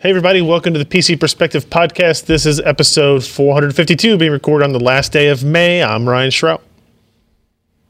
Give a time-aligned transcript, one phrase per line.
[0.00, 2.26] Hey, everybody, welcome to the PC Perspective Podcast.
[2.26, 5.82] This is episode 452, being recorded on the last day of May.
[5.82, 6.60] I'm Ryan Shrout.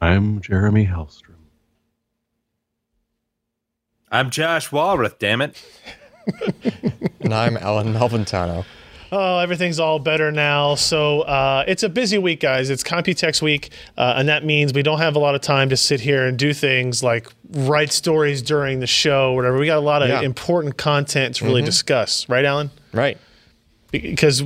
[0.01, 1.35] I'm Jeremy Hellstrom.
[4.11, 5.63] I'm Josh Walrath, damn it.
[7.21, 8.65] and I'm Allyn Malventano.
[9.11, 10.75] Oh, everything's all better now.
[10.75, 12.69] So uh, it's a busy week, guys.
[12.71, 15.77] It's Computex week, uh, and that means we don't have a lot of time to
[15.77, 19.57] sit here and do things like write stories during the show, whatever.
[19.59, 20.21] We got a lot of Yeah.
[20.21, 22.71] important content to really discuss, right, Allyn?
[22.93, 23.17] Right.
[23.91, 24.43] Because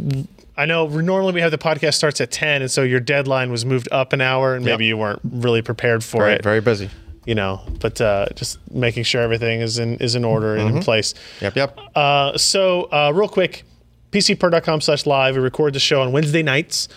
[0.56, 3.64] I know normally we have the podcast starts at ten, and so your deadline was
[3.64, 4.72] moved up an hour, and Yep.
[4.74, 6.42] maybe you weren't really prepared for Very, it.
[6.44, 6.88] very busy.
[7.24, 10.82] you know, but uh, just making sure everything is in is in order and in
[10.82, 11.14] place.
[11.40, 11.78] Yep, yep.
[11.94, 13.62] Uh, so, uh, real quick,
[14.12, 15.34] pcper.com slash live.
[15.34, 16.88] We record the show on Wednesday nights,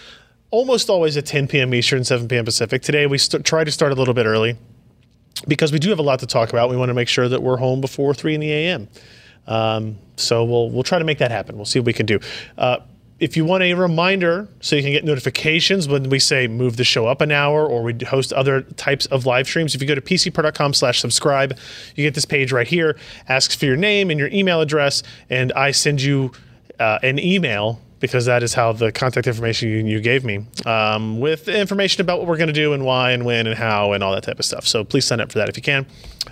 [0.52, 1.74] almost always at 10 p.m.
[1.74, 2.46] Eastern, 7 p.m.
[2.46, 2.82] Pacific.
[2.82, 4.58] Today, we st- try to start a little bit early
[5.48, 6.70] because we do have a lot to talk about.
[6.70, 8.88] We want to make sure that we're home before 3 in the a.m.
[9.48, 11.56] Um, so we'll we'll try to make that happen.
[11.56, 12.20] We'll see what we can do.
[12.58, 12.78] Uh,
[13.18, 16.84] if you want a reminder so you can get notifications when we say move the
[16.84, 19.96] show up an hour or we host other types of live streams, if you go
[19.96, 21.58] to pcper.com slash subscribe,
[21.96, 22.98] you get this page right here,
[23.30, 26.32] asks for your name and your email address, and I send you
[26.80, 31.20] uh, an email because that is how the contact information you, you gave me um,
[31.20, 34.04] with information about what we're going to do and why and when and how and
[34.04, 34.68] all that type of stuff.
[34.68, 35.86] So please sign up for that if you can.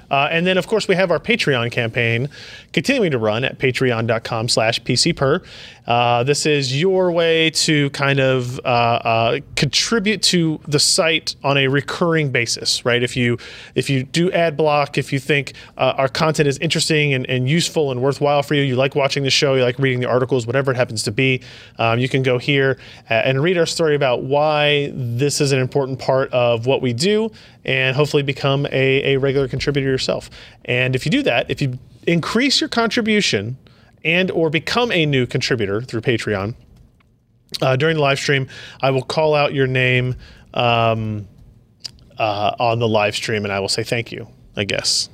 [0.09, 2.29] Uh, and then, of course, we have our Patreon campaign
[2.71, 5.45] continuing to run at patreon.com slash pcper.
[5.85, 11.57] Uh, this is your way to kind of uh, uh, contribute to the site on
[11.57, 13.03] a recurring basis, right?
[13.03, 13.37] If you
[13.75, 17.49] if you do ad block, if you think uh, our content is interesting and, and
[17.49, 20.47] useful and worthwhile for you, you like watching the show, you like reading the articles,
[20.47, 21.41] whatever it happens to be,
[21.79, 22.77] um, you can go here
[23.09, 26.93] uh, and read our story about why this is an important part of what we
[26.93, 27.29] do
[27.65, 30.29] and hopefully become a, a regular contributor yourself.
[30.65, 33.57] And if you do that, if you increase your contribution
[34.03, 36.55] and or become a new contributor through Patreon,
[37.61, 38.47] uh, during the live stream,
[38.81, 40.15] I will call out your name
[40.53, 41.27] um,
[42.17, 44.27] uh, on the live stream, and I will say thank you.
[44.55, 45.09] I guess,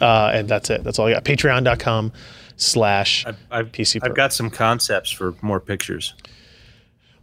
[0.00, 0.82] uh, and that's it.
[0.82, 1.24] That's all I got.
[1.24, 2.12] Patreon.com
[2.56, 4.00] slash PC.
[4.02, 6.14] I've got some concepts for more pictures.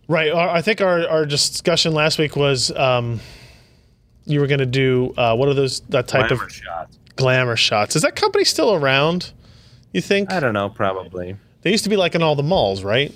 [0.08, 0.32] right.
[0.32, 3.20] I think our, our discussion last week was um,
[4.26, 7.00] you were going to do uh, what are those that type Glamour of shots.
[7.16, 7.96] glamour shots?
[7.96, 9.32] Is that company still around?
[9.94, 11.36] You think I don't know, probably.
[11.64, 13.14] they used to be like in all the malls, right?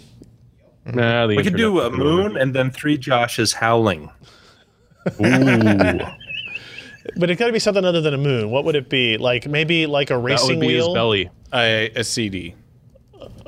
[0.86, 4.10] Nah, the We could do a moon and then three Joshes howling.
[5.20, 6.00] Ooh,
[7.18, 8.50] But it got to be something other than a moon.
[8.50, 9.18] What would it be?
[9.18, 10.88] Like maybe like a racing that racing would be wheel.
[10.88, 11.30] his belly.
[11.54, 12.56] a, a CD.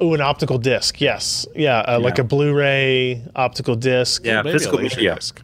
[0.02, 1.02] Ooh, an optical disc.
[1.02, 1.48] Yes.
[1.56, 4.24] Yeah, uh, like a Blu-ray optical disc.
[4.24, 5.16] Yeah, Maybe physical a laser media.
[5.16, 5.42] disc.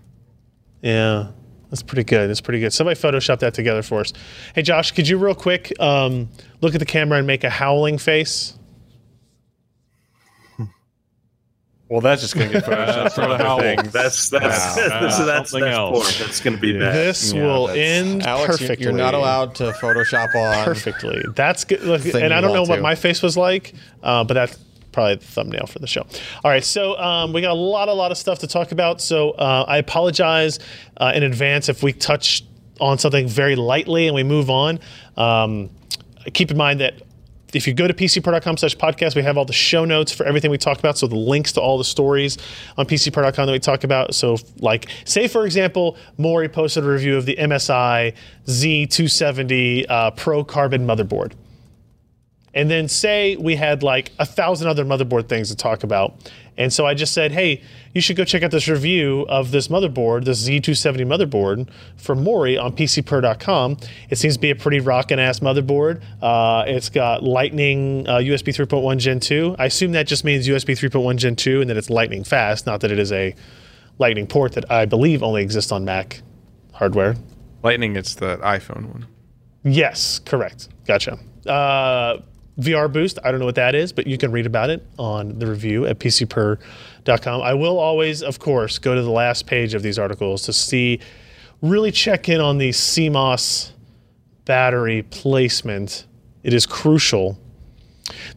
[0.83, 1.27] Yeah.
[1.73, 2.29] That's pretty good.
[2.29, 2.71] That's pretty good.
[2.71, 4.13] Somebody Photoshop that together for us.
[4.53, 6.29] Hey, Josh, could you real quick um,
[6.61, 8.53] look at the camera and make a howling face?
[11.89, 13.37] Well, that's just going to get photoshopped for the
[13.83, 14.39] for That's that's Wow.
[14.75, 16.17] that's, that's, that's, Something else.
[16.17, 16.25] poor.
[16.25, 16.95] That's going to be bad.
[16.95, 18.83] This Yeah, will end Alex, perfectly.
[18.85, 20.63] you're not allowed to Photoshop on.
[20.65, 21.23] perfectly.
[21.35, 21.81] That's good.
[21.81, 22.81] Look, and I don't know want what to.
[22.81, 24.57] my face was like, uh, but that's
[24.93, 26.05] probably the thumbnail for the show.
[26.43, 29.01] All right, so um, we got a lot, a lot of stuff to talk about.
[29.01, 30.59] So uh, I apologize
[30.97, 32.43] uh, in advance if we touch
[32.79, 34.79] on something very lightly and we move on.
[35.17, 35.69] Um,
[36.33, 37.01] keep in mind that.
[37.53, 40.49] If you go to pcper.com slash podcast, we have all the show notes for everything
[40.49, 40.97] we talk about.
[40.97, 42.39] So the links to all the stories
[42.79, 44.15] on pcper.com that we talk about.
[44.15, 48.15] So like, say for example, Morry posted a review of the MSI
[48.47, 51.33] Z270 uh, Pro Carbon motherboard
[52.53, 56.31] and then say we had like a thousand other motherboard things to talk about.
[56.55, 59.69] And so I just said, hey, you should go check out this review of this
[59.69, 63.77] motherboard, this Z270 motherboard from Morry on PCPer.com.
[64.09, 66.03] It seems to be a pretty rockin' ass motherboard.
[66.21, 69.55] Uh, it's got Lightning uh, USB 3.1 Gen 2.
[69.57, 72.81] I assume that just means USB 3.1 Gen 2 and that it's lightning fast, not
[72.81, 73.35] that it is a
[73.97, 76.21] lightning port that I believe only exists on Mac
[76.73, 77.15] hardware.
[77.63, 79.07] Lightning, it's the iPhone one.
[79.63, 80.67] Yes, correct.
[80.85, 81.17] Gotcha.
[81.47, 82.17] Uh,
[82.59, 85.39] VR Boost, I don't know what that is, but you can read about it on
[85.39, 87.41] the review at pcper.com.
[87.41, 90.99] I will always, of course, go to the last page of these articles to see,
[91.61, 93.71] really check in on the CMOS
[94.45, 96.05] battery placement.
[96.43, 97.39] It is crucial.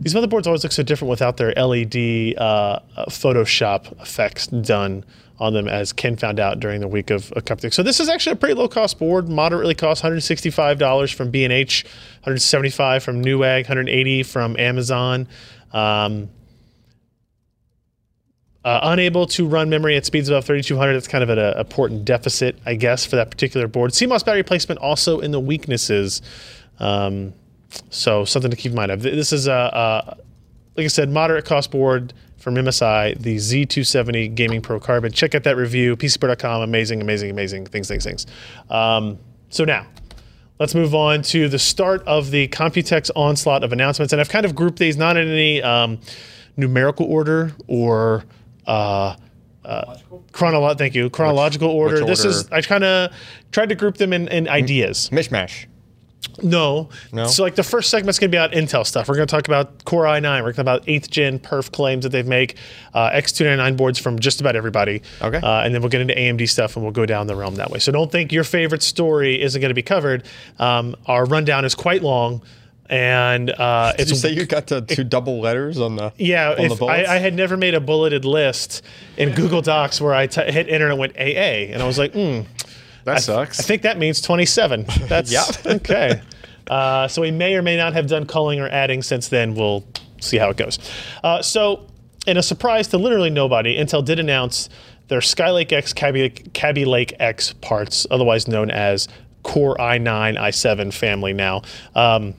[0.01, 5.05] These motherboards always look so different without their LED uh, uh, Photoshop effects done
[5.39, 7.75] on them, as Ken found out during the week of, a Computex.
[7.75, 9.29] So this is actually a pretty low cost board.
[9.29, 15.29] Moderately cost $165 from B&H, 175 from Newegg, 180 from Amazon.
[15.73, 16.31] Um,
[18.65, 20.95] uh, unable to run memory at speeds above 3200.
[20.95, 23.93] That's kind of at a, a deficit, I guess, for that particular board.
[23.93, 26.21] CMOS battery placement also in the weaknesses.
[26.81, 27.33] Um,
[27.91, 28.91] so something to keep in mind.
[29.01, 30.17] This is a, a
[30.77, 32.13] like I said, moderate cost board
[32.47, 35.11] from MSI, the Z270 Gaming Pro Carbon.
[35.11, 36.63] Check out that review, PCPer.com.
[36.63, 38.25] Amazing, amazing, amazing things, things, things.
[38.71, 39.85] Um, so now,
[40.61, 44.13] let's move on to the start of the Computex onslaught of announcements.
[44.13, 45.99] And I've kind of grouped these not in any um,
[46.57, 48.23] numerical order or
[48.69, 49.17] uh,
[49.65, 49.99] uh,
[50.31, 50.79] chronological.
[50.79, 51.97] Thank you, chronological order.
[51.97, 52.55] which This is order?
[52.55, 53.13] I kind of
[53.51, 55.11] tried to group them in, in ideas.
[55.11, 55.67] Mishmash.
[56.43, 56.89] No.
[57.13, 57.27] No?
[57.27, 59.09] So like the first segment's going to be about Intel stuff.
[59.09, 60.23] We're going to talk about Core i9.
[60.23, 62.57] We're going to talk about 8th gen perf claims that they've make,
[62.95, 65.03] uh, X299 boards from just about everybody.
[65.23, 65.39] Okay.
[65.39, 67.71] Uh, and then we'll get into AMD stuff and we'll go down the realm that
[67.71, 67.79] way.
[67.79, 70.25] So don't think your favorite story isn't going to be covered.
[70.59, 72.43] Um, our rundown is quite long.
[72.89, 76.55] And uh, Did it's you say you got to two double letters on the yeah,
[76.57, 77.17] on the I.
[77.17, 78.83] I had never made a bulleted list
[79.17, 82.13] in Google Docs where I t- hit enter and went AA, and I was like,
[82.13, 82.43] hmm,
[83.07, 83.59] That sucks.
[83.59, 84.85] I think that means 27.
[85.09, 85.45] That's Yeah.
[85.65, 86.21] okay.
[86.69, 89.55] Uh, so we may or may not have done culling or adding since then.
[89.55, 89.85] We'll
[90.21, 90.79] see how it goes.
[91.25, 91.87] Uh, so,
[92.27, 94.69] in a surprise to literally nobody, Intel did announce
[95.09, 99.07] their Skylake X Kaby, Kaby Lake X parts, otherwise known as
[99.45, 101.63] Core i9, i7 family now.
[101.95, 102.35] Um,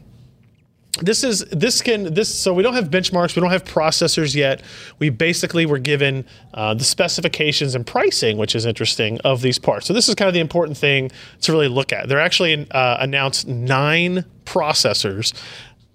[0.98, 4.62] this is this can this so we don't have benchmarks we don't have processors yet.
[5.00, 9.88] We basically were given uh, the specifications and pricing which is interesting of these parts.
[9.88, 11.12] So this is kind of the important thing
[11.42, 12.10] to really look at.
[12.10, 15.34] They're actually uh, announced nine processors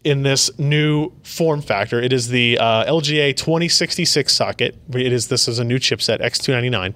[0.05, 2.01] in this new form factor.
[2.01, 4.77] It is the uh, lga 2066 socket.
[4.93, 6.95] It is this is a new chipset x299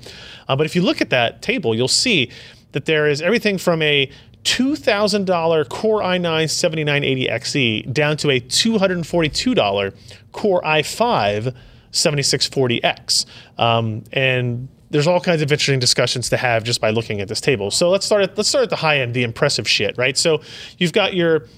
[0.49, 2.31] uh, but if you look at that table you'll see
[2.73, 4.11] that there is everything from a
[4.47, 9.95] $2,000 Core i9 7980XE down to a $242
[10.31, 11.55] Core i5
[11.91, 13.27] 7640X.
[13.59, 17.41] Um, and there's all kinds of interesting discussions to have just by looking at this
[17.41, 17.73] table.
[17.73, 20.17] So let's start at let's start at the high end, the impressive shit, right?
[20.17, 20.41] So
[20.79, 21.49] you've got your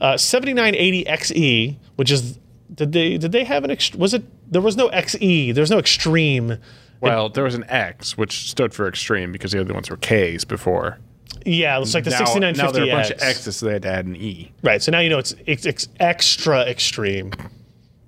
[0.00, 2.38] uh, 7980XE, which is
[2.72, 4.22] did they did they have an ext- was it
[4.52, 6.58] there was no XE, there's no extreme.
[7.00, 10.44] well, there was an X, which stood for extreme because the other ones were Ks
[10.44, 10.98] before.
[11.44, 12.56] Yeah, it's like the now, 6950X.
[12.56, 14.50] now there are a bunch of X's, so they had to add an E.
[14.62, 14.82] Right.
[14.82, 17.32] So now you know it's, it's, it's extra extreme.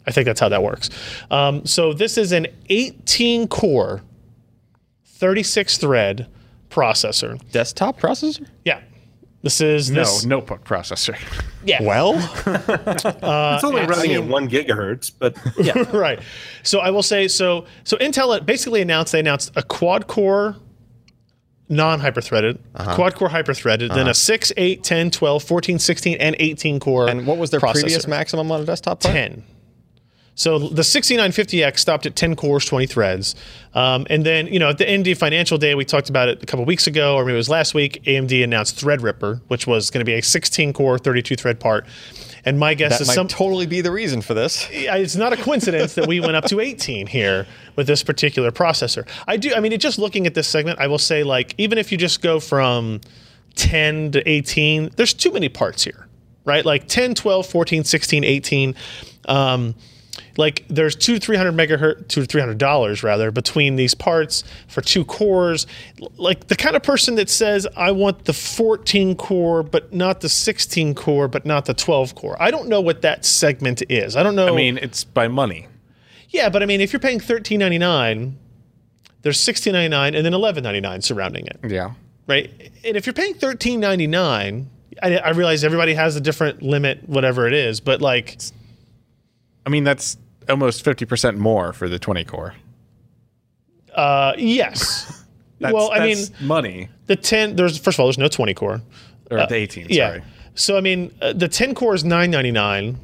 [0.07, 0.91] I think that's how that works.
[1.31, 4.03] Um, so this is an 18 core,
[5.05, 6.27] 36 thread
[6.71, 7.39] processor.
[7.53, 8.47] desktop processor.
[8.65, 8.81] Yeah.
[9.43, 10.25] This is No, this.
[10.25, 11.17] notebook processor.
[11.65, 11.83] Yeah.
[11.83, 12.15] Well,
[12.47, 16.21] it's only running at one gigahertz, but yeah, right.
[16.65, 17.67] So I will say so.
[17.85, 20.57] So Intel basically announced they announced a quad core,
[21.69, 22.95] non-hyper-threaded, Uh-huh.
[22.95, 27.09] quad core hyper-threaded, then a 6, 8, 10, 12, 14, 16, and 18 core.
[27.09, 27.73] and what was their processor.
[27.83, 29.01] previous maximum on a desktop?
[29.03, 29.15] part?
[29.15, 29.43] 10.
[30.35, 33.35] So the 6950X stopped at 10 cores, 20 threads.
[33.75, 36.47] Um, and then, you know, at the AMD Financial Day, we talked about it a
[36.47, 39.99] couple weeks ago, or maybe it was last week, AMD announced Threadripper, which was going
[40.01, 41.87] to be a 16 core, 32 thread part.
[42.45, 43.29] And my guess That is might some.
[43.29, 44.67] totally be the reason for this.
[44.71, 47.47] it's not a coincidence that we went up to 18 here
[47.77, 49.07] with this particular processor.
[49.27, 51.91] I do, I mean, just looking at this segment, I will say, like, even if
[51.93, 53.01] you just go from
[53.57, 56.07] 10 to 18, there's too many parts here,
[56.45, 56.65] right?
[56.65, 58.75] Like 10, 12, 14, 16, 18.
[59.27, 59.75] Um,
[60.37, 64.81] like there's two to 300 megahertz, two to 300 dollars rather between these parts for
[64.81, 65.67] two cores.
[66.17, 70.29] Like the kind of person that says, I want the 14 core, but not the
[70.29, 72.37] 16 core, but not the 12 core.
[72.41, 74.17] I don't know what that segment is.
[74.17, 74.49] I don't know.
[74.53, 75.67] I mean, it's by money.
[76.31, 78.37] Yeah, but I mean, if you're paying thirteen ninety nine,
[79.23, 81.93] there's sixteen ninety nine and then eleven ninety nine surrounding it, Yeah.
[82.27, 82.51] right?
[82.85, 84.69] And if you're paying thirteen ninety nine,
[85.03, 88.37] I, I realize everybody has a different limit, whatever it is, but like,
[89.69, 90.17] I mean, that's
[90.49, 92.55] almost 50% more for the 20 core.
[93.95, 95.25] uh, yes.
[95.61, 96.89] That's, well, I mean, money.
[97.07, 97.57] the ten.
[97.57, 98.81] There's first of all, there's no twenty core.
[99.29, 100.09] Or the 18, Yeah.
[100.11, 100.23] sorry.
[100.55, 102.97] So I mean, uh, the ten core is nine ninety nine,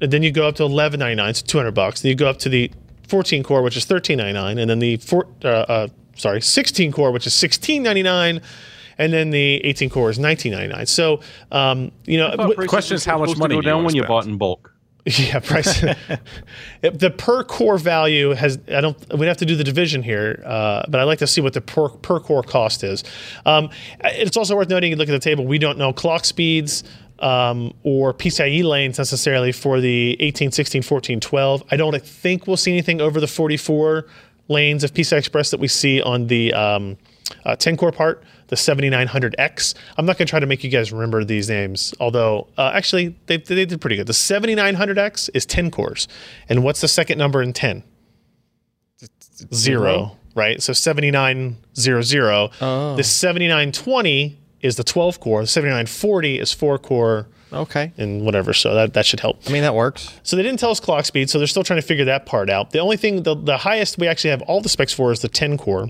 [0.00, 2.00] and then you go up to eleven ninety nine, so two hundred bucks.
[2.02, 2.70] Then you go up to the
[3.08, 6.92] fourteen core, which is thirteen ninety nine, and then the four, uh, uh, sorry, sixteen
[6.92, 8.40] core, which is sixteen ninety nine,
[8.96, 10.86] and then the eighteen core is nineteen ninety nine.
[10.86, 11.18] So
[11.50, 13.94] um, you know, The question is how much money go do you down wanna when
[13.96, 14.71] you bought in bulk.
[15.18, 15.84] Yeah, price.
[16.80, 18.58] The per core value has.
[18.68, 18.96] I don't.
[19.18, 21.60] We'd have to do the division here, uh, but I'd like to see what the
[21.60, 23.04] per, per core cost is.
[23.44, 24.90] Um, it's also worth noting.
[24.90, 25.44] You look at the table.
[25.46, 26.84] We don't know clock speeds.
[27.18, 31.62] Um, or PCIe lanes necessarily for the 18, 16, 14, 12.
[31.70, 34.06] I don't think we'll see anything over the 44
[34.48, 36.96] lanes of PCI Express that we see on the um,
[37.44, 39.72] uh, 10 core part, the 7900X.
[39.96, 43.16] I'm not going to try to make you guys remember these names, although uh, actually
[43.24, 44.06] they, they did pretty good.
[44.06, 46.06] The 7900X is 10 cores.
[46.50, 47.82] And what's the second number in 10?
[49.54, 50.62] Zero, right?
[50.62, 52.50] So 7900.
[52.60, 52.94] Oh.
[52.94, 55.40] The 7920 is the 12 core.
[55.40, 57.90] The 7940 is four core Okay.
[57.96, 58.52] and whatever.
[58.52, 59.40] So that, that should help.
[59.48, 60.14] I mean, that works.
[60.24, 62.50] So they didn't tell us clock speed, so they're still trying to figure that part
[62.50, 62.70] out.
[62.72, 65.28] The only thing, the, the highest we actually have all the specs for is the
[65.28, 65.88] 10 core,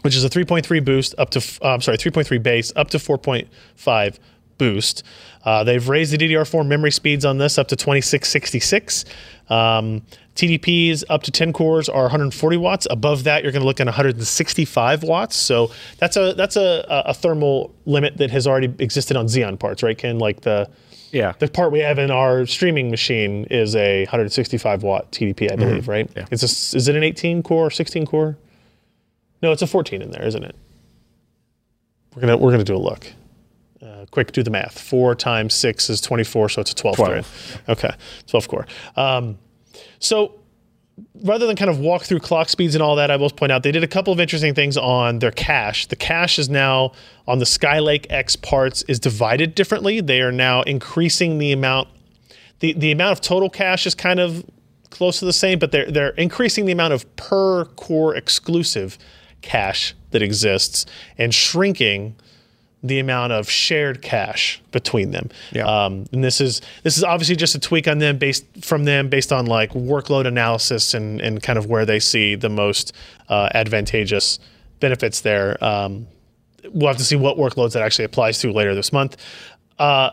[0.00, 4.18] which is a 3.3 boost up to, uh, I'm sorry, 3.3 base up to 4.5
[4.58, 5.02] boost.
[5.44, 9.04] Uh, they've raised the DDR4 memory speeds on this up to 2666.
[9.48, 10.02] Um,
[10.34, 12.86] TDPs up to 10 cores are 140 watts.
[12.90, 15.36] Above that, you're going to look at 165 watts.
[15.36, 19.82] So that's a that's a, a thermal limit that has already existed on Xeon parts,
[19.82, 20.18] right, Ken?
[20.18, 20.70] Like the
[21.10, 21.32] Yeah.
[21.38, 25.86] the part we have in our streaming machine is a 165 watt TDP, I believe,
[25.86, 26.10] right?
[26.16, 26.24] Yeah.
[26.30, 28.38] It's a, is it an 18 core or 16 core?
[29.42, 30.54] No, it's a 14 in there, isn't it?
[32.14, 33.06] We're gonna we're gonna do a look.
[33.82, 34.78] Uh, quick, do the math.
[34.78, 37.26] Four times six is 24, so it's a 12, 12.
[37.26, 37.68] thread.
[37.68, 37.90] Okay,
[38.28, 38.66] 12 core.
[38.96, 39.38] Um,
[39.98, 40.38] so
[41.22, 43.62] rather than kind of walk through clock speeds and all that, I will point out
[43.62, 45.86] they did a couple of interesting things on their cache.
[45.86, 46.92] The cache is now
[47.26, 50.00] on the Skylake X parts is divided differently.
[50.00, 51.88] They are now increasing the amount.
[52.60, 54.44] The, the amount of total cache is kind of
[54.90, 58.98] close to the same, but they're they're increasing the amount of per core exclusive
[59.42, 60.86] cache that exists
[61.18, 62.14] and shrinking
[62.82, 65.30] the amount of shared cache between them.
[65.52, 65.66] Yeah.
[65.66, 69.08] Um, and this is this is obviously just a tweak on them based from them
[69.08, 72.92] based on like workload analysis and and kind of where they see the most
[73.28, 74.38] uh, advantageous
[74.80, 75.62] benefits there.
[75.62, 76.08] Um,
[76.70, 79.16] we'll have to see what workloads that actually applies to later this month.
[79.78, 80.10] Uh,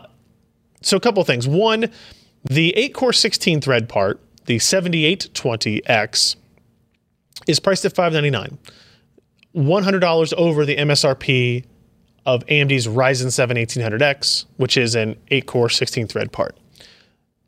[0.82, 1.48] so a couple of things.
[1.48, 1.90] One,
[2.44, 6.36] the eight core 16 thread part, the 7820X,
[7.46, 8.58] is priced at 599
[9.54, 11.64] $100 over the MSRP
[12.26, 16.56] of AMD's Ryzen 7 1800X, which is an 8 core 16 thread part.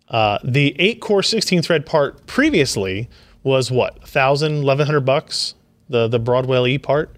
[0.09, 3.09] Uh, the 8 core 16 thread part previously
[3.43, 5.55] was what, 1000 1100 bucks,
[5.89, 7.15] the, the Broadwell E part.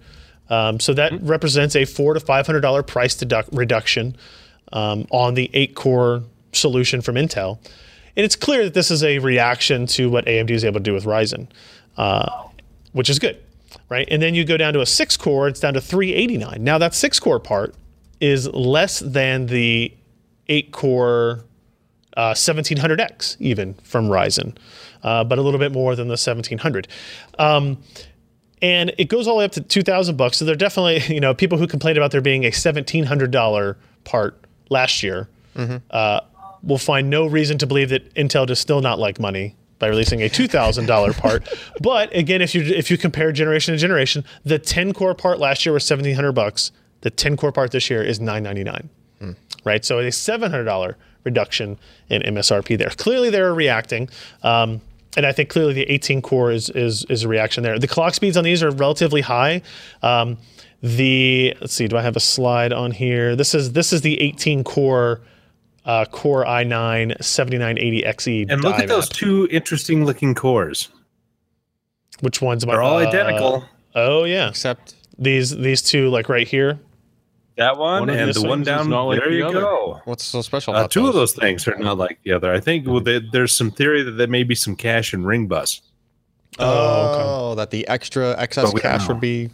[0.49, 4.15] Um, so that represents a four to $500 price deduct- reduction
[4.73, 7.57] um, on the 8 core solution from Intel.
[8.15, 10.93] And it's clear that this is a reaction to what AMD is able to do
[10.93, 11.47] with Ryzen,
[11.97, 12.47] uh,
[12.93, 13.41] which is good
[13.89, 14.07] right?
[14.09, 16.63] And then you go down to a six core, it's down to 389.
[16.63, 17.75] Now that six core part
[18.19, 19.93] is less than the
[20.47, 21.43] eight core
[22.17, 24.57] uh, 1700X even from Ryzen,
[25.03, 26.87] uh, but a little bit more than the 1700.
[27.37, 27.77] Um,
[28.61, 30.37] and it goes all the way up to 2000 bucks.
[30.37, 34.39] So they're definitely, you know, people who complained about there being a $1,700 part
[34.69, 35.27] last year
[35.91, 36.21] uh,
[36.63, 40.21] will find no reason to believe that Intel does still not like money by releasing
[40.21, 41.47] a two thousand dollar part.
[41.81, 45.65] But again, if you if you compare generation to generation, the ten core part last
[45.65, 46.71] year was seventeen hundred bucks.
[47.01, 48.89] The ten core part this year is nine ninety nine.
[49.63, 51.77] Right, so a seven hundred dollar reduction
[52.09, 52.89] in MSRP there.
[52.89, 54.09] Clearly, they're reacting.
[54.43, 54.81] Um,
[55.17, 57.79] and I think clearly the 18 core is, is is a reaction there.
[57.79, 59.61] The clock speeds on these are relatively high.
[60.03, 60.37] Um,
[60.81, 63.35] the let's see, do I have a slide on here?
[63.35, 65.21] This is this is the 18 core
[65.85, 68.47] uh, Core i9 7980XE.
[68.49, 69.13] And look at those map.
[69.13, 70.89] two interesting looking cores.
[72.21, 72.63] Which ones?
[72.63, 73.65] am They're all uh, identical.
[73.93, 76.79] Oh yeah, Except these these two like right here.
[77.57, 79.29] That one, One and the one down not like there.
[79.29, 79.61] the You other.
[79.61, 80.01] go.
[80.03, 82.51] what's so special Uh, about two of those things are not like the other.
[82.53, 85.47] I think well, there- there's some theory that there may be some cache and ring
[85.47, 85.79] bus.
[86.59, 89.13] Oh, that the extra excess But cache know.
[89.13, 89.51] would be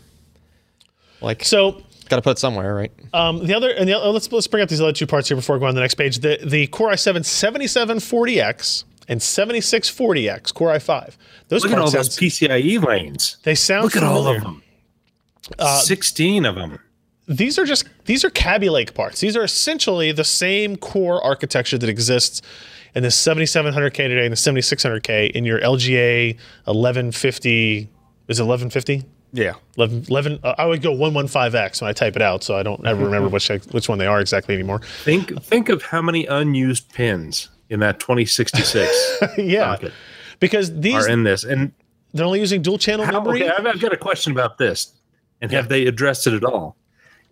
[1.21, 2.91] like So got to put it somewhere, right?
[3.13, 5.36] um, the other and the, other- let's let's bring up these other two parts here
[5.36, 6.20] before we go on to the next page.
[6.20, 11.15] The the Core i7 7740X and 7640X Core i5.
[11.48, 13.38] Those Look at all parts those sound, PCIe lanes.
[13.44, 14.62] they sound Look at all of them.
[15.84, 16.80] Sixteen of them.
[17.27, 19.20] these are just these are Kaby Lake parts.
[19.20, 22.41] These are essentially the same core architecture that exists
[22.94, 27.89] in the 7700K today and the 7600K in your LGA 1150.
[28.27, 29.03] Is it 1150?
[29.33, 29.53] Yeah.
[29.77, 32.85] 11, 11 uh, I would go 115X when I type it out, so I don't
[32.85, 34.81] ever remember which which one they are exactly anymore.
[35.03, 39.93] Think think of how many unused pins in that 2066 yeah, socket
[40.39, 41.43] because these are in this.
[41.45, 41.71] And
[42.13, 43.43] they're only using dual channel how, memory.
[43.43, 44.93] okay, I've, I've got a question about this.
[45.41, 46.75] And have they addressed it at all?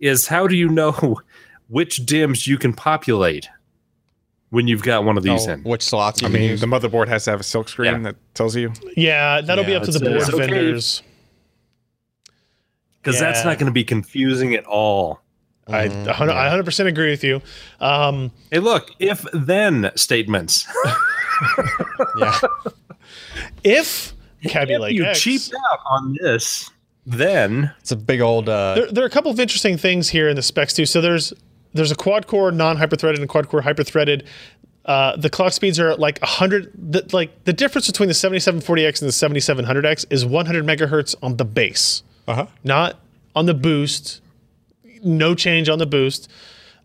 [0.00, 1.20] Is how do you know
[1.68, 3.48] which DIMMs you can populate
[4.48, 5.62] when you've got one of these Oh, in?
[5.62, 6.60] which slots you I can mean, use.
[6.60, 7.98] the motherboard has to have a silk screen Yeah.
[8.00, 8.72] that tells you.
[8.96, 11.06] yeah, that'll be up to the it's- board it's okay.
[13.02, 13.18] Vendors.
[13.18, 15.20] Because that's not going to be confusing at all.
[15.68, 17.40] I 100 I 100% agree with you.
[17.80, 20.66] Um, Hey, look, if then statements.
[22.18, 22.38] yeah.
[23.64, 26.70] if Kaby if Lake you X, cheaped out on this,
[27.06, 30.28] then It's a big old uh there, there are a couple of interesting things here
[30.28, 30.86] in the specs too.
[30.86, 31.32] So there's
[31.72, 34.26] there's a quad core non-hyper-threaded and quad core hyper-threaded.
[34.86, 36.72] Uh, the clock speeds are like 100.
[36.74, 41.44] The, like the difference between the 7740X and the 7700X is 100 megahertz on the
[41.44, 42.46] base, uh-huh.
[42.64, 42.98] not
[43.34, 44.20] on the boost.
[45.02, 46.28] no change on the boost.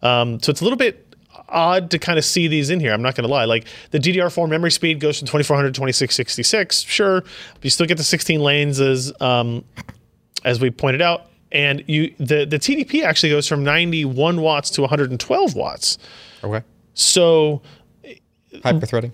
[0.02, 1.06] Um, so it's a little bit
[1.50, 2.94] odd to kind of see these in here.
[2.94, 3.46] I'm not going to lie.
[3.46, 7.98] Like the DDR4 memory speed goes from 2400 to 2666, sure, but you still get
[7.98, 9.64] the 16 lanes as um,
[10.44, 14.82] as we pointed out, and you the the TDP actually goes from 91 watts to
[14.82, 15.98] 112 watts.
[16.44, 16.64] Okay.
[16.94, 17.62] So
[18.54, 19.12] Hyperthreading.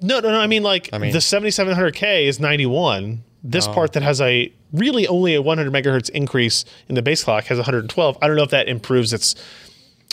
[0.00, 0.40] no, no, no.
[0.40, 3.22] I mean, like mean- the 7700K is 91.
[3.44, 7.44] This part that has a really only a 100 megahertz increase in the base clock
[7.44, 8.18] has 112.
[8.20, 9.34] I don't know if that improves its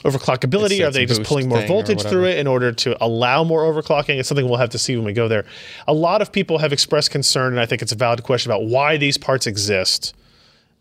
[0.04, 0.74] overclockability.
[0.80, 4.20] It's- Are they just pulling more voltage through it in order to allow more overclocking?
[4.20, 5.46] It's something we'll have to see when we go there.
[5.88, 8.66] A lot of people have expressed concern, and I think it's a valid question about
[8.66, 10.14] why these parts exist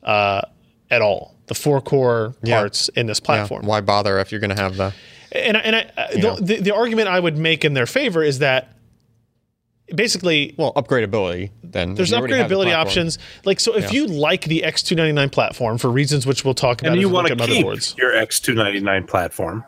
[0.03, 0.43] uh,
[0.91, 1.35] at all.
[1.47, 2.59] The four core Yeah.
[2.59, 3.27] parts in this Yeah.
[3.27, 3.67] platform.
[3.67, 4.93] Why bother if you're going to have the?
[5.33, 6.07] And and I, uh,
[6.37, 8.72] the, the the argument I would make in their favor is that
[9.95, 11.51] basically Well, upgradability.
[11.63, 13.19] Then there's You already the upgradability options.
[13.45, 14.01] Like so, if Yeah.
[14.03, 17.29] you like the X299 platform for reasons which we'll talk about, And you we want
[17.29, 17.97] to keep motherboards.
[17.97, 19.65] your X299 platform.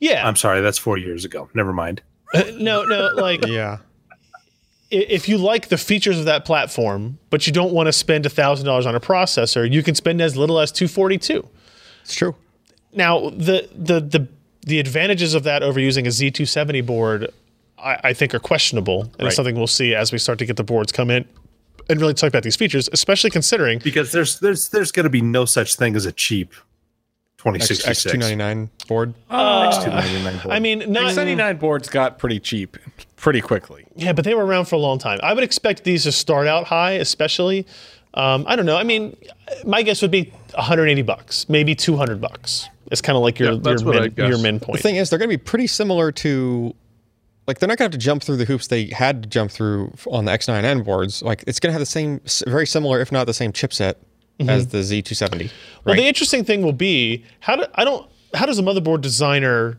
[0.00, 1.48] Yeah, I'm sorry, that's four years ago.
[1.54, 2.02] Never mind.
[2.54, 3.10] no, no.
[3.16, 3.78] Like Yeah.
[4.90, 8.66] if you like the features of that platform, but you don't want to spend thousand
[8.66, 11.46] dollars on a processor, you can spend as little as 242.
[12.04, 12.34] It's true.
[12.94, 14.28] Now, the the the
[14.66, 17.32] the advantages of that over using a Z270 board,
[17.82, 19.26] I, I think, are questionable, and Right.
[19.28, 21.24] it's something we'll see as we start to get the boards come in
[21.88, 25.20] and really talk about these features, especially considering Because there's there's there's going to be
[25.22, 28.02] no such thing as a cheap X 2066.
[28.12, 29.14] two ninety nine board.
[29.30, 30.54] X299 board.
[30.54, 32.76] I mean, not 79 boards got pretty cheap
[33.16, 33.84] pretty quickly.
[33.96, 35.18] yeah, but they were around for a long time.
[35.22, 37.66] I would expect these to start out high, especially.
[38.14, 38.76] Um, I don't know.
[38.76, 39.16] I mean,
[39.64, 42.68] my guess would be 180 bucks, maybe 200 bucks.
[42.90, 44.28] It's kind of like your Yeah, that's your min, guess.
[44.28, 46.74] your min The thing is, they're going to be pretty similar to,
[47.48, 49.50] like, they're not going to have to jump through the hoops they had to jump
[49.50, 51.22] through on the X9N boards.
[51.22, 53.94] Like, it's going to have the same, very similar, if not the same chipset
[54.46, 55.30] as the Z270.
[55.30, 55.48] Mm-hmm.
[55.84, 59.78] Well, the interesting thing will be how do I don't how does a motherboard designer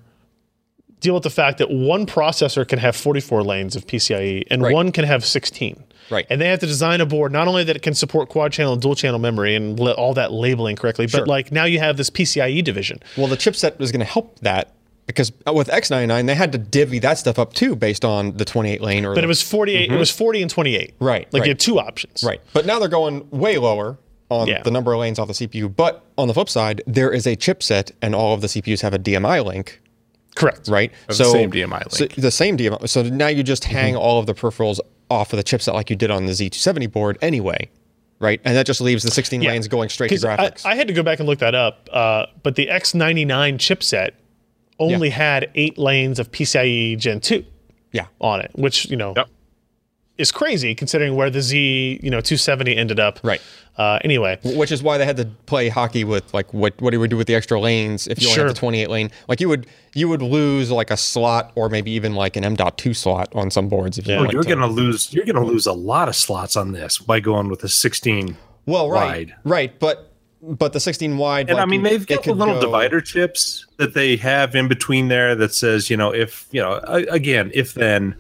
[1.00, 4.74] deal with the fact that one processor can have 44 lanes of PCIe and Right.
[4.74, 5.82] one can have 16.
[6.10, 6.26] Right.
[6.30, 8.74] And they have to design a board not only that it can support quad channel
[8.74, 11.22] and dual channel memory and all that labeling correctly, Sure.
[11.22, 13.00] but like now you have this PCIe division.
[13.16, 14.74] Well, the chipset is going to help that
[15.10, 18.80] because with X99 they had to divvy that stuff up too based on the 28
[18.82, 20.94] lane or But the, it was 48 it was 40 and 28.
[20.96, 21.04] Mm-hmm.
[21.04, 21.48] Right, Like right.
[21.48, 22.24] you had two options.
[22.24, 22.40] right.
[22.54, 23.98] But now they're going way lower
[24.30, 24.62] on Yeah.
[24.62, 25.76] the number of lanes off the CPU.
[25.76, 28.94] But on the flip side, there is a chipset and all of the CPUs have
[28.94, 29.82] a DMI link,
[30.36, 30.68] Correct.
[30.68, 30.92] right?
[31.10, 32.16] So the same DMI so link.
[32.16, 32.88] the same DMI.
[32.88, 35.96] So now you just hang all of the peripherals off of the chipset like you
[35.96, 37.68] did on the Z270 board anyway,
[38.20, 38.40] right?
[38.46, 39.50] And that just leaves the 16 Yeah.
[39.50, 40.66] lanes going straight to 'Cause I, graphics.
[40.66, 44.12] I had to go back and look that up, uh, but the X99 chipset
[44.80, 47.46] only had eight lanes of PCIe Gen 2
[47.92, 48.06] yeah.
[48.20, 49.28] on it, which, you know, Yep.
[50.18, 53.20] is crazy considering where the Z, you know, 270 ended up.
[53.24, 53.42] Right.
[53.78, 57.00] Uh, anyway, Which is why they had to play hockey with like what what do
[57.00, 58.46] we do with the extra lanes if you only Sure.
[58.48, 59.10] have the 28 lane?
[59.30, 62.94] Like you would you would lose like a slot or maybe even like an M.2
[62.94, 64.18] slot on some boards if you Yeah.
[64.20, 64.48] Oh, wanted you're to.
[64.50, 65.14] going to lose.
[65.14, 68.36] You're going to lose a lot of slots on this by going with a 16.
[68.66, 69.36] well, right, wide.
[69.46, 70.09] right, but
[70.42, 71.50] but the 16 wide.
[71.50, 74.68] And like, I mean, they've got the little go- divider chips that they have in
[74.68, 78.16] between there that says, you know, if you know, again, if then.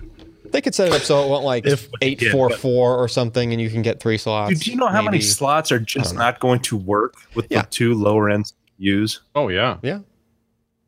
[0.51, 3.08] They could set it up so it went like If- eight yeah, four four or
[3.08, 4.60] something, and you can get three slots.
[4.60, 7.62] Do you know how many slots are just not going to work with Yeah.
[7.62, 9.19] the two lower end CPUs?
[9.36, 9.77] Oh yeah.
[9.84, 9.99] Yeah,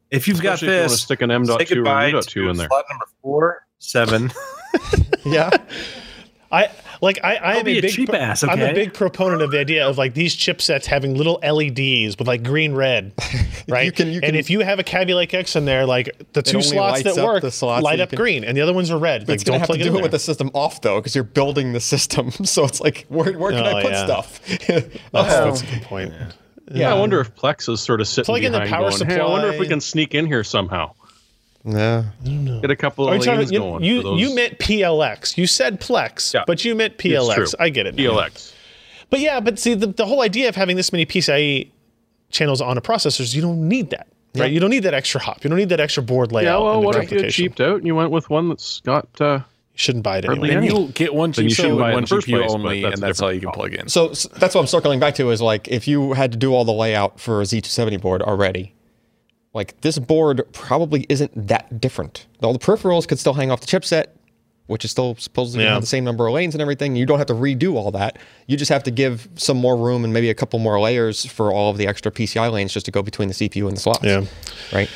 [0.09, 2.07] If you've got Especially if you want to this, stick an say M.2 or goodbye
[2.07, 2.67] U.2 to in there.
[2.69, 4.31] slot number four, seven.
[5.25, 5.51] yeah.
[6.51, 6.69] I
[7.01, 9.51] like I, I am be a a big cheap ass, I'm a big proponent of
[9.51, 13.13] the idea of like these chipsets having little LEDs with like green red,
[13.67, 13.93] right?
[13.95, 16.41] can- you and can- if you have a Kaby Lake X in there, like the
[16.41, 18.91] two slots that work the slots light that up can- green, and the other ones
[18.91, 19.27] are red.
[19.27, 20.81] Like It's gonna don't have to plug it do in it with the system off
[20.81, 22.31] though, because you're building the system.
[22.51, 24.05] So it's like, where, where can Oh, I put yeah.
[24.05, 24.45] stuff?
[24.67, 26.13] That's, that's a good point.
[26.73, 29.19] Yeah, I wonder if Plex is sort of sitting Plug in the power going, Hey,
[29.19, 30.91] I wonder if we can sneak in here somehow.
[31.63, 32.05] Yeah.
[32.23, 33.83] Get a couple of you, lanes you, going.
[33.83, 35.37] you, those you meant PLX.
[35.37, 36.43] You said Plex, Yeah.
[36.47, 37.55] but you meant It's PLX.
[37.59, 37.95] I get it.
[37.95, 38.03] now.
[38.03, 38.53] PLX.
[39.09, 41.69] But yeah, but see, the, the whole idea of having this many PCIe
[42.29, 44.51] channels on a processor is you don't need that, right?
[44.51, 45.43] You don't need that extra hop.
[45.43, 46.61] You don't need that extra board layout.
[46.61, 47.43] Yeah, well, what if you had duplication.
[47.43, 49.43] cheaped out and you went with one that's got uh, You
[49.75, 50.65] shouldn't buy it Hardly anyway.
[50.67, 52.93] Then you'll get one Then you GPU shouldn't and buy one GPU place, only, that's
[52.95, 53.89] and that's all you can plug in.
[53.89, 56.53] So s- that's what I'm circling back to is like if you had to do
[56.53, 58.73] all the layout for a Z270 board already,
[59.53, 62.25] like this board probably isn't that different.
[62.41, 64.07] All the peripherals could still hang off the chipset,
[64.67, 65.73] which is still supposedly Yeah.
[65.73, 66.95] have the same number of lanes and everything.
[66.95, 68.17] You don't have to redo all that.
[68.47, 71.51] You just have to give some more room and maybe a couple more layers for
[71.51, 74.03] all of the extra PCI lanes just to go between the CPU and the slots.
[74.03, 74.23] Yeah.
[74.71, 74.89] Right.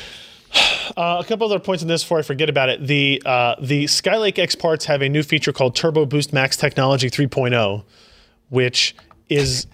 [0.96, 2.86] Uh, a couple other points on this before I forget about it.
[2.86, 7.10] The uh, the Skylake X parts have a new feature called Turbo Boost Max Technology
[7.10, 7.82] 3.0,
[8.48, 8.94] which
[9.28, 9.66] is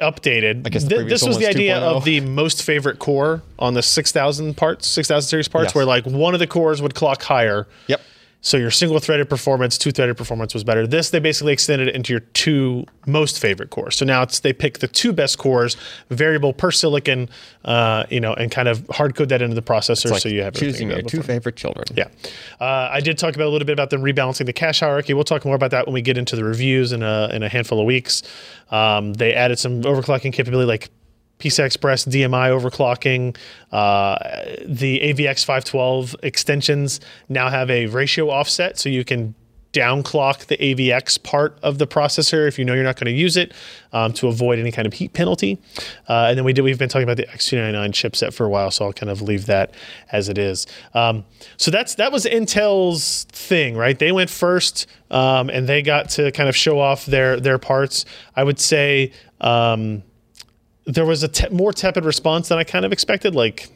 [0.00, 0.68] updated.
[0.70, 1.82] guess the Th- this was the idea 2.0.
[1.96, 5.74] of the most favorite core on the 6000 parts, 6000 series parts, Yes.
[5.74, 7.66] where like one of the cores would clock higher.
[7.86, 8.00] Yep.
[8.46, 10.86] So your single threaded performance, two threaded performance was better.
[10.86, 13.96] This they basically extended it into your two most favorite cores.
[13.96, 15.76] So now it's they pick the two best cores,
[16.10, 17.28] variable per silicon,
[17.64, 20.42] uh, you know, and kind of hard code that into the processor Like so you
[20.42, 21.86] have choosing your two favorite children.
[21.96, 22.06] Yeah.
[22.60, 25.12] Uh, I did talk about a little bit about them rebalancing the cache hierarchy.
[25.12, 27.48] We'll talk more about that when we get into the reviews in a, in a
[27.48, 28.22] handful of weeks.
[28.70, 30.90] Um, they added some overclocking capability like
[31.38, 33.36] PCI Express DMI overclocking.
[33.72, 34.16] Uh,
[34.64, 39.34] the AVX 512 extensions now have a ratio offset, so you can
[39.76, 43.36] downclock the AVX part of the processor if you know you're not going to use
[43.36, 43.52] it
[43.92, 45.60] um, to avoid any kind of heat penalty.
[46.08, 48.70] Uh, and then we did we've been talking about the X299 chipset for a while,
[48.70, 49.74] so I'll kind of leave that
[50.12, 50.66] as it is.
[50.94, 51.24] Um,
[51.58, 53.98] so that's that was Intel's thing, right?
[53.98, 58.06] They went first, um, and they got to kind of show off their their parts.
[58.34, 59.12] I would say.
[60.86, 63.34] There was a te- more tepid response than I kind of expected.
[63.34, 63.68] Like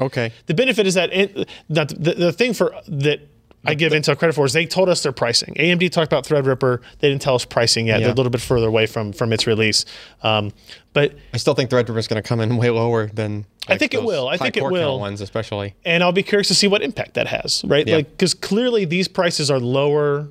[0.00, 0.32] Okay.
[0.46, 3.20] the benefit is that, it, that the, the thing for that
[3.66, 5.52] I give Intel credit for is they told us their pricing.
[5.54, 6.80] AMD talked about Threadripper.
[7.00, 7.98] They didn't tell us pricing yet.
[7.98, 9.84] They're a little bit further away from from its release.
[10.22, 10.52] Um,
[10.92, 13.44] but I still think Threadripper is going to come in way lower than.
[13.66, 14.28] I think it will.
[14.28, 15.00] I think it will.
[15.00, 15.74] Ones especially.
[15.84, 17.86] and I'll be curious to see what impact that has, right?
[17.86, 17.96] Yeah.
[17.96, 20.28] Like because clearly these prices are lower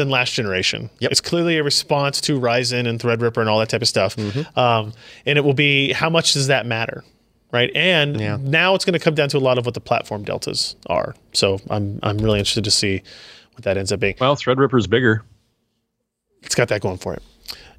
[0.00, 0.90] than last generation.
[0.98, 1.12] Yep.
[1.12, 4.16] It's clearly a response to Ryzen and Threadripper and all that type of stuff.
[4.16, 4.58] Mm-hmm.
[4.58, 4.92] Um,
[5.26, 7.04] and it will be how much does that matter,
[7.52, 7.70] right?
[7.74, 8.38] And Yeah.
[8.40, 11.14] now it's going to come down to a lot of what the platform deltas are.
[11.32, 13.02] So I'm I'm really interested to see
[13.54, 14.16] what that ends up being.
[14.20, 15.22] Well, Threadripper's bigger.
[16.42, 17.22] It's got that going for it.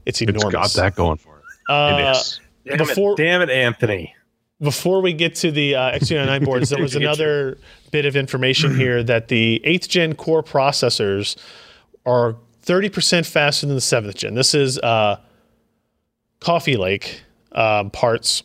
[0.05, 0.51] It's It's enormous.
[0.53, 1.43] got that going for it.
[1.71, 2.39] Uh, it is.
[2.65, 4.13] Damn Before- it, damn it, Anthony.
[4.61, 7.57] before we get to the uh, X299 boards, there was another
[7.91, 11.35] bit of information here that the 8th gen core processors
[12.05, 14.35] are 30% faster than the 7th gen.
[14.35, 15.17] This is uh,
[16.39, 18.43] Coffee Lake um, parts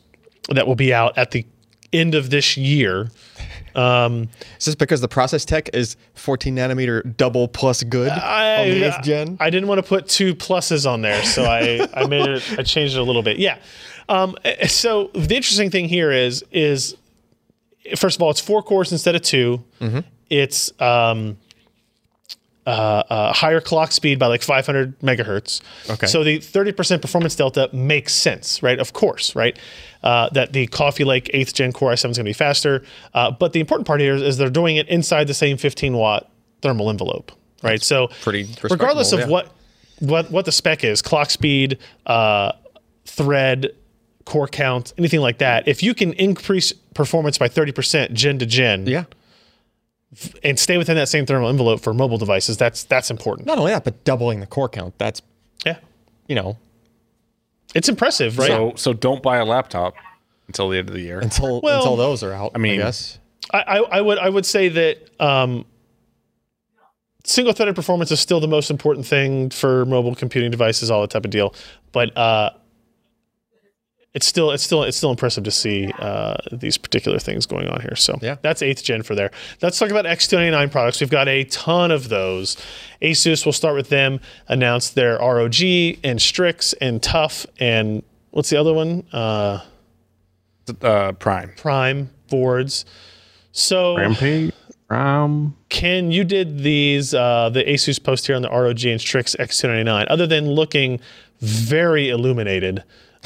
[0.49, 1.47] that will be out at the
[1.93, 3.11] end of this year.
[3.77, 8.83] Is this because the process tech is 14 nanometer double plus good I, on the
[8.83, 9.37] 8th gen?
[9.39, 12.59] I didn't want to put two pluses on there, so I, I made it.
[12.59, 13.39] I changed it a little bit.
[13.39, 13.59] Yeah.
[14.09, 16.97] Um, so the interesting thing here is is
[17.97, 19.99] first of all, it's four cores instead of 2 Mm-hmm.
[20.29, 21.37] It's um,
[22.67, 25.61] uh, uh, higher clock speed by like 500 megahertz.
[25.89, 26.07] Okay.
[26.07, 28.79] So the 30% performance delta makes sense, right?
[28.79, 29.59] Of course, right?
[30.03, 32.83] Uh, that the Coffee Lake 8th gen Core i7 is going to be faster.
[33.15, 35.97] Uh, but the important part here is, is they're doing it inside the same 15
[35.97, 36.31] watt
[36.63, 37.83] thermal envelope, right?
[37.83, 39.29] so pretty regardless of yeah.
[39.29, 39.53] what
[40.01, 42.53] what what the spec is, clock speed, uh,
[43.05, 43.71] thread,
[44.25, 48.87] core count, anything like that, if you can increase performance by 30% gen to gen
[48.87, 49.05] Yeah.
[50.43, 53.47] And stay within that same thermal envelope for mobile devices, that's that's important.
[53.47, 54.97] Not only that, but doubling the core count.
[54.99, 55.23] That's,
[55.65, 55.79] Yeah.
[56.29, 56.57] you know,
[57.75, 58.49] It's impressive, right?
[58.49, 59.95] So so don't buy a laptop
[60.49, 61.19] until the end of the year.
[61.21, 62.53] until Well, until those are out.
[62.55, 63.19] I mean- guess.
[63.53, 65.65] I, I, I would I would say that um,
[67.25, 71.11] single threaded performance is still the most important thing for mobile computing devices, all that
[71.11, 71.55] type of deal.
[71.93, 72.51] But uh,
[74.17, 77.81] it's still it's still it's still impressive to see uh, these particular things going on
[77.83, 77.95] here.
[77.95, 78.37] So Yeah.
[78.43, 79.31] that's eighth gen for there.
[79.63, 81.01] Let's talk about X299 products.
[81.01, 82.57] We've got a ton of those.
[83.03, 84.19] Asus, we'll start with them.
[84.49, 85.61] Announced their ROG
[86.03, 89.05] and Strix and Tough and what's the other one?
[89.13, 89.61] Uh,
[90.83, 91.53] Uh, Prime.
[91.57, 92.85] Prime boards.
[93.53, 94.53] So Rampage.
[94.91, 99.37] Um, Ken, you did these uh, the Asus post here on the ROG and Strix
[99.39, 100.07] X299.
[100.09, 101.01] Other than looking
[101.41, 102.83] very illuminated,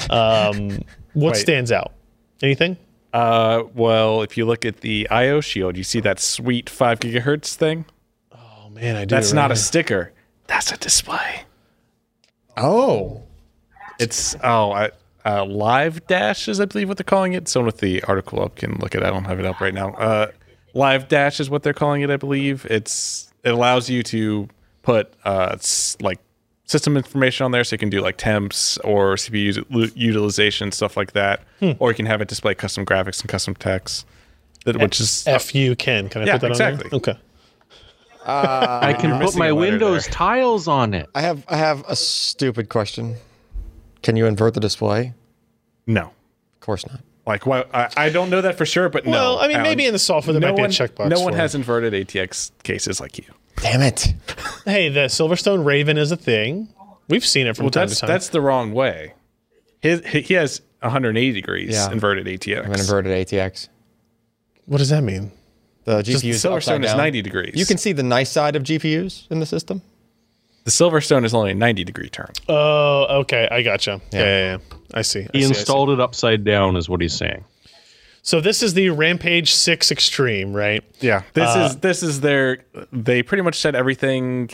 [0.09, 0.69] um,
[1.13, 1.35] what Wait.
[1.37, 1.93] stands out?
[2.41, 2.77] Anything?
[3.13, 7.55] Uh, well, if you look at the IO Shield, you see that sweet five gigahertz
[7.55, 7.85] thing.
[8.33, 9.15] Oh man, I do.
[9.15, 10.13] That's right not a sticker.
[10.47, 11.43] That's a display.
[12.57, 13.23] Oh.
[13.99, 14.91] It's oh, I,
[15.25, 17.47] uh, live dash is I believe what they're calling it.
[17.47, 19.03] Someone with the article up can look at.
[19.03, 19.05] it.
[19.05, 19.93] I don't have it up right now.
[19.93, 20.31] Uh,
[20.73, 22.09] live dash is what they're calling it.
[22.09, 24.47] I believe it's it allows you to
[24.81, 26.19] put uh s- like
[26.71, 31.11] system information on there, so you can do like temps or CPU utilization stuff like
[31.13, 31.71] that, Hmm.
[31.79, 34.05] or you can have it display custom graphics and custom text.
[34.65, 36.83] That which is FU you Can Can I Yeah, put that exactly.
[36.85, 36.97] on there?
[37.13, 37.19] Okay.
[38.25, 40.13] I can put my Windows there.
[40.13, 41.09] tiles on it.
[41.15, 43.15] I have I have a stupid question.
[44.03, 45.13] Can you invert the display?
[45.87, 46.11] no.
[46.55, 47.01] Of course not.
[47.25, 47.65] Like, why?
[47.73, 49.11] I, I don't know that for sure, but no.
[49.11, 49.63] Well, I mean, Allyn.
[49.63, 51.09] maybe in the software there no might be a one, checkbox.
[51.09, 51.57] No one for has it.
[51.59, 53.23] inverted ATX cases like you.
[53.57, 54.13] Damn it.
[54.65, 56.69] Hey, the Silverstone Raven is a thing.
[57.07, 58.07] We've seen it from Well, time that's to time.
[58.07, 59.13] that's the wrong way.
[59.81, 61.91] His he he has 180 degrees Yeah.
[61.91, 62.65] inverted ATX.
[62.65, 63.67] I'm an inverted ATX.
[64.65, 65.31] what does that mean?
[65.83, 67.53] The GPU is Silverstone upside is 90 degrees.
[67.55, 69.81] You can see the nice side of GPUs in the system.
[70.63, 72.31] The Silverstone is only a 90 degree turn.
[72.47, 73.47] Oh, okay.
[73.49, 73.99] I gotcha.
[74.13, 74.57] Yeah, yeah, yeah.
[74.93, 75.21] I see.
[75.21, 75.59] I He see, I see.
[75.59, 77.43] installed it upside down, is what he's saying.
[78.23, 80.83] So this is the Rampage Six Extreme, right?
[80.99, 82.59] Yeah, this is this is their.
[82.93, 84.49] They pretty much said everything,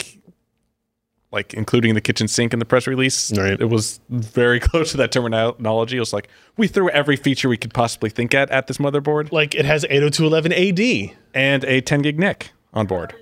[1.30, 3.30] like including the kitchen sink in the press release.
[3.36, 3.60] Right.
[3.60, 5.96] It was very close to that terminology.
[5.98, 9.32] It was like we threw every feature we could possibly think at at this motherboard,
[9.32, 11.16] Like it has 802.11 AD.
[11.34, 13.14] and a 10 gig NIC on board.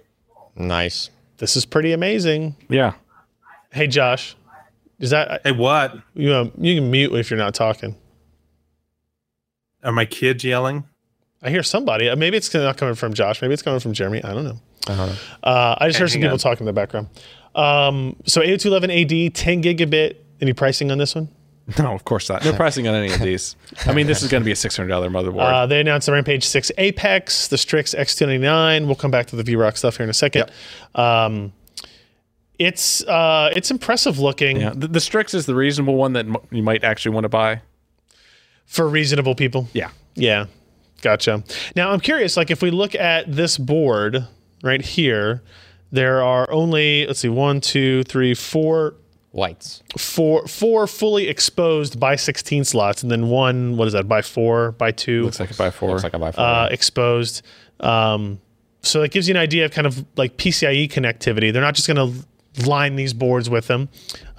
[0.55, 1.11] Nice.
[1.39, 2.55] This is pretty amazing.
[2.69, 2.95] Yeah,
[3.73, 4.37] Hey, Josh,
[5.01, 5.99] is that Hey, what?
[6.15, 6.33] you?
[6.33, 7.97] Um, you can mute if you're not talking.
[9.87, 10.85] Are my kids yelling?
[11.43, 12.09] I hear somebody.
[12.09, 13.41] Uh, Maybe it's not coming from Josh.
[13.41, 14.23] Maybe it's coming from Jeremy.
[14.25, 14.61] I don't know.
[14.89, 15.13] Uh-huh.
[15.43, 16.39] Uh, I just heard some people on.
[16.39, 17.09] talking in the background.
[17.55, 20.17] Um, so 802.11 AD, 10 gigabit.
[20.41, 21.29] Any pricing on this one?
[21.79, 22.45] no, of course not.
[22.45, 23.57] No pricing on any of these.
[23.87, 25.41] I mean, this is going to be a $600 motherboard.
[25.43, 28.87] Uh, they announced the Rampage 6 Apex, the Strix X299.
[28.87, 30.51] We'll come back to the VROC stuff here in a second.
[30.95, 31.53] Um,
[32.59, 36.37] it's uh, it's impressive looking yeah, the, the Strix is the reasonable one that m-
[36.51, 37.61] you might actually want to buy.
[38.67, 39.69] For reasonable people.
[39.73, 40.47] Yeah, Yeah,
[41.03, 41.43] gotcha.
[41.75, 44.27] Now I'm curious, like if we look at this board
[44.63, 45.43] right here,
[45.93, 48.95] there are only let's see, one, two, three, four,
[49.33, 49.83] Lights.
[49.99, 54.73] four, four fully exposed by 16 slots, and then one, what is that, by four,
[54.73, 55.91] by two, looks like a buy four.
[55.91, 56.45] Looks like a by four.
[56.45, 57.43] uh, exposed.
[57.81, 58.41] Um,
[58.83, 61.53] so that gives you an idea of kind of like PCIe connectivity.
[61.53, 62.27] They're not just going to
[62.65, 63.89] line these boards with them.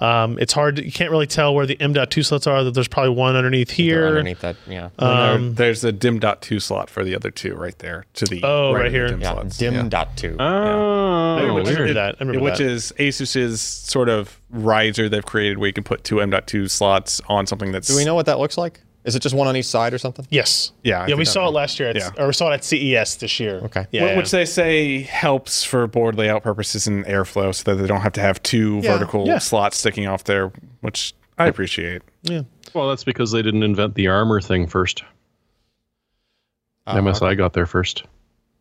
[0.00, 0.76] Um, it's hard.
[0.76, 2.64] To, you can't really tell where the M.2 slots are.
[2.64, 4.06] That there's probably one underneath They're here.
[4.08, 4.56] underneath that.
[4.66, 4.90] Yeah.
[4.98, 8.40] Um, There's a DIMM dot two slot for the other two right there to the
[8.44, 9.08] Oh, right of the here.
[9.08, 9.32] DIMM yeah.
[9.32, 9.58] slots.
[9.58, 9.88] DIMM Yeah.
[9.88, 10.36] dot two.
[10.38, 11.96] Oh, remember weird.
[11.96, 12.16] that.
[12.20, 12.66] I remember which that.
[12.66, 17.46] is Asus's sort of riser they've created where you can put two M.2 slots on
[17.46, 18.80] something that's Do we know what that looks like?
[19.08, 20.26] Is it just one on each side or something?
[20.30, 20.72] Yes.
[20.84, 21.88] Yeah, I Yeah, we that- saw it last year.
[21.88, 22.10] At, yeah.
[22.18, 23.56] Or we saw it at CES this year.
[23.64, 23.86] Okay.
[23.90, 24.02] Yeah.
[24.02, 24.16] Wh- yeah.
[24.18, 28.12] which they say helps for board layout purposes and airflow so that they don't have
[28.12, 28.92] to have two Yeah.
[28.98, 29.38] vertical Yeah.
[29.38, 32.02] slots sticking off there, which I appreciate.
[32.22, 32.42] yeah.
[32.74, 35.02] Well, that's because they didn't invent the armor thing first.
[36.86, 38.04] Uh, MSI got there first.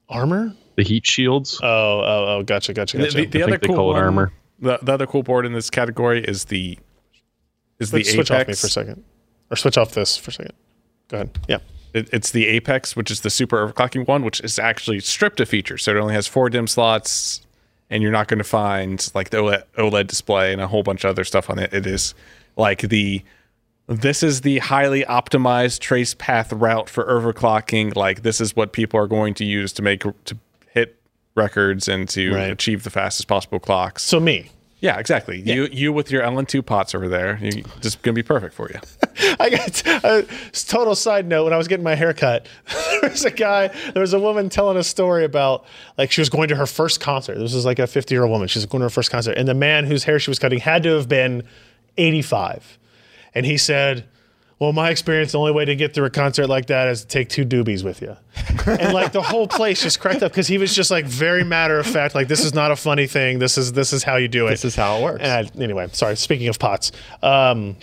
[0.10, 0.54] Armor?
[0.78, 1.60] The heat shields.
[1.62, 3.18] Oh, oh, oh, gotcha, gotcha, The, gotcha.
[3.18, 4.32] the- the I other think they cool call it one- armor.
[4.60, 6.80] The, the other cool board in this category is the
[7.80, 9.04] is switch, the switch off me for a second.
[9.50, 10.54] Or switch off this for a second.
[11.08, 11.38] Go ahead.
[11.48, 11.60] Yeah.
[11.94, 15.48] It, it's the Apex, which is the super overclocking one, which is actually stripped of
[15.48, 15.84] features.
[15.84, 17.42] So it only has four DIMM slots,
[17.90, 21.06] and you're not going to find like the OLED, OLED display and a whole bunch
[21.06, 21.74] of other stuff on it.
[21.74, 22.14] It is
[22.58, 23.24] like the
[23.88, 27.96] this is the highly optimized trace path route for overclocking.
[27.96, 30.38] Like this is what people are going to use to make to
[30.72, 31.00] hit
[31.36, 32.52] records and to Right.
[32.52, 34.04] achieve the fastest possible clocks.
[34.04, 34.52] So me.
[34.80, 35.42] Yeah, exactly.
[35.42, 38.80] You you with your LN2 pots over there, you, going to be perfect for you.
[39.40, 41.46] I got uh, a total side note.
[41.46, 42.48] When I was getting my hair cut,
[43.02, 45.66] there was a guy, there was a woman telling a story about
[45.98, 47.40] like she was going to her first concert.
[47.40, 48.48] This was like a 50 year old woman.
[48.48, 49.36] She was going to her first concert.
[49.36, 51.42] And the man whose hair she was cutting had to have been
[51.98, 52.78] 85.
[53.34, 54.06] And he said,
[54.60, 57.08] Well, my experience, the only way to get through a concert like that is to
[57.08, 58.17] take two doobies with you.
[58.65, 61.78] and like the whole place just cracked up because he was just like very matter
[61.78, 63.38] of fact, like this is not a funny thing.
[63.38, 64.52] This is this is how you do it.
[64.52, 65.22] This is how it works.
[65.22, 66.15] And I- anyway, sorry.
[66.15, 66.91] Speaking of pots,
[67.22, 67.76] um,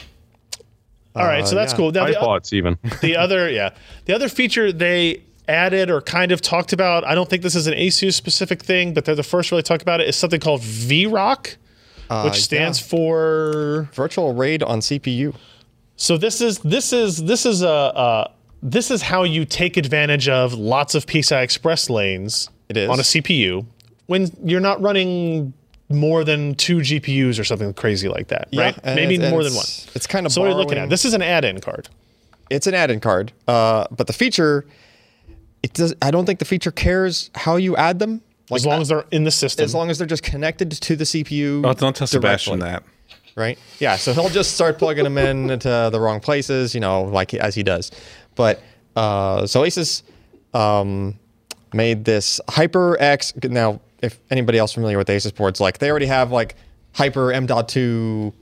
[1.14, 1.76] all right, so that's yeah.
[1.76, 1.92] cool.
[1.92, 2.76] Now, the, iPods even.
[3.00, 3.70] the other, yeah,
[4.06, 7.04] the other feature they added or kind of talked about.
[7.04, 9.62] I don't think this is an ASUS specific thing, but they're the first to really
[9.62, 10.08] talk about it.
[10.08, 11.54] Is something called VROC,
[12.24, 13.88] which stands for.
[13.92, 15.36] Virtual RAID on CPU.
[15.96, 17.68] So this is this is this is a.
[17.68, 18.30] Uh,
[18.62, 22.88] this is how you take advantage of lots of PCI Express lanes It is.
[22.88, 23.66] on a CPU
[24.06, 25.52] when you're not running
[25.90, 28.74] more than two GPUs or something crazy like that, right?
[28.82, 29.64] Maybe more than one.
[29.64, 30.88] it's- It's kind of So what are you looking at?
[30.88, 31.90] This is an add-in card.
[32.48, 34.64] it's an add-in card, uh, but the feature,
[35.62, 35.94] it does.
[36.00, 38.22] I don't think the feature cares how you add them.
[38.48, 39.62] Like As long as they're in the system.
[39.64, 41.66] as long as they're just connected to the CPU.
[41.66, 42.82] Oh, don't tell Sebastian that.
[43.36, 43.58] Right?
[43.78, 47.34] Yeah, so he'll just start plugging them in into the wrong places, you know, like
[47.34, 47.90] as he does.
[48.34, 48.62] But
[48.96, 50.02] uh, so Asus
[50.54, 51.18] um,
[51.72, 53.48] made this HyperX.
[53.50, 56.56] Now, if anybody else familiar with Asus boards, like they already have like
[56.92, 58.32] Hyper M.2.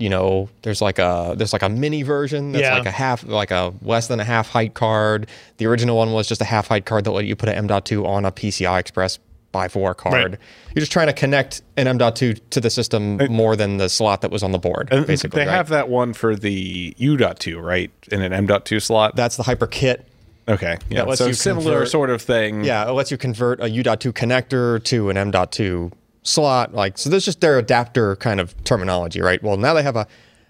[0.00, 2.74] You know, there's like a there's like a mini version that's Yeah.
[2.78, 5.26] like a half like a less than a half height card.
[5.56, 8.06] The original one was just a half height card that let you put an M.2
[8.06, 9.18] on a PCI Express
[9.52, 10.32] by four card.
[10.32, 10.40] Right.
[10.74, 14.20] You're just trying to connect an M.2 to the system uh, more than the slot
[14.20, 14.88] that was on the board.
[14.90, 15.54] Basically, they right?
[15.54, 17.90] have that one for the U.2, right?
[18.12, 19.16] In an M.2 slot.
[19.16, 20.06] that's the Hyper Kit.
[20.48, 20.76] okay.
[20.90, 21.04] Yeah.
[21.04, 22.62] lets So you similar convert- sort of thing.
[22.64, 26.74] Yeah, it lets you convert a U.2 connector to an M.2 slot.
[26.74, 29.42] Like so, there's just their adapter kind of terminology, right?
[29.42, 30.06] Well, now they have a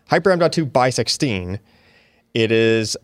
[0.08, 1.60] Hyper M.2 by 16.
[2.34, 2.96] It is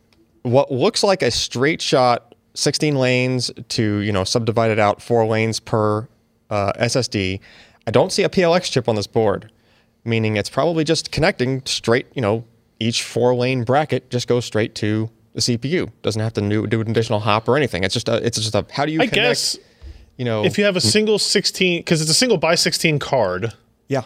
[0.42, 5.60] what looks like a straight shot 16 lanes to you know subdivided out four lanes
[5.60, 6.08] per
[6.50, 7.40] uh, SSD.
[7.86, 9.50] I don't see a PLX chip on this board,
[10.04, 12.06] meaning it's probably just connecting straight.
[12.14, 12.44] You know,
[12.80, 15.90] each four lane bracket just goes straight to the CPU.
[16.02, 17.84] Doesn't have to do, do an additional hop or anything.
[17.84, 18.24] It's just a.
[18.24, 18.64] It's just a.
[18.70, 19.00] How do you?
[19.00, 19.58] I connect, guess
[20.16, 20.44] you know.
[20.44, 23.52] if you have a single 16, because it's a single by 16 card,
[23.88, 24.04] yeah.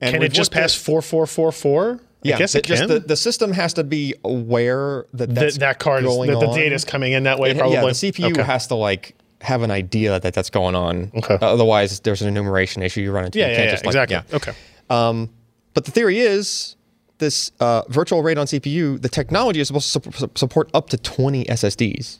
[0.00, 2.00] And can it just pass 4444?
[2.22, 5.34] Yeah, I guess it it just the, the system has to be aware that That-
[5.34, 7.76] that's that card is, that the data is coming in that way, It- probably.
[7.76, 8.42] Yeah, the CPU Okay.
[8.42, 11.10] has to like have an idea that that's going on.
[11.14, 11.38] Okay.
[11.40, 13.38] Otherwise, there's an enumeration issue you run into.
[13.38, 14.16] Yeah, you yeah, can't yeah, just, like, exactly.
[14.16, 14.36] yeah.
[14.36, 15.28] Okay.
[15.72, 16.76] But the theory is
[17.18, 19.00] this uh, virtual RAID on CPU.
[19.00, 22.18] The technology is supposed to su- support up to 20 SSDs.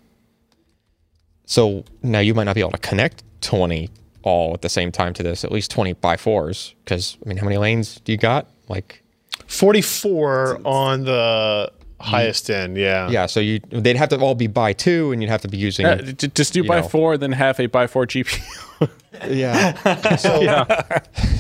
[1.47, 3.91] So now you might not be able to connect 20
[4.23, 5.45] all at the same time to this.
[5.45, 8.49] At least 20 by fours, because I mean, how many lanes do you got?
[8.69, 9.03] Like
[9.51, 13.11] 44 on the highest end, yeah.
[13.11, 15.59] Yeah, so you they'd have to all be by two, and you'd have to be
[15.59, 15.87] using.
[15.87, 16.89] Uh, j- just do You by know.
[16.89, 18.41] four, then have a by four GPU.
[19.29, 19.73] yeah.
[20.17, 20.65] So,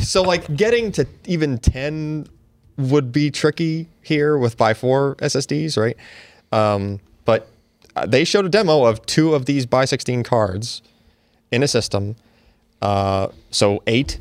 [0.02, 2.26] so like getting to even ten
[2.76, 5.96] would be tricky here with by four SSDs, right?
[6.52, 7.48] Um, but
[7.96, 10.82] uh, they showed a demo of two of these by sixteen cards
[11.52, 12.16] in a system.
[12.82, 14.18] Uh, so eight,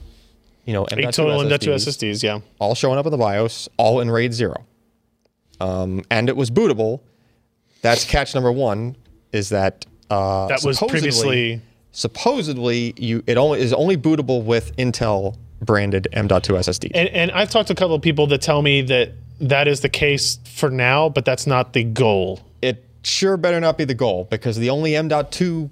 [0.65, 2.39] you know, Eight total M.2 SSDs, yeah.
[2.59, 4.65] all showing up in the BIOS, all in RAID zero.
[5.59, 7.01] Um, and it was bootable.
[7.81, 8.95] That's catch number one.
[9.31, 11.61] Is that uh, That was supposedly- previously.
[11.91, 16.91] supposedly you it only is only bootable with Intel branded M.2 SSD.
[16.93, 19.81] And, and I've talked to a couple of people that tell me that that is
[19.81, 22.39] the case for now, but that's not the goal.
[22.61, 25.69] it sure better not be the goal because the only M.2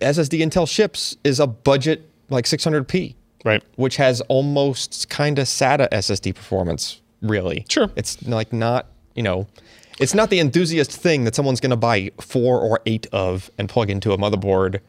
[0.00, 3.62] SSD Intel ships is a budget like 600p, Right.
[3.76, 7.00] which has almost kind of SATA SSD performance.
[7.22, 7.90] Really, Sure.
[7.96, 9.46] It's like not you know,
[9.98, 13.68] it's not the enthusiast thing that someone's going to buy four or eight of and
[13.68, 14.80] plug into a motherboard.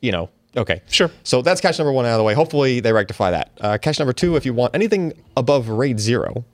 [0.00, 1.10] You know, okay, Sure.
[1.24, 2.32] So that's cache number one out of the way.
[2.34, 3.50] Hopefully they rectify that.
[3.60, 6.44] Uh, cache number two, if you want anything above RAID zero,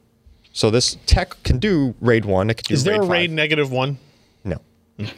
[0.53, 2.51] so this tech can do RAID one.
[2.51, 3.11] It can do Is there a five.
[3.11, 3.99] RAID negative one?
[4.43, 4.57] No.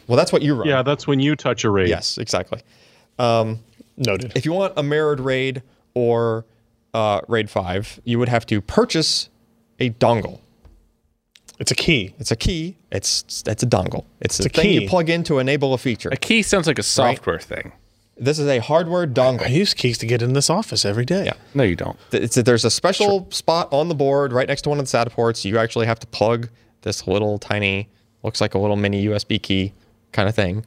[0.08, 0.66] Well, that's what you run.
[0.68, 1.88] Yeah, that's when you touch a raid.
[1.88, 2.60] Yes, exactly.
[3.96, 4.32] Noted.
[4.36, 5.62] If you want a mirrored RAID
[5.98, 6.46] or
[6.94, 9.28] uh, RAID 5, you would have to purchase
[9.80, 10.40] a dongle.
[11.58, 12.14] It's a key.
[12.18, 12.76] It's a key.
[12.92, 14.04] It's it's a dongle.
[14.20, 14.80] It's, a, a thing key.
[14.82, 16.08] you plug in to enable a feature.
[16.12, 17.72] a key sounds like a software thing.
[18.16, 19.42] This is a hardware dongle.
[19.42, 19.54] I dongle.
[19.54, 21.26] use keys to get in this office every day.
[21.26, 21.34] Yeah.
[21.54, 21.98] No, you don't.
[22.12, 25.10] It's there's a special spot on the board right next to one of the SATA
[25.10, 25.44] ports.
[25.44, 26.48] You actually have to plug
[26.82, 27.88] this little tiny,
[28.22, 29.72] looks like a little mini USB key
[30.12, 30.64] kind of thing,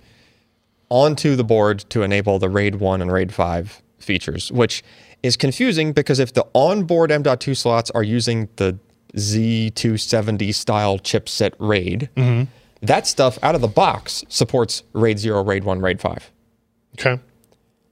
[0.89, 4.83] onto the board to enable the RAID 1 and RAID 5 features, which
[5.23, 8.77] is confusing because if the onboard M.2 slots are using the
[9.15, 12.43] Z270 style chipset RAID, mm-hmm.
[12.85, 16.31] that stuff out of the box supports RAID 0, RAID 1, RAID 5.
[16.99, 17.21] Okay.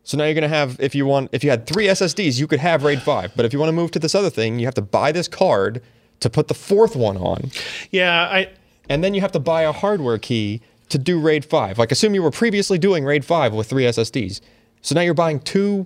[0.04, 2.48] So now you're going to have, if you want, if you had three SSDs, you
[2.48, 3.34] could have RAID 5.
[3.36, 5.28] But if you want to move to this other thing, you have to buy this
[5.28, 5.84] card
[6.22, 7.52] to put the fourth one on.
[7.92, 8.50] Yeah, I
[8.90, 11.78] And then you have to buy a hardware key to do RAID 5.
[11.78, 14.42] Like, assume you were previously doing RAID 5 with three SSDs.
[14.82, 15.86] So now you're buying two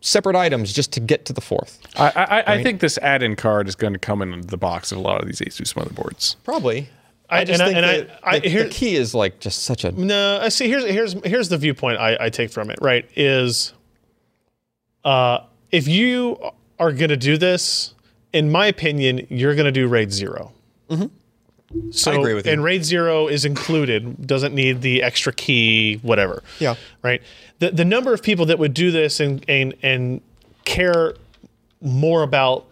[0.00, 1.78] separate items just to get to the fourth.
[1.96, 2.12] I,
[2.46, 5.00] I, I think this add-in card is going to come in the box of a
[5.00, 6.36] lot of these Asus motherboards.
[6.44, 6.88] Probably.
[7.30, 9.40] I- just and I- think and I- that I- the, here- the key is like
[9.40, 9.92] just such a.
[9.92, 10.40] no.
[10.40, 10.68] I see.
[10.68, 12.78] Here's here's here's the viewpoint I, I take from it.
[12.80, 13.74] Right is,
[15.04, 16.38] uh, if you
[16.78, 17.94] are going to do this,
[18.32, 20.52] in my opinion, you're going to do RAID 0
[20.88, 21.06] Mm-hmm.
[21.90, 22.52] So, I agree with you.
[22.52, 24.26] And RAID zero is included.
[24.26, 26.42] Doesn't need the extra key, whatever.
[26.58, 26.76] Yeah.
[27.02, 27.22] Right.
[27.58, 30.22] The the number of people that would do this and and and
[30.64, 31.14] care
[31.82, 32.66] more about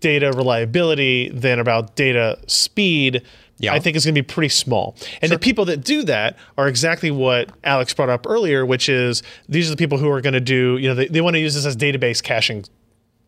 [0.00, 3.22] data reliability than about data speed,
[3.58, 3.74] Yeah.
[3.74, 4.96] I think is going to be pretty small.
[5.20, 9.22] And the people that do that are exactly what Alex brought up earlier, which is
[9.48, 11.40] these are the people who are going to do, you know, they, they want to
[11.40, 12.64] use this as database caching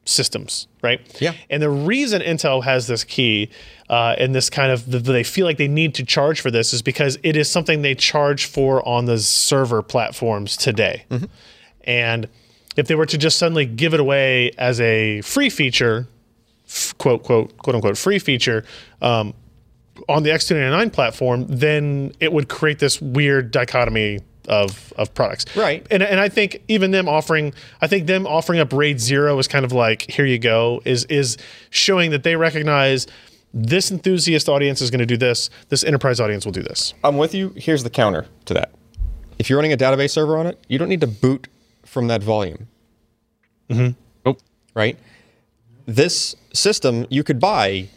[0.04, 1.00] systems, right?
[1.20, 1.34] Yeah.
[1.48, 3.50] And the reason Intel has this key
[3.88, 6.82] uh, and this kind of they feel like they need to charge for this is
[6.82, 11.04] because it is something they charge for on the server platforms today.
[11.84, 12.28] And
[12.76, 16.06] if they were to just suddenly give it away as a free feature,
[16.98, 18.64] quote quote quote unquote free feature
[19.02, 19.34] um,
[20.08, 25.44] on the X299 platform, then it would create this weird dichotomy of of products.
[25.56, 25.86] Right.
[25.90, 29.48] And and I think even them offering, I think them offering up RAID zero is
[29.48, 31.36] kind of like here you go is is
[31.70, 33.06] showing that they recognize
[33.54, 36.94] this enthusiast audience is going to do this, this enterprise audience will do this.
[37.04, 37.52] I'm with you.
[37.56, 38.72] Here's the counter to that.
[39.38, 41.48] If you're running a database server on it, you don't need to boot
[41.84, 42.68] from that volume.
[43.70, 43.94] Mhm.
[44.24, 44.40] Nope.
[44.74, 44.98] right?
[45.86, 47.88] This system, you could buy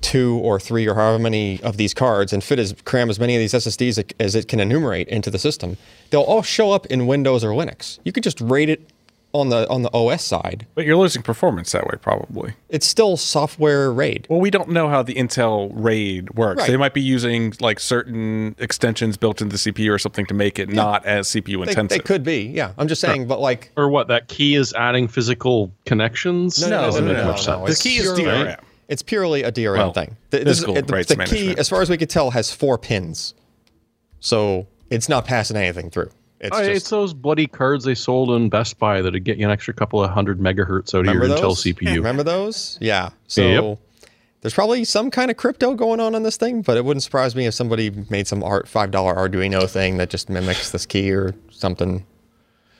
[0.00, 3.34] two or three or however many of these cards and fit as cram as many
[3.34, 5.76] of these SSDs as it can enumerate into the system.
[6.10, 7.98] They'll all show up in Windows or Linux.
[8.04, 8.88] You could just RAID it
[9.34, 12.52] on the on the OS side, But you're losing performance that way, probably.
[12.68, 14.26] it's still software RAID.
[14.28, 16.60] Well, we don't know how the Intel RAID works.
[16.60, 16.70] Right.
[16.70, 20.58] They might be using like certain extensions built into the CPU or something to make
[20.58, 21.88] it not as CPU They, intensive.
[21.88, 22.72] they could be, yeah.
[22.76, 24.08] I'm just saying, but like Or what?
[24.08, 26.60] That key is adding physical connections.
[26.60, 27.78] No, no, no, Doesn't no, make no, much no, sense.
[27.82, 28.60] The key is purely- DRM.
[28.92, 30.16] It's purely a DRM Well, thing.
[30.30, 31.58] The, this- physical it- the, rights the key, management.
[31.58, 33.34] as far as we could tell, has four pins,
[34.20, 36.10] so it's not passing anything through.
[36.40, 39.52] It's just it's those bloody cards they sold in Best Buy that'd get you an
[39.52, 41.62] extra couple of hundred megahertz out of remember your those.
[41.64, 41.94] Intel CPU.
[41.96, 42.78] Remember those?
[42.80, 43.10] Yeah.
[43.28, 43.78] So Yep.
[44.40, 47.36] there's probably some kind of crypto going on on this thing, but it wouldn't surprise
[47.36, 51.12] me if somebody made some art five dollar Arduino thing that just mimics this key
[51.12, 52.04] or something.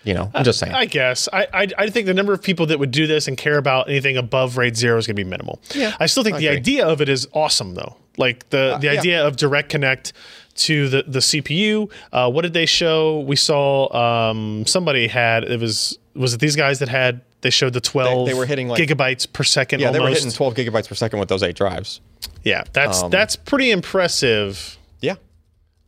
[0.04, 0.72] You know, I'm just saying.
[0.72, 3.36] I guess I, I I think the number of people that would do this and
[3.38, 5.60] care about anything above RAID zero is going to be minimal.
[5.74, 6.56] Yeah, I still think I the agree.
[6.58, 7.96] idea of it is awesome though.
[8.16, 8.98] Like the the yeah.
[8.98, 10.12] idea of direct connect
[10.56, 11.90] to the the CPU.
[12.12, 13.20] Uh, what did they show?
[13.20, 13.92] We saw
[14.30, 18.26] um, somebody had it was was it these guys that had they showed the twelve
[18.26, 19.80] they were hitting, like- gigabytes per second.
[19.80, 22.00] yeah, they were hitting 12 gigabytes per second with those eight drives.
[22.44, 24.76] yeah, that's Um, that's pretty impressive.
[25.00, 25.14] Yeah.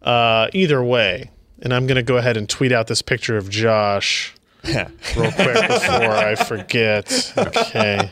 [0.02, 1.30] Uh, either way,
[1.62, 4.34] and I'm gonna go ahead and tweet out this picture of Josh
[4.64, 4.84] real
[5.32, 7.32] quick before I forget.
[7.36, 8.10] Okay.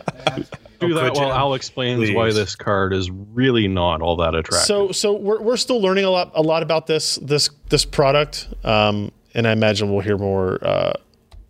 [0.81, 1.33] Do that could while you?
[1.33, 4.67] Al explains why this card is really not all that attractive.
[4.67, 8.49] So so we're, we're still learning a lot a lot about this this this product,
[8.65, 10.59] um, and I imagine we'll hear more.
[10.65, 10.93] Uh,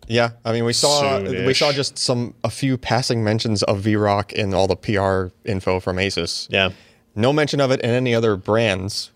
[0.07, 1.59] Yeah, I mean, we saw we Soon-ish.
[1.59, 5.97] saw just some a few passing mentions of VROC in all the PR info from
[5.97, 6.47] Asus.
[6.51, 6.69] yeah,
[7.15, 9.11] No mention of it in any other brands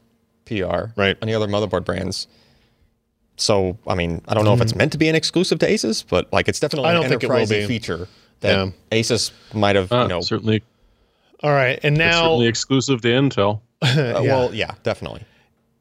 [0.46, 1.16] PR, Right.
[1.22, 2.28] Any other motherboard brands.
[3.38, 6.04] So, I mean, I don't know if it's meant to be an exclusive to Asus,
[6.08, 7.68] but like it's definitely I don't an think it will enterprise be.
[7.68, 8.08] feature
[8.42, 8.72] that Yeah.
[9.00, 10.64] Asus might have, Uh, you know, certainly,
[11.44, 11.80] all right.
[11.84, 13.62] And now, certainly exclusive to Intel.
[13.84, 15.22] uh, well, yeah, definitely.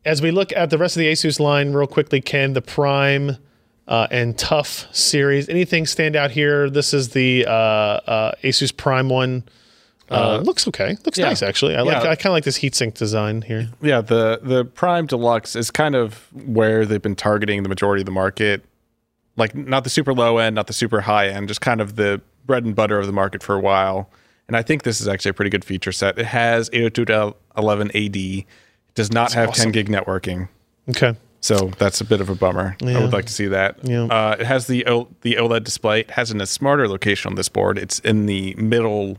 [0.04, 3.38] as we look at the rest of the Asus line, real quickly, Ken, the Prime
[3.88, 6.68] uh, and Tough series, anything stand out here?
[6.68, 9.44] This is the uh, uh, Asus Prime one.
[10.10, 10.96] Uh, looks okay.
[11.04, 11.26] Looks yeah.
[11.26, 11.76] nice actually.
[11.76, 12.04] I like.
[12.04, 12.10] Yeah.
[12.10, 13.68] I kind of like this heatsink design here.
[13.82, 18.06] Yeah, the the Prime Deluxe is kind of where they've been targeting the majority of
[18.06, 18.64] the market.
[19.36, 22.20] Like not the super low end, not the super high end, just kind of the
[22.46, 24.08] bread and butter of the market for a while.
[24.48, 26.18] And I think this is actually a pretty good feature set.
[26.18, 28.38] It has 802.11ad.
[28.38, 28.46] It
[28.94, 30.48] does not have 10 gig networking.
[30.88, 31.16] Okay.
[31.40, 32.76] So that's a bit of a bummer.
[32.82, 33.78] I would like to see that.
[33.82, 34.04] Yeah.
[34.04, 36.00] Uh, it has the o- the OLED display.
[36.00, 37.78] It has in a smarter location on this board.
[37.78, 39.18] It's in the middle.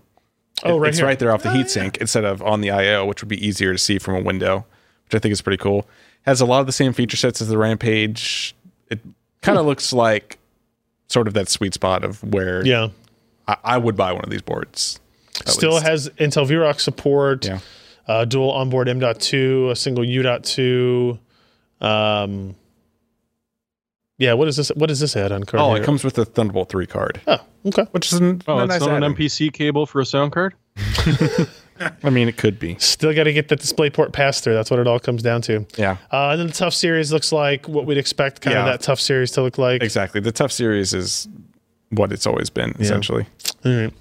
[0.64, 1.06] Oh, right It's here.
[1.08, 3.78] right there off the heatsink instead of on the I/O, which would be easier to
[3.78, 4.66] see from a window,
[5.06, 5.88] which I think is pretty cool.
[6.24, 8.56] Has a lot of the same feature sets as the Rampage.
[8.90, 9.00] It
[9.42, 10.38] kind of looks like
[11.08, 12.90] sort of that sweet spot of where Yeah.
[13.48, 15.00] I, I would buy one of these boards.
[15.46, 15.86] Still least.
[15.86, 17.46] has Intel VROC support.
[17.46, 17.60] Yeah.
[18.08, 21.20] uh, dual onboard M.2, a single U.2.
[21.80, 22.56] Um,
[24.18, 24.70] yeah, what is this?
[24.76, 25.62] What is this add-on card?
[25.62, 25.82] Oh, here?
[25.84, 27.38] it comes with a Thunderbolt 3 card, Oh,
[27.68, 27.84] okay.
[27.92, 29.16] which is an, Oh, a it's nice not an add-on.
[29.16, 30.54] MPC cable for a sound card.
[32.04, 32.76] I mean, it could be.
[32.80, 34.56] Still got to get that display port passed through.
[34.56, 35.66] That's what it all comes down to.
[35.78, 35.98] Yeah.
[36.12, 39.00] Uh, and then the Tough Series looks like what we'd expect kind of that Tough
[39.00, 39.84] Series to look like.
[39.84, 40.20] Exactly.
[40.20, 41.28] The tough series is
[41.92, 43.28] what it's always been, essentially.
[43.64, 43.94] All right.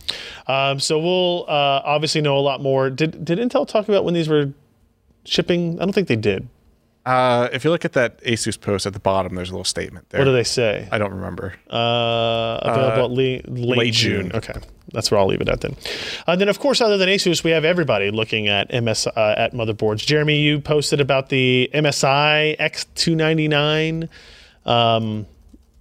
[0.47, 2.89] Um, so we'll uh, obviously know a lot more.
[2.89, 4.53] Did did Intel talk about when these were
[5.27, 5.77] shipping?
[5.81, 6.49] I don't think they did.
[7.07, 10.11] Uh, if you look at that Asus post at the bottom, there's a little statement
[10.11, 10.21] there.
[10.21, 10.89] What do they say?
[10.91, 11.55] I don't remember.
[11.71, 14.31] Uh, available at late, late, late June.
[14.31, 14.33] June.
[14.35, 14.55] Okay,
[14.93, 15.77] that's where I'll leave it at then.
[16.27, 19.53] And then, of course, other than Asus, we have everybody looking at MS uh, at
[19.53, 20.05] motherboards.
[20.05, 24.09] Jeremy, you posted about the MSI X299.
[24.69, 25.27] Um,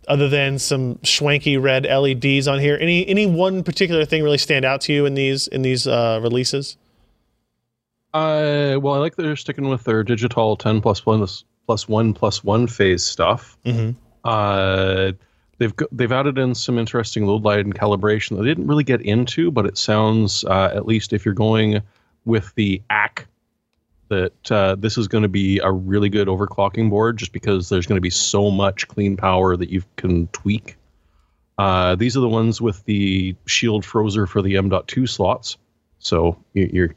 [0.08, 4.64] other than some swanky red LEDs on here, any any one particular thing really stand
[4.64, 6.78] out to you in these in these uh, releases?
[8.16, 11.28] Uh, well, I like that they're sticking with their digital 10 plus one
[11.66, 13.58] plus one plus one phase stuff.
[13.66, 13.92] Mm-hmm.
[14.24, 15.12] Uh,
[15.58, 19.02] they've they've added in some interesting load light and calibration that they didn't really get
[19.02, 21.82] into, but it sounds uh, at least if you're going
[22.24, 23.28] with the ACK
[24.08, 27.86] that uh, this is going to be a really good overclocking board just because there's
[27.86, 30.78] going to be so much clean power that you can tweak.
[31.58, 35.58] Uh, these are the ones with the shield Frozr for the M.2 slots.
[36.00, 36.94] So y-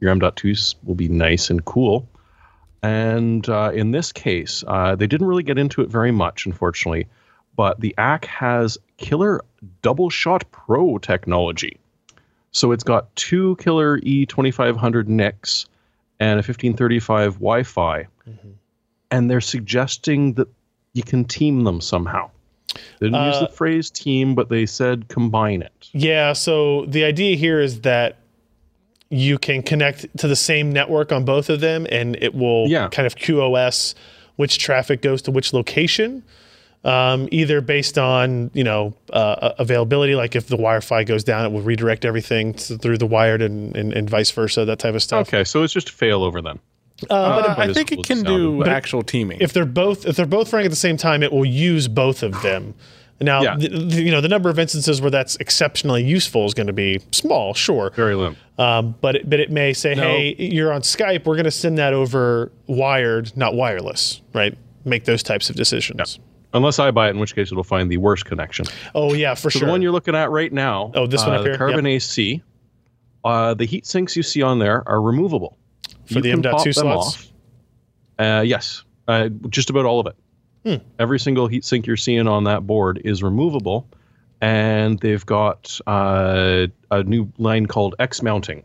[0.00, 2.08] your your M.2s will be nice and cool.
[2.82, 7.06] And uh, in this case, uh, they didn't really get into it very much, unfortunately.
[7.56, 9.40] But the ACK has killer
[9.82, 11.78] double shot pro technology.
[12.52, 15.66] So it's got two killer E2500 NICs
[16.20, 18.06] and a 1535 Wi Fi.
[19.10, 20.48] And they're suggesting that
[20.92, 22.30] you can team them somehow.
[22.98, 25.88] They didn't use Uh, the phrase team, but they said combine it.
[25.92, 28.16] Yeah, so the idea here is that
[29.10, 32.88] you can connect to the same network on both of them and it will Yeah.
[32.88, 33.94] kind of QoS
[34.36, 36.22] which traffic goes to which location.
[36.84, 41.50] um, either based on you know uh, availability, like if the Wi-Fi goes down, it
[41.52, 45.02] will redirect everything to, through the wired and, and, and vice versa, that type of
[45.02, 45.26] stuff.
[45.28, 46.58] Okay, so it's just a failover then.
[47.10, 49.38] Uh, but Uh, I think it can do actual teaming.
[49.40, 52.22] if they're both if they're both running at the same time, it will use both
[52.22, 52.74] of them.
[53.20, 53.56] Now, Yeah.
[53.56, 56.72] the, the- you know the number of instances where that's exceptionally useful is going to
[56.74, 58.36] be small, sure, Very limp.
[58.58, 61.78] um, but it, but it may say, hey, you're on Skype, we're going to send
[61.78, 64.56] that over wired, not wireless, right?
[64.84, 66.18] Make those types of decisions.
[66.52, 68.66] Unless I buy it, in which case it'll find the worst connection.
[68.94, 69.66] Oh yeah, for So sure.
[69.66, 71.58] the one you're looking at right now, Oh, this one uh, up the here?
[71.58, 72.42] Carbon AC,
[73.24, 75.56] uh, the heat sinks you see on there are removable.
[76.12, 77.32] For the M.2 slots?
[78.18, 80.16] Uh, yes, uh, just about all of it.
[80.66, 80.84] Hmm.
[80.98, 83.86] Every single heat sink you're seeing on that board is removable,
[84.40, 88.64] and they've got uh, a new line called X mounting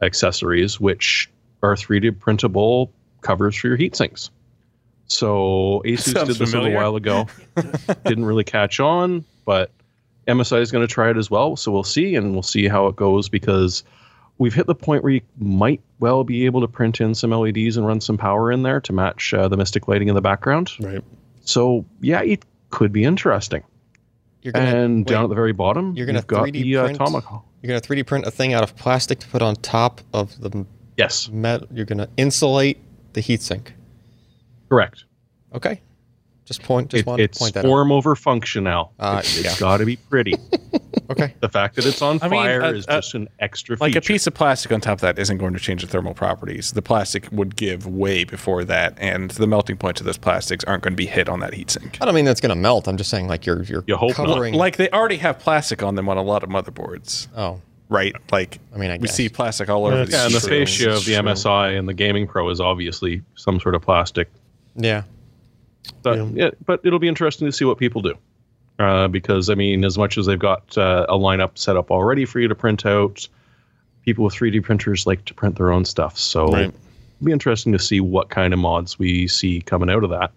[0.00, 1.28] accessories, which
[1.64, 2.92] are 3D printable
[3.22, 4.30] covers for your heat sinks.
[5.08, 7.26] So Asus Sounds did this a little while ago.
[8.04, 9.72] Didn't really catch on, but
[10.28, 11.56] MSI is going to try it as well.
[11.56, 13.82] So we'll see, and we'll see how it goes because
[14.38, 17.76] we've hit the point where you might well be able to print in some LEDs
[17.76, 20.70] and run some power in there to match uh, the Mystic lighting in the background.
[20.78, 21.02] right.
[21.50, 23.62] So yeah, it could be interesting.
[24.42, 26.84] You're gonna, and wait, down at the very bottom, you're gonna you've 3D the uh,
[26.84, 27.24] print?
[27.62, 30.64] You're gonna 3D print a thing out of plastic to put on top of the
[30.96, 31.66] Yes, metal.
[31.72, 32.78] You're gonna insulate
[33.12, 33.72] the heatsink.
[34.68, 35.04] correct.
[35.54, 35.80] Okay.
[36.50, 36.90] Just point.
[36.90, 38.90] Just It, wanted it's to point that form over function now.
[38.98, 39.54] Uh, it's yeah.
[39.58, 40.34] got to be pretty.
[41.08, 41.34] Okay.
[41.40, 43.96] the fact that it's on I mean, fire uh, is uh, just an extra like
[43.96, 46.70] a piece of plastic on top of that isn't going to change the thermal properties.
[46.72, 50.84] The plastic would give way before that, and the melting points of those plastics aren't
[50.84, 51.96] going to be hit on that heatsink.
[52.00, 52.86] I don't mean that's gonna melt.
[52.86, 54.28] I'm just saying like you're you're You hope not.
[54.52, 58.14] Like they already have plastic on them on a lot of motherboards, oh, right?
[58.30, 59.16] Like I mean, I we guess.
[59.16, 60.14] see plastic all over Yeah, these.
[60.14, 60.60] Yeah, and the True.
[60.60, 64.28] fascia of the MSI and the Gaming Pro is obviously some sort of plastic.
[64.76, 65.02] yeah.
[66.02, 66.28] But, Yeah.
[66.34, 66.50] yeah.
[66.64, 68.14] but it'll be interesting to see what people do.
[68.78, 72.24] Uh, because, I mean, as much as they've got uh, a lineup set up already
[72.24, 73.28] for you to print out,
[74.06, 76.18] people with 3D printers like to print their own stuff.
[76.18, 76.64] So Right.
[76.66, 80.32] it'll be interesting to see what kind of mods we see coming out of that.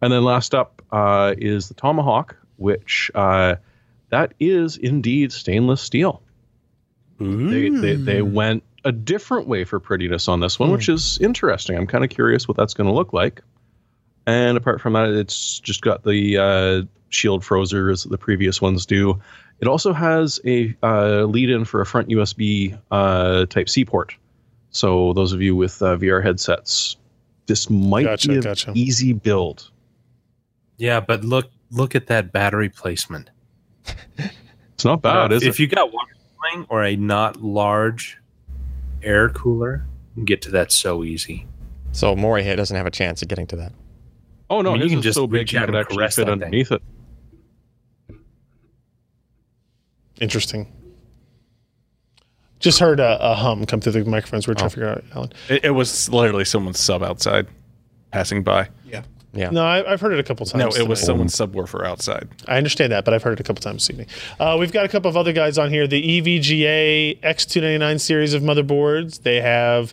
[0.00, 3.56] And then last up uh, is the Tomahawk, which uh,
[4.10, 6.22] that is indeed stainless steel.
[7.18, 11.76] They, they, they went a different way for prettiness on this one, which is interesting.
[11.76, 13.42] I'm kind of curious what that's going to look like.
[14.26, 18.84] And apart from that, it's just got the uh, shield Frozr as the previous ones
[18.86, 19.20] do.
[19.60, 24.14] It also has a uh, lead in for a front USB uh, Type C port.
[24.70, 26.96] So those of you with uh, VR headsets,
[27.46, 28.72] this might Gotcha, be an gotcha.
[28.74, 29.70] easy build.
[30.76, 33.30] Yeah, but look look at that battery placement.
[34.74, 35.62] It's not bad, Uh, is if it?
[35.62, 36.12] you got water
[36.52, 38.18] cooling or a not large
[39.02, 41.46] air cooler, you can get to that so easy.
[41.92, 43.72] So Morry here doesn't have a chance of getting to that.
[44.48, 45.80] Oh no, I mean, you can is just so big reach you out could and
[45.80, 46.42] actually caress fit that thing.
[46.44, 46.82] underneath it.
[50.20, 50.72] Interesting.
[52.58, 54.46] Just heard a, a hum come through the microphones.
[54.46, 55.32] We We're trying to figure out, Allyn.
[55.48, 57.46] It, it was literally someone's sub outside
[58.12, 58.68] passing by.
[58.86, 59.02] Yeah.
[59.34, 59.50] Yeah.
[59.50, 60.58] No, I, I've heard it a couple times.
[60.58, 61.06] No, it was tonight.
[61.06, 62.28] someone's subwoofer outside.
[62.48, 64.06] I understand that, but I've heard it a couple times this evening.
[64.40, 65.86] Uh, we've got a couple of other guys on here.
[65.86, 69.22] The EVGA X299 series of motherboards.
[69.22, 69.92] They have,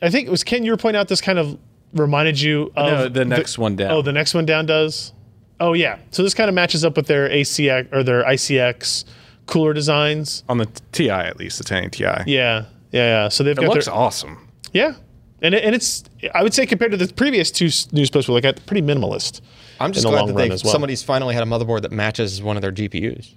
[0.00, 0.64] I think it was Ken.
[0.64, 1.58] You were pointing out this kind of
[1.92, 3.90] reminded you of No, the next one down.
[3.90, 5.12] Oh, the next one down does.
[5.60, 5.98] Oh yeah.
[6.10, 9.04] So this kind of matches up with their ACX or their ICX
[9.46, 10.44] cooler designs.
[10.48, 12.04] on the TI at least, the 1080 Ti.
[12.04, 13.28] Yeah, yeah, yeah.
[13.28, 14.48] So they've It got looks their, awesome.
[14.72, 14.94] yeah,
[15.42, 18.28] and it, and it's I would say compared to the previous two s- news posts
[18.28, 19.40] we look at, pretty minimalist.
[19.80, 20.58] I'm just in the glad long that they well.
[20.58, 23.32] somebody's finally had a motherboard that matches one of their GPUs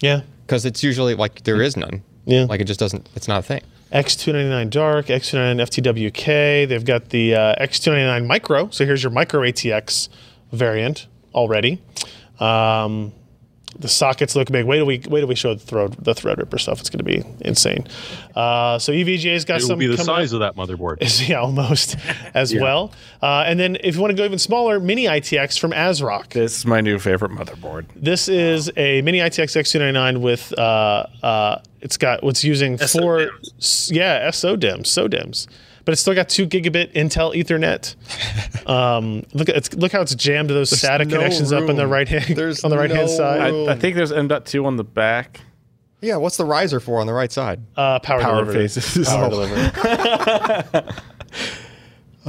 [0.00, 1.64] Yeah, because it's usually like there mm.
[1.64, 2.02] is none.
[2.26, 2.44] Yeah.
[2.44, 3.08] Like it just doesn't.
[3.16, 3.62] It's not a thing.
[3.92, 6.68] X299 Dark, X299 FTWK.
[6.68, 8.70] They've got the uh, X299 Micro.
[8.70, 10.08] So here's your Micro ATX
[10.52, 11.82] variant already.
[12.40, 13.12] Um,
[13.78, 14.64] the sockets look big.
[14.64, 16.80] Wait till we wait till we show the thread the Threadripper stuff.
[16.80, 17.86] It's going to be insane.
[18.34, 20.16] Uh, so EVGA's got It will some be the coming up.
[20.16, 21.02] size of that motherboard.
[21.02, 21.96] is yeah almost
[22.34, 22.92] as well.
[23.22, 26.30] Uh, and then if you want to go even smaller, Mini ITX from ASRock.
[26.30, 27.86] This is my new favorite motherboard.
[27.94, 33.90] This is a Mini ITX X299 with uh, uh, it's got what's using four s-
[33.92, 35.46] yeah SODIMMs SODIMMs,
[35.86, 37.94] but it's still got two gigabit Intel Ethernet.
[38.66, 41.76] Um, look at it's, look how it's jammed to those SATA no connections up on
[41.76, 43.40] the right hand There's on the right hand side.
[43.54, 45.40] I, I think there's M.2 on the back.
[46.00, 46.16] Yeah.
[46.16, 47.60] What's the riser for on the right side?
[47.76, 48.64] Uh, power, Power delivery.
[48.66, 49.06] faces.
[49.08, 49.30] Power Oh.
[49.30, 50.92] delivery.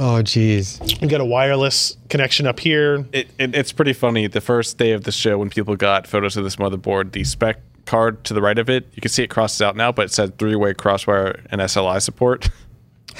[0.00, 1.00] Oh, jeez.
[1.00, 3.04] We got a wireless connection up here.
[3.12, 4.28] It, it, it's pretty funny.
[4.28, 7.60] The first day of the show, when people got photos of this motherboard, the spec
[7.84, 10.12] card to the right of it, you can see it crosses out now, but it
[10.12, 12.48] said three-way CrossFire and SLI support.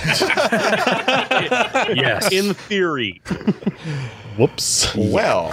[1.95, 2.31] Yes.
[2.33, 3.21] In theory,
[4.37, 4.95] Whoops.
[4.95, 5.49] Well,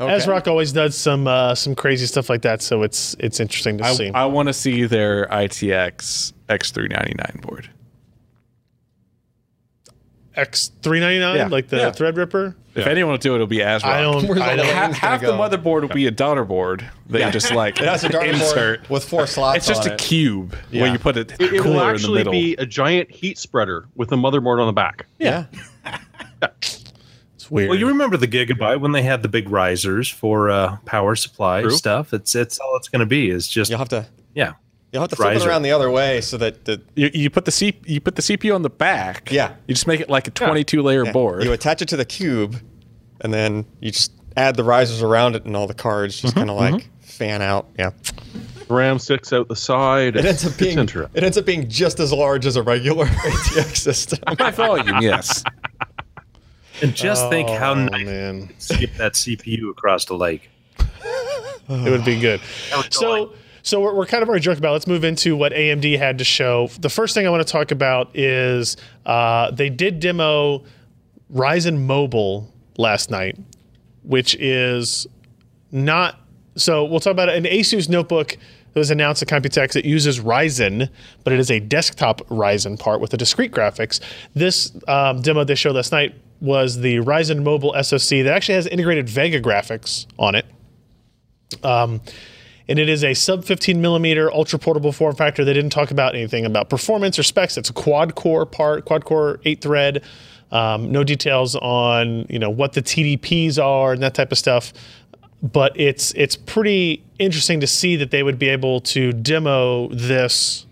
[0.00, 0.16] okay.
[0.16, 3.94] ASRock always does some uh, some crazy stuff like that, so it's it's interesting to
[3.94, 4.10] see.
[4.10, 7.70] I, I want to see their ITX X399 board.
[10.36, 11.46] X three ninety nine, Yeah.
[11.48, 11.90] like the Yeah.
[11.90, 12.54] Threadripper.
[12.74, 13.84] If anyone will do it, it'll be ASRock.
[13.84, 14.28] I don't.
[14.28, 17.30] Where's I don't the half, half the motherboard will be a daughter board that you
[17.32, 18.90] just like It has a dartboard insert.
[18.90, 19.56] with four slots.
[19.56, 19.98] It's just on a it.
[19.98, 20.82] cube Yeah.
[20.82, 22.32] where you put it, It, it will cooler in the actually middle.
[22.32, 25.06] be a giant heat spreader with a motherboard on the back.
[25.18, 25.46] Yeah.
[26.42, 27.70] it's weird.
[27.70, 31.62] Well, you remember the Gigabyte when they had the big risers for uh, power supply
[31.62, 31.70] True.
[31.70, 32.12] stuff.
[32.12, 34.52] It's it's all it's going to be is just You'll have to yeah.
[34.92, 37.44] You'll have to flip it around the other way so that the you, you put
[37.44, 39.30] the C, you put the CPU on the back.
[39.30, 39.54] Yeah.
[39.66, 41.44] You just make it like a 22 layer board.
[41.44, 42.60] you attach it to the cube,
[43.20, 46.40] and then you just add the risers around it, and all the cards just mm-hmm.
[46.40, 47.02] kind of like mm-hmm.
[47.02, 47.68] fan out.
[47.78, 47.90] Yeah.
[48.68, 50.16] RAM sticks out the side.
[50.16, 51.16] It ends up being interesting.
[51.16, 54.18] it ends up being just as large as a regular ATX system.
[54.38, 55.44] By volume, yes.
[56.82, 60.50] And just think how Oh, nice man, skip that CPU across the lake.
[61.68, 62.40] it would be good.
[62.90, 63.32] So.
[63.66, 64.70] So we're, we're kind of already joking about.
[64.70, 64.74] it.
[64.74, 66.68] Let's move into what AMD had to show.
[66.78, 70.62] The first thing I want to talk about is uh, they did demo
[71.34, 72.48] Ryzen Mobile
[72.78, 73.36] last night,
[74.04, 75.08] which is
[75.72, 76.20] not.
[76.54, 77.34] So we'll talk about it.
[77.34, 78.36] An Asus notebook
[78.72, 80.88] that was announced at Computex that uses Ryzen,
[81.24, 83.98] but it is a desktop Ryzen part with a discrete graphics.
[84.32, 88.68] This um, demo they showed last night was the Ryzen Mobile SoC that actually has
[88.68, 90.46] integrated Vega graphics on it
[92.68, 95.44] and it is a sub 15 millimeter ultra portable form factor.
[95.44, 97.56] They didn't talk about anything about performance or specs.
[97.56, 100.02] It's a quad core part, quad core eight thread.
[100.52, 104.72] Um, no details on you know what the TDPs are and that type of stuff.
[105.42, 110.66] But it's it's pretty interesting to see that they would be able to demo this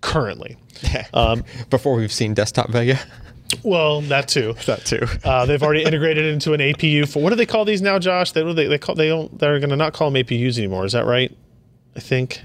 [0.00, 0.56] currently.
[1.12, 3.00] Um, Before we've seen desktop Vega.
[3.62, 4.54] Well, that too.
[4.66, 5.06] That too.
[5.24, 7.98] Uh, they've already integrated it into an APU for what do they call these now,
[7.98, 8.32] Josh?
[8.32, 10.84] They they, they call they don't they're going to not call them APUs anymore.
[10.84, 11.34] Is that right?
[11.96, 12.42] I think.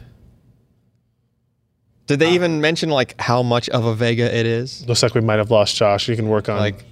[2.08, 4.86] Did they even mention like how much of a Vega it is?
[4.88, 6.08] Looks like we might have lost Josh.
[6.10, 6.84] You can work on Like-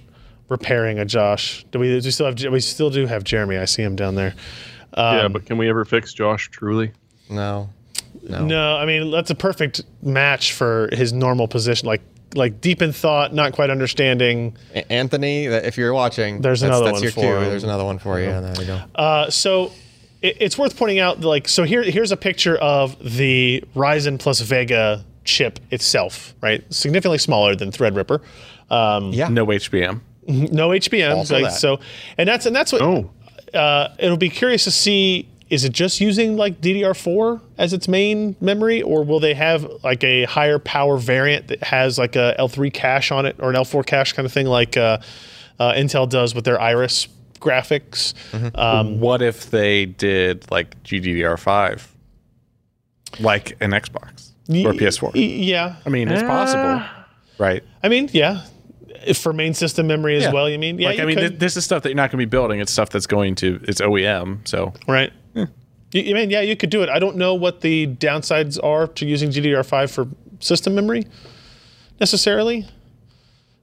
[0.48, 1.64] repairing a Josh.
[1.70, 2.38] Do we, do we still have?
[2.52, 3.58] We still do have Jeremy.
[3.58, 4.34] I see him down there.
[4.96, 6.92] yeah, Um, but can we ever fix Josh truly?
[7.28, 7.70] No.
[8.22, 8.44] No.
[8.44, 11.86] No, I mean that's a perfect match for his normal position.
[11.88, 12.02] Like
[12.34, 14.56] like deep in thought, not quite understanding.
[14.74, 17.36] A- Anthony, if you're watching, There's that's, another that's one your for cue.
[17.36, 17.44] him.
[17.44, 18.26] There's another one for you.
[18.26, 18.80] There you go.
[18.94, 19.72] Uh, so
[20.22, 21.20] it, it's worth pointing out.
[21.20, 26.34] Like so here here's a picture of the Ryzen plus Vega chip itself.
[26.40, 28.20] Right, significantly smaller than Threadripper.
[28.70, 29.28] Um, Yeah.
[29.28, 30.00] No HBM.
[30.26, 31.16] no HBM.
[31.16, 31.58] Also like, that.
[31.58, 31.80] So
[32.18, 32.82] and that's and that's what.
[32.82, 33.10] Oh,
[33.54, 38.34] uh, it'll be curious to see is it just using like DDR4 as its main
[38.40, 42.72] memory, or will they have like a higher power variant that has like a L3
[42.72, 44.96] cache on it or an L4 cache kind of thing, like uh,
[45.60, 47.06] uh, Intel does with their Iris
[47.38, 48.14] graphics?
[48.32, 48.58] Mm-hmm.
[48.58, 51.86] Um, What if they did like GDDR5,
[53.20, 55.14] like an Xbox or PS4?
[55.14, 56.82] y- yeah, I mean, it's possible,
[57.38, 57.62] right?
[57.82, 58.46] I mean, yeah,
[59.04, 60.32] If for main system memory as Yeah.
[60.32, 60.48] well.
[60.48, 60.78] You mean?
[60.78, 62.30] Yeah, like you I mean, th- this is stuff that you're not going to be
[62.30, 62.60] building.
[62.60, 64.46] It's stuff that's going to it's OEM.
[64.48, 65.12] So Right.
[65.92, 66.88] You, you mean, yeah, you could do it.
[66.88, 70.08] I don't know what the downsides are to using GDDR5 for
[70.40, 71.04] system memory
[72.00, 72.66] necessarily.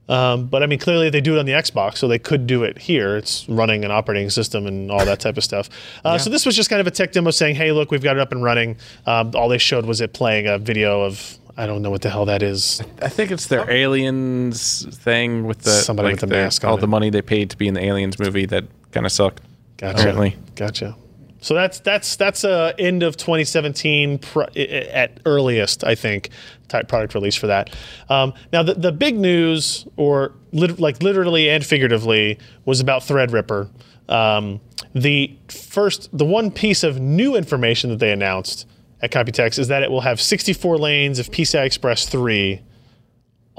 [0.08, 2.64] Um, but I mean, clearly they do it on the Xbox, so they could do
[2.64, 3.16] it here.
[3.16, 5.70] It's running an operating system and all that type of stuff.
[6.04, 8.16] Uh, So this was just kind of a tech demo saying, "Hey, look, we've got
[8.16, 8.76] it up and running."
[9.06, 12.10] Um, all they showed was it playing a video of I don't know what the
[12.10, 12.82] hell that is.
[13.00, 16.80] I think it's their aliens thing with the Somebody with the mask on all it.
[16.80, 19.42] the money they paid to be in the aliens movie that kind of sucked.
[19.76, 19.96] Gotcha.
[19.98, 20.36] Apparently.
[20.56, 20.96] Gotcha.
[21.40, 24.62] So that's that's that's a end of 2017 pr- i- i-
[24.92, 26.28] at earliest, I think,
[26.68, 27.74] type product release for that.
[28.08, 33.68] Um, now the the big news, or lit- like literally and figuratively, was about Threadripper.
[34.08, 34.60] Um,
[34.94, 38.66] the first, the one piece of new information that they announced
[39.02, 42.60] at Computex is that it will have 64 lanes of PCI Express 3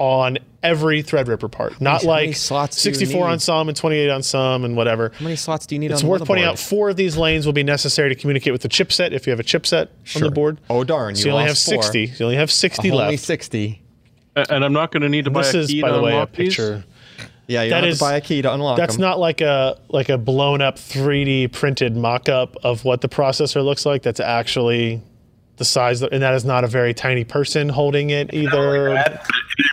[0.02, 3.40] on every Threadripper part, not how many like slots 64 on need?
[3.42, 5.12] some and 28 on some and whatever.
[5.14, 6.48] How many slots do you need It's on the worth pointing motherboard?
[6.48, 9.30] out four of these lanes will be necessary to communicate with the chipset if you
[9.30, 10.60] have a chipset on the board.
[10.68, 11.14] Oh darn!
[11.14, 11.82] so you only have lost four.
[11.84, 12.00] 60.
[12.18, 13.22] You only have 60 Only left.
[13.22, 13.80] sixty.
[14.34, 16.00] And I'm not going to need to buy This a is, key by to the
[16.02, 16.48] way, a unlock these?
[16.48, 16.84] picture.
[17.46, 19.02] Yeah, you That have to buy a key to unlock That's them.
[19.02, 23.84] not like a like a blown up 3D printed mock-up of what the processor looks
[23.86, 24.02] like.
[24.02, 25.02] That's actually
[25.56, 28.88] the size, and that is not a very tiny person holding it either.
[28.96, 29.20] It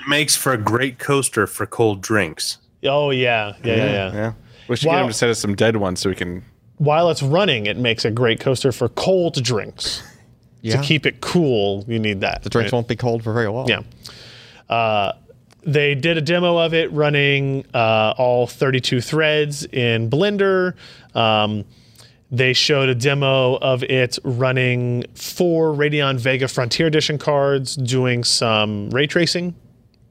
[0.07, 2.57] makes for a great coaster for cold drinks.
[2.84, 3.86] Oh yeah, yeah, yeah.
[3.86, 4.13] yeah.
[4.13, 4.34] Yeah.
[4.67, 4.95] We should Wow.
[4.97, 6.43] get him to set us some dead ones so we can.
[6.77, 10.01] While it's running, it makes a great coaster for cold drinks.
[10.61, 10.77] yeah.
[10.77, 12.43] To keep it cool, you need that.
[12.43, 12.77] the drinks right?
[12.77, 13.67] won't be cold for very long.
[13.67, 13.82] Yeah.
[14.69, 15.13] Uh,
[15.63, 20.75] they did a demo of it running uh, all 32 threads in Blender.
[21.15, 21.65] Um,
[22.32, 28.89] They showed a demo of it running four Radeon Vega Frontier Edition cards, doing some
[28.91, 29.55] ray tracing.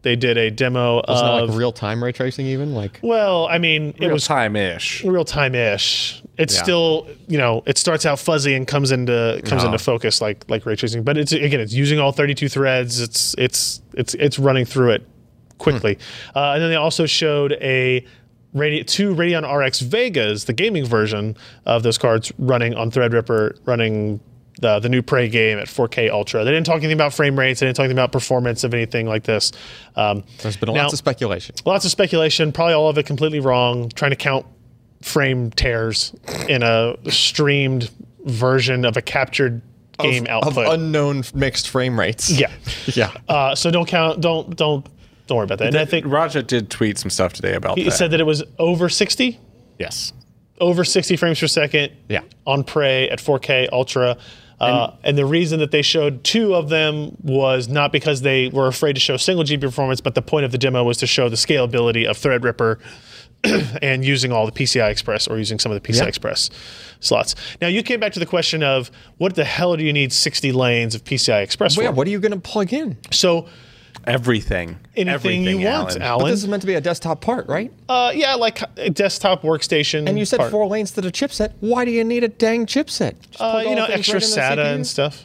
[0.03, 2.99] They did a demo It's not of like real time ray tracing, even like.
[3.03, 5.05] well, I mean, it Real was time ish.
[5.05, 6.23] real time ish.
[6.39, 6.63] It's Yeah.
[6.63, 9.67] still, you know, it starts out fuzzy and comes into comes No.
[9.67, 11.03] into focus like like ray tracing.
[11.03, 13.01] But it's again, it's using all 32 threads.
[13.01, 15.07] It's it's it's it's running through it
[15.59, 15.99] quickly.
[16.35, 18.05] Uh, and then they also showed a
[18.55, 21.37] Radi- two Radeon RX Vegas, the gaming version
[21.67, 24.21] of those cards, running on Threadripper, running
[24.61, 26.45] the the new Prey game at 4K Ultra.
[26.45, 27.61] They didn't talk anything about frame rates.
[27.61, 29.53] They didn't talk anything about performance of anything like this.
[29.97, 31.55] Um, There's been Now- lots of speculation.
[31.65, 34.47] lots of speculation, probably all of it completely wrong, trying to count
[35.03, 36.13] frame tears
[36.49, 37.91] in a streamed
[38.25, 39.63] version of a captured
[40.01, 40.67] game of, output.
[40.67, 42.31] of unknown mixed frame rates.
[42.31, 42.51] yeah.
[42.95, 43.13] yeah.
[43.29, 44.85] Uh, so don't count don't don't
[45.29, 45.69] don't worry about that.
[45.69, 47.83] And I think Raja did tweet some stuff today about that.
[47.83, 47.97] he that.
[47.97, 49.39] said that it was over 60,
[49.79, 50.13] yes.
[50.61, 52.23] over 60 frames per second Yeah.
[52.47, 54.17] on Prey at 4K Ultra.
[54.61, 58.67] Uh, and, the reason that they showed two of them was not because they were
[58.67, 61.29] afraid to show single GPU performance, but the point of the demo was to show
[61.29, 62.81] the scalability of Threadripper
[63.83, 66.09] and using all the PCI Express or using some of the PCI Yeah.
[66.09, 66.51] Express
[66.99, 67.37] slots.
[67.61, 70.51] Now you came back to the question of what the hell do you need 60
[70.51, 71.91] lanes of PCI Express Well, for?
[71.93, 72.97] yeah, what are you going to plug in?
[73.13, 73.47] so
[74.09, 74.79] Everything.
[74.97, 76.03] anything Everything, you want, Allyn.
[76.03, 76.25] Allyn.
[76.25, 77.73] But this is meant to be a desktop part, right?
[77.89, 80.09] uh, yeah, like a desktop workstation.
[80.09, 80.51] And you said part.
[80.51, 81.53] four lanes to the chipset.
[81.61, 83.15] Why do you need a dang chipset?
[83.31, 85.25] Just Uh, you know, extra right SATA and stuff.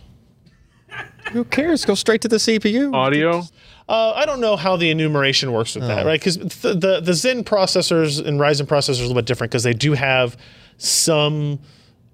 [1.31, 1.85] Who cares?
[1.85, 2.93] Go straight to the CPU.
[2.93, 3.43] Audio.
[3.87, 6.19] Uh, I don't know how the enumeration works with that, right?
[6.19, 9.63] Because the, the the Zen processors and Ryzen processors are a little bit different because
[9.63, 10.37] they do have
[10.77, 11.59] some.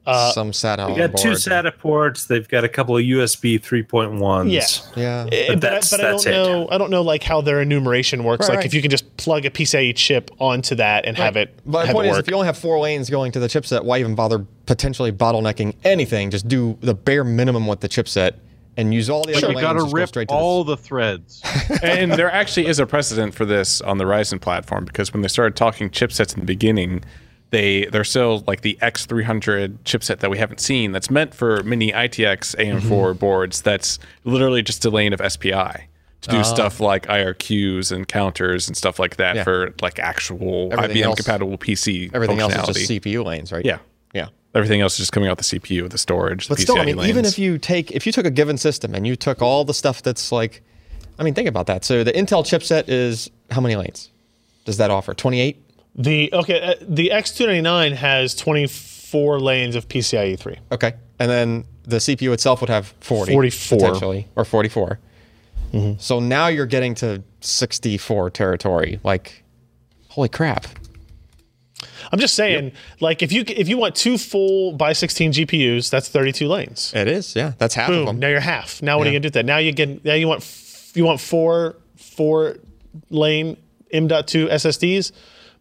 [0.06, 1.38] Some SATA on They got two board.
[1.38, 2.26] SATA ports.
[2.26, 4.96] They've got a couple of USB 3.1s.
[4.96, 5.30] Yeah, Yeah.
[5.32, 6.32] Eh, but, I, that's- but I don't that's it.
[6.32, 6.68] know.
[6.72, 8.44] I don't know like how their enumeration works.
[8.48, 8.66] Right, like right.
[8.66, 11.94] if you can just plug a PCIe chip onto that and have it, But my
[11.94, 12.26] point it is, work.
[12.26, 15.76] if you only have four lanes going to the chipset, why even bother potentially bottlenecking
[15.84, 16.32] anything?
[16.32, 18.34] Just do the bare minimum with the chipset
[18.78, 19.62] and use all the other You lanes.
[19.62, 20.76] got to just go rip to all the.
[20.76, 21.42] the threads.
[21.84, 25.28] and there actually is a precedent for this on the Ryzen platform because when they
[25.28, 27.04] started talking chipsets in the beginning,
[27.52, 31.92] they they're still like the X300 chipset that we haven't seen that's meant for mini
[31.92, 33.14] ITX AM4 Mm-hmm.
[33.14, 33.62] boards.
[33.62, 35.88] That's literally just a lane of SPI
[36.22, 39.40] to do stuff like IRQs and counters and stuff like that Ah.
[39.40, 39.44] Yeah.
[39.46, 43.64] for like actual Everything IBM else- compatible PC Everything else is just CPU lanes, right?
[43.66, 43.80] Yeah.
[44.14, 44.28] Yeah.
[44.54, 46.96] Everything else is just coming out the CPU, the storage, But the still, I PCIe
[46.98, 49.64] mean, even if you take if you took a given system and you took all
[49.64, 50.62] the stuff that's like,
[51.18, 51.86] I mean, think about that.
[51.86, 54.10] So the Intel chipset is how many lanes?
[54.66, 55.14] Does that offer?
[55.14, 55.64] Twenty eight.
[55.96, 60.58] The okay, uh, the X299 has 24 lanes of PCIe 3.
[60.72, 63.78] Okay, and then the CPU itself would have 40, 44.
[63.78, 65.00] potentially, or 44.
[66.00, 69.00] So now you're getting to 64 territory.
[69.04, 69.44] Like,
[70.08, 70.66] holy crap!
[72.12, 76.10] I'm just saying, like if you if you want two full by 16 GPUs, that's
[76.10, 76.92] 32 lanes.
[76.96, 77.54] It is, yeah.
[77.60, 78.18] That's half of them.
[78.18, 78.82] Now you're half.
[78.82, 79.46] Now what are you gonna do with that?
[79.46, 82.58] Now you get now you want f- you want four four
[83.12, 83.56] lane
[83.92, 85.12] M.2 SSDs.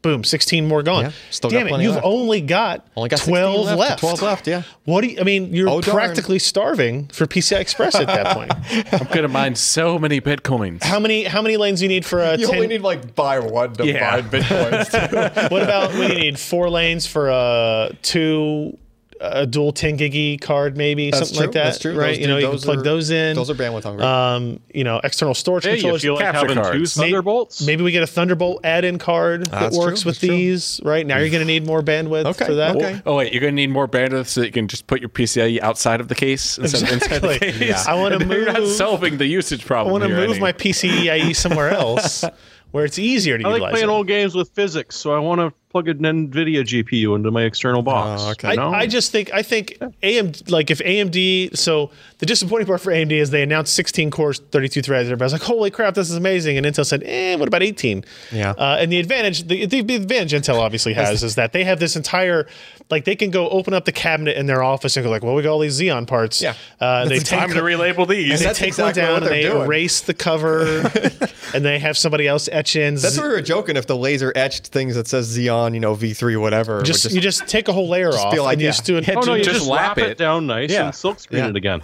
[0.01, 1.07] Boom, 16 more gone.
[1.07, 2.07] Yeah, still got Damn it, you've left.
[2.07, 3.99] only got, Only got 12 left, left.
[3.99, 4.62] 12 left, yeah.
[4.84, 5.96] What do you, I mean, you're Oh, darn.
[5.96, 8.53] practically starving for PCI Express at that point.
[8.92, 10.84] I'm gonna mine so many bitcoins.
[10.84, 13.16] how many how many lanes do you need for a You 10 only need like
[13.16, 14.20] buy one to Yeah.
[14.20, 15.51] buy bitcoins.
[15.51, 16.38] What about what do you need?
[16.38, 18.78] Four lanes for a two
[19.20, 21.46] a dual 10 giggy card, maybe That's something true.
[21.46, 21.64] like that.
[21.64, 21.94] That's true.
[21.98, 22.08] Right?
[22.14, 23.34] Those you know, you can plug are- those in.
[23.36, 24.04] Those are bandwidth hungry.
[24.04, 26.02] um, you know, external storage Hey, you controllers.
[26.02, 26.96] feel like capture having two cards.
[26.98, 27.66] May- Thunderbolts?
[27.66, 30.28] Maybe we get a Thunderbolt add-in card that works true, with that's true.
[30.36, 30.80] these.
[30.84, 32.76] Right now, you're going to need more bandwidth Okay, for that.
[32.76, 33.00] okay.
[33.06, 35.60] Oh wait, you're gonna need more bandwidth so that you can just put your PCIe
[35.60, 37.66] outside of the case instead of inside the Exactly.
[37.66, 37.86] case.
[37.86, 38.28] I wanna move.
[38.28, 39.88] then You're not solving the usage problem.
[39.90, 40.40] I want to move any.
[40.40, 42.24] my PCIe somewhere else
[42.70, 43.92] where it's easier to I like utilize playing it.
[43.92, 47.82] old games with physics, so I want to plug an NVIDIA GPU into my external
[47.82, 48.22] box.
[48.24, 48.50] Oh, okay.
[48.50, 48.70] you know?
[48.72, 52.90] I, I just think I think AMD like if AMD so the disappointing part for
[52.90, 55.08] AMD is they announced 16 cores, 32 threads.
[55.08, 58.52] Everybody's like, "Holy crap, this is amazing!" And Intel said, "Eh, what about 18?" Yeah.
[58.52, 61.80] Uh, and the advantage, the, the, the advantage Intel obviously has is that they have
[61.80, 62.46] this entire,
[62.91, 65.34] like they can go open up the cabinet in their office and go like, "Well,
[65.34, 66.55] we got all these Xeon parts." Yeah.
[66.80, 68.41] Uh, they take Time to relabel these.
[68.41, 69.62] they take exactly one down and they're doing.
[69.66, 70.64] erase the cover,
[71.55, 72.95] and they have somebody else etch in.
[72.95, 75.80] That's Z- what we were joking if the laser etched things that says Xeon, you
[75.80, 76.76] know, V3, whatever.
[76.76, 78.70] would just, you just take a whole layer off be like, and you yeah.
[78.72, 79.09] just do it.
[79.09, 80.11] oh no, you just just, lap wrap it.
[80.12, 80.18] it.
[80.18, 80.86] down nice Yeah.
[80.86, 81.51] and silk screen Yeah.
[81.51, 81.82] it again.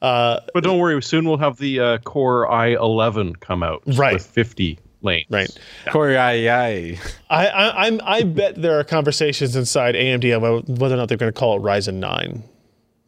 [0.00, 4.14] but don't worry, soon we'll have the uh, Core i11 come out Right.
[4.14, 5.26] with 50 lanes.
[5.30, 5.58] Right.
[5.90, 6.98] Corey, aye, aye.
[7.30, 11.18] I, I I'm I bet there are conversations inside AMD about whether or not they're
[11.18, 12.42] going to call it Ryzen nine,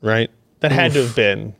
[0.02, 0.30] right?
[0.60, 1.54] That had to have been.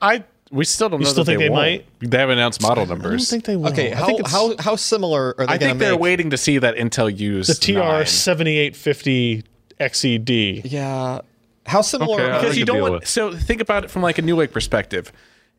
[0.00, 1.06] I we still don't know.
[1.08, 1.62] still that think they won't.
[1.62, 1.86] might?
[2.10, 3.30] They haven't announced model I don't numbers.
[3.30, 3.68] think they will.
[3.72, 5.54] Okay, I how, think how, how similar are they?
[5.54, 6.00] I think they're make?
[6.00, 9.44] waiting to see that Intel use the TR seventy eight fifty
[9.80, 10.62] XED.
[10.64, 11.20] Yeah.
[11.64, 12.92] How similar Okay, are because you don't want.
[12.94, 15.12] with- So think about it from like a New Newegg perspective.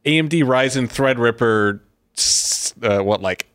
[0.06, 1.80] AMD Ryzen Threadripper,
[2.18, 3.48] s- uh, what like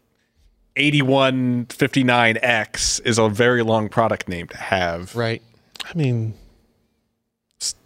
[0.78, 5.14] 8159X is a very long product name to have.
[5.14, 5.42] right?
[5.84, 6.34] I mean,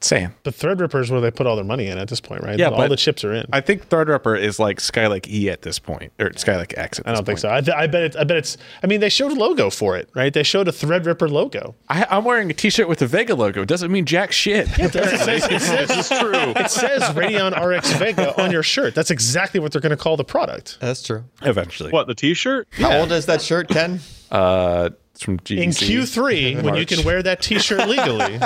[0.00, 0.34] Saying.
[0.42, 2.58] the Threadripper is where they put all their money in at this point, right?
[2.58, 3.46] Yeah, all the chips are in.
[3.52, 6.98] I, I think Threadripper is like Skylake E at this point, or Skylake X.
[6.98, 7.38] At this don't think point.
[7.40, 7.50] so.
[7.50, 8.02] I, th- I bet.
[8.02, 8.58] It, I bet it's.
[8.82, 10.32] I mean, they showed a logo for it, right?
[10.32, 11.74] They showed a Threadripper logo.
[11.88, 13.64] I, I'm wearing a T-shirt with the Vega logo.
[13.64, 14.68] Doesn't mean jack shit.
[14.78, 18.94] It says, it says, it says Radeon RX Vega on your shirt.
[18.94, 20.78] That's exactly what they're going to call the product.
[20.80, 21.24] That's true.
[21.40, 21.90] Eventually.
[21.90, 22.68] What the T-shirt?
[22.72, 24.00] How old is that shirt, Ken?
[24.30, 25.62] Uh, it's from GDC.
[25.62, 28.38] in Q3 when you can wear that T-shirt legally.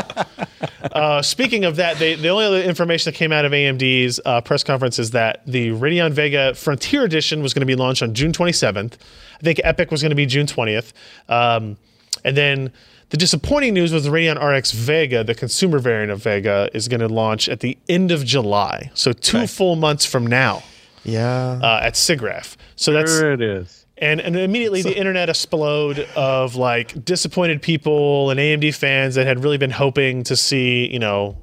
[0.93, 4.41] uh, speaking of that, they, the only other information that came out of AMD's uh,
[4.43, 8.15] press conference is that the Radeon Vega Frontier Edition was going to be launched on
[8.15, 8.95] June 27th.
[8.95, 10.93] I think Epyc was going to be June 20th,
[11.29, 11.77] um,
[12.25, 12.73] and then.
[13.11, 16.99] The disappointing news was the Radeon RX Vega, the consumer variant of Vega, is going
[16.99, 18.91] to launch at the end of July.
[18.95, 20.65] So two full months from now
[21.05, 21.61] Yeah.
[21.63, 22.57] uh, at SIGGRAPH.
[22.75, 23.86] So that's There it is.
[23.99, 29.43] And, and immediately the internet exploded of like disappointed people and AMD fans that had
[29.43, 31.37] really been hoping to see, you know,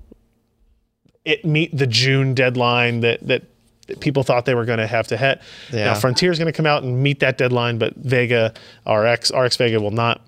[1.25, 3.43] it meet the June deadline that that,
[3.87, 5.41] that people thought they were going to have to hit.
[5.71, 5.85] Yeah.
[5.85, 8.53] Now Frontier is going to come out and meet that deadline, but Vega
[8.85, 10.21] RX RX Vega will not.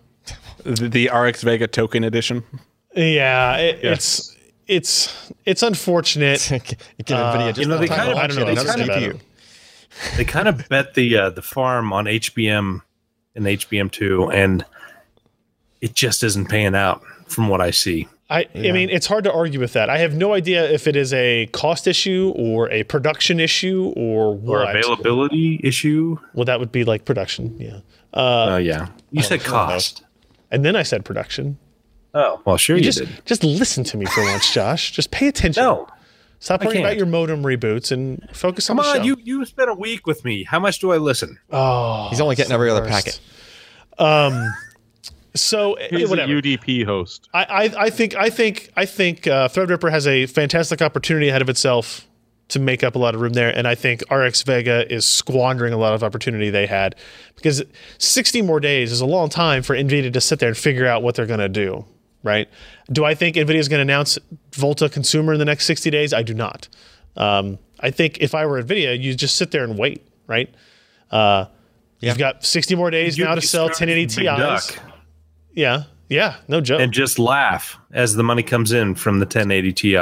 [0.63, 2.43] the, the RX Vega token edition.
[2.95, 3.91] Yeah, it, Yes.
[3.93, 4.35] it's
[4.67, 6.39] it's it's unfortunate.
[6.49, 8.45] Get NVIDIA uh, just you know, they kind of- to I don't know.
[8.45, 9.21] launch That's another kind of GPU.
[10.17, 12.81] They kind of bet the uh, the farm on HBM
[13.35, 14.65] and HBM two, and
[15.81, 18.07] it just isn't paying out from what I see.
[18.27, 19.87] I, I mean, it's hard to argue with that.
[19.87, 24.35] I have no idea if it is a cost issue or a production issue or
[24.35, 24.67] what.
[24.67, 26.17] Or availability issue.
[26.33, 27.81] Well, that would be like production, yeah.
[28.13, 30.03] Uh, Oh yeah, you said cost.
[30.49, 31.59] and then I said production.
[32.15, 33.09] Oh well, sure you, Just, did.
[33.25, 34.91] just listen to me for once, Josh.
[34.91, 35.61] Just pay attention.
[35.61, 35.87] No,
[36.45, 39.07] Stop I worrying about your modem reboots and focus come on the Come on.
[39.07, 39.15] show.
[39.23, 40.43] You you spent a week with me.
[40.43, 41.39] How much do I listen?
[41.49, 42.91] oh, He's only getting every other worst.
[42.93, 43.19] packet.
[45.33, 46.15] so eh, He's a.
[46.17, 47.29] UDP host.
[47.33, 51.41] I, I, I think I think I think uh, Threadripper has a fantastic opportunity ahead
[51.41, 52.07] of itself
[52.49, 55.73] to make up a lot of room there, and I think RX Vega is squandering
[55.73, 56.95] a lot of opportunity they had
[57.35, 57.63] because
[57.97, 61.01] 60 more days is a long time for Nvidia to sit there and figure out
[61.01, 61.85] what they're going to do.
[62.21, 62.47] Right?
[62.91, 64.19] Do I think Nvidia is going to announce
[64.53, 66.13] Volta Consumer in the next 60 days?
[66.13, 66.67] I do not.
[67.15, 70.07] Um, I think if I were Nvidia, you just sit there and wait.
[70.27, 70.53] Right?
[71.11, 71.45] Uh,
[71.99, 74.67] You've got 60 more days You- now to sell 1080 with Big Ti's.
[74.67, 74.83] Duck
[75.53, 76.81] Yeah, yeah, no joke.
[76.81, 79.97] and just laugh as the money comes in from the 1080 Ti.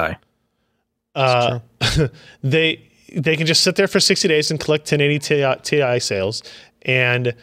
[1.16, 1.60] uh,
[2.44, 6.42] they they can just sit there for 60 days and collect 1080 Ti, TI sales
[6.82, 7.36] and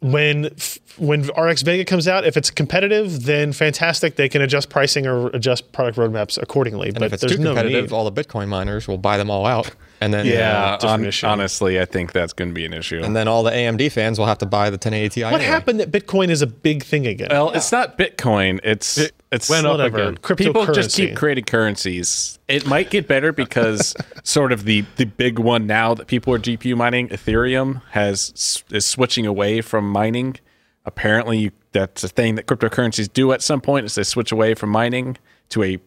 [0.00, 0.50] when
[0.96, 5.28] when RX Vega comes out if it's competitive then fantastic they can adjust pricing or
[5.28, 7.92] adjust product roadmaps accordingly And but if it's there's too no competitive, need.
[7.92, 9.70] all the Bitcoin miners will buy them all out,
[10.00, 11.26] and then Yeah, uh, different hon- issue.
[11.26, 13.02] honestly, I think that's going to be an issue.
[13.04, 15.22] and then all the AMD fans will have to buy the 1080 Ti.
[15.24, 15.44] what anyway.
[15.44, 18.58] happened that Bitcoin is a big thing again well, it's not Bitcoin.
[18.64, 18.98] It's
[19.32, 20.16] it's went up again.
[20.36, 22.38] people just keep creating currencies.
[22.48, 26.38] It might get better because sort of the the big one now that people are
[26.38, 30.36] GPU mining, Ethereum has is switching away from mining.
[30.84, 33.86] Apparently, you, that's a thing that cryptocurrencies do at some point.
[33.86, 35.16] Is they switch away from mining
[35.50, 35.78] to a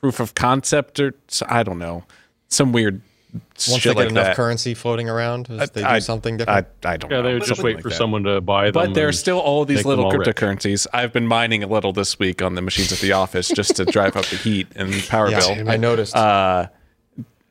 [0.00, 1.14] proof of concept or
[1.48, 2.04] I don't know
[2.48, 3.00] some weird
[3.34, 4.36] Once shit they get like enough that.
[4.36, 6.66] currency floating around, is they do I- something different.
[6.84, 7.22] I, I don't Yeah, know.
[7.24, 7.94] they would just wait like for that.
[7.96, 8.72] someone to buy them.
[8.74, 10.28] But there's and still all these little them all rich.
[10.36, 10.86] cryptocurrencies.
[10.92, 13.84] I've been mining a little this week on the machines at the office just to
[13.84, 15.68] drive up the heat and power yeah, bill.
[15.68, 16.14] I noticed.
[16.14, 16.68] Uh,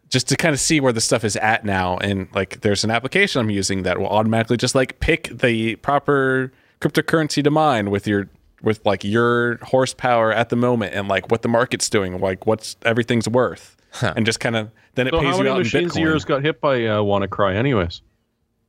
[0.10, 1.98] just to kind of see where the stuff is at now.
[1.98, 6.52] And like, there's an application I'm using that will automatically just like pick the proper
[6.82, 8.30] cryptocurrency to mine with your
[8.62, 12.78] with like your horsepower at the moment and like what the market's doing, like what's
[12.86, 15.60] everything's worth, and just kind of then it So pays how you many out in
[15.64, 16.02] machines of Bitcoin.
[16.02, 18.02] yours got hit by uh, WannaCry anyways?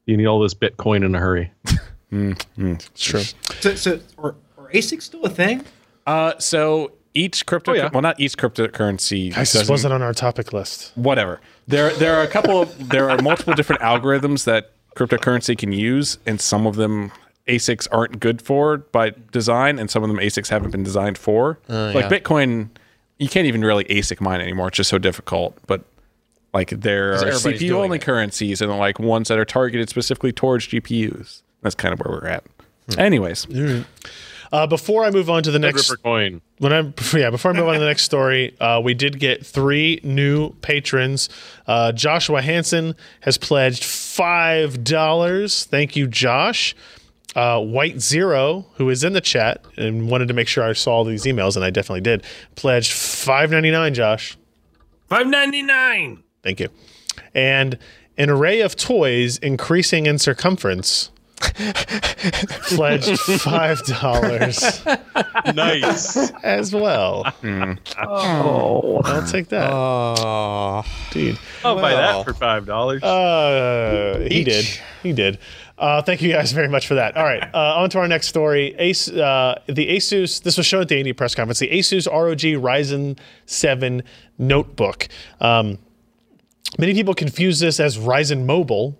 [0.07, 1.51] You need all this Bitcoin in a hurry.
[2.11, 3.22] it's true
[3.61, 5.64] So, so are, are ASICs still a thing?
[6.07, 7.91] Uh, so each crypto, Oh, yeah.
[7.93, 9.35] well, not each cryptocurrency.
[9.35, 11.41] Guys, this wasn't on our topic list whatever.
[11.66, 16.18] There there are a couple of there are multiple different algorithms that cryptocurrency can use,
[16.27, 17.11] and some of them
[17.49, 21.59] ASICs aren't good for by design, and some of them ASICs haven't been designed for.
[21.68, 22.09] like yeah.
[22.09, 22.68] Bitcoin,
[23.19, 24.69] you can't even really ASIC mine anymore.
[24.69, 25.57] It's just so difficult.
[25.67, 25.85] But
[26.53, 28.03] like there are CPU only it.
[28.03, 31.43] currencies and like ones that are targeted specifically towards GPUs.
[31.62, 32.45] That's kind of where we're at.
[32.99, 33.47] Anyways,
[34.53, 36.43] uh, before I move on to the next coin.
[36.59, 39.45] when I yeah before I move on to the next story, uh, we did get
[39.45, 41.29] three new patrons.
[41.67, 45.65] Uh, Joshua Hansen has pledged five dollars.
[45.65, 46.77] Thank you, Josh.
[47.35, 50.93] Uh, White Zero, who is in the chat and wanted to make sure I saw
[50.93, 52.22] all these emails, and I definitely did,
[52.55, 53.93] pledged five ninety nine.
[53.95, 54.37] Josh,
[55.09, 56.22] Five ninety nine.
[56.43, 56.68] thank you.
[57.35, 57.76] And
[58.16, 61.11] an array of toys increasing in circumference
[62.68, 64.85] pledged five dollars
[65.55, 66.30] nice.
[66.43, 67.24] as well.
[68.07, 71.39] Oh, I'll take that, Oh, dude.
[71.64, 73.03] I'll buy that for five dollars.
[73.03, 74.66] Uh, he did.
[75.03, 75.39] He did.
[75.77, 77.16] Uh, thank you guys very much for that.
[77.16, 78.75] All right, uh, on to our next story.
[78.79, 80.43] Ace, uh, the Asus.
[80.43, 81.59] This was shown at the AD press conference.
[81.59, 84.03] The Asus ROG Ryzen 7
[84.39, 85.09] notebook.
[85.41, 85.79] Um,
[86.79, 88.97] many people confuse this as Ryzen Mobile,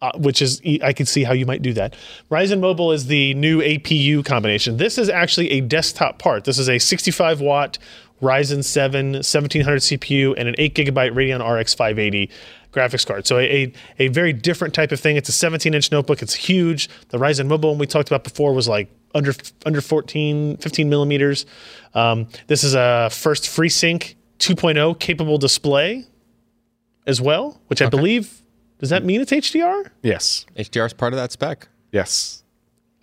[0.00, 1.94] uh, which is I can see how you might do that.
[2.30, 4.78] Ryzen Mobile is the new APU combination.
[4.78, 6.44] This is actually a desktop part.
[6.44, 7.78] This is a 65 watt
[8.22, 12.30] Ryzen 7 1700 CPU and an 8 gigabyte Radeon RX 580
[12.74, 13.26] graphics card.
[13.26, 15.16] So a, a, a very different type of thing.
[15.16, 16.22] It's a 17 inch notebook.
[16.22, 16.88] It's huge.
[17.08, 19.32] The Ryzen Mobile one we talked about before was like under
[19.64, 21.46] under 14 15 millimeters.
[21.94, 26.04] Um, this is a first FreeSync 2.0 capable display
[27.06, 28.42] as well, which I believe
[28.78, 29.90] does that mean it's HDR?
[30.02, 30.46] Yes.
[30.56, 31.68] HDR is part of that spec.
[31.92, 32.42] Yes.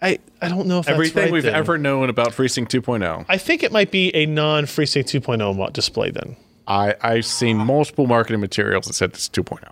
[0.01, 1.53] I, I don't know if that's Everything right we've then.
[1.53, 3.25] ever known about FreeSync 2.0.
[3.29, 6.35] I think it might be a non FreeSync 2.0 display then.
[6.67, 9.41] I, I've seen multiple marketing materials that said this oh.
[9.43, 9.63] 2.0.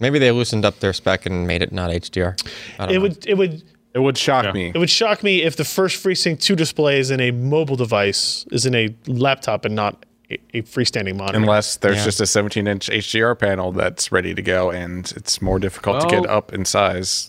[0.00, 2.40] Maybe they loosened up their spec and made it not HDR.
[2.78, 3.00] I don't It know.
[3.02, 3.62] would it would
[3.94, 4.70] It would shock me.
[4.74, 8.46] it would shock me if the first FreeSync 2 display is in a mobile device,
[8.52, 11.36] is in a laptop and not a, a freestanding monitor.
[11.38, 12.04] Unless there's Yeah.
[12.04, 16.06] just a 17 inch HDR panel that's ready to go and it's more difficult to
[16.08, 17.28] get up in size.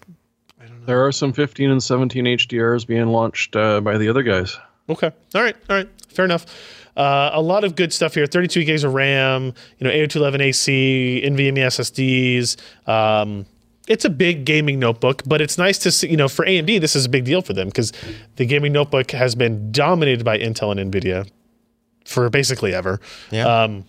[0.85, 4.57] There are some 15 and 17 HDRs being launched uh, by the other guys.
[4.89, 5.11] Okay.
[5.35, 5.55] All right.
[5.69, 5.89] All right.
[6.09, 6.45] Fair enough.
[6.99, 8.25] Uh, a lot of good stuff here.
[8.25, 9.53] 32 gigs of RAM.
[9.77, 12.89] You know, 802.11ac, NVMe SSDs.
[12.89, 13.45] Um,
[13.87, 16.09] it's a big gaming notebook, but it's nice to see.
[16.09, 17.93] You know, for AMD, this is a big deal for them because
[18.35, 21.27] the gaming notebook has been dominated by Intel and Nvidia
[22.03, 22.99] for basically ever.
[23.31, 23.45] Yeah.
[23.45, 23.85] Um,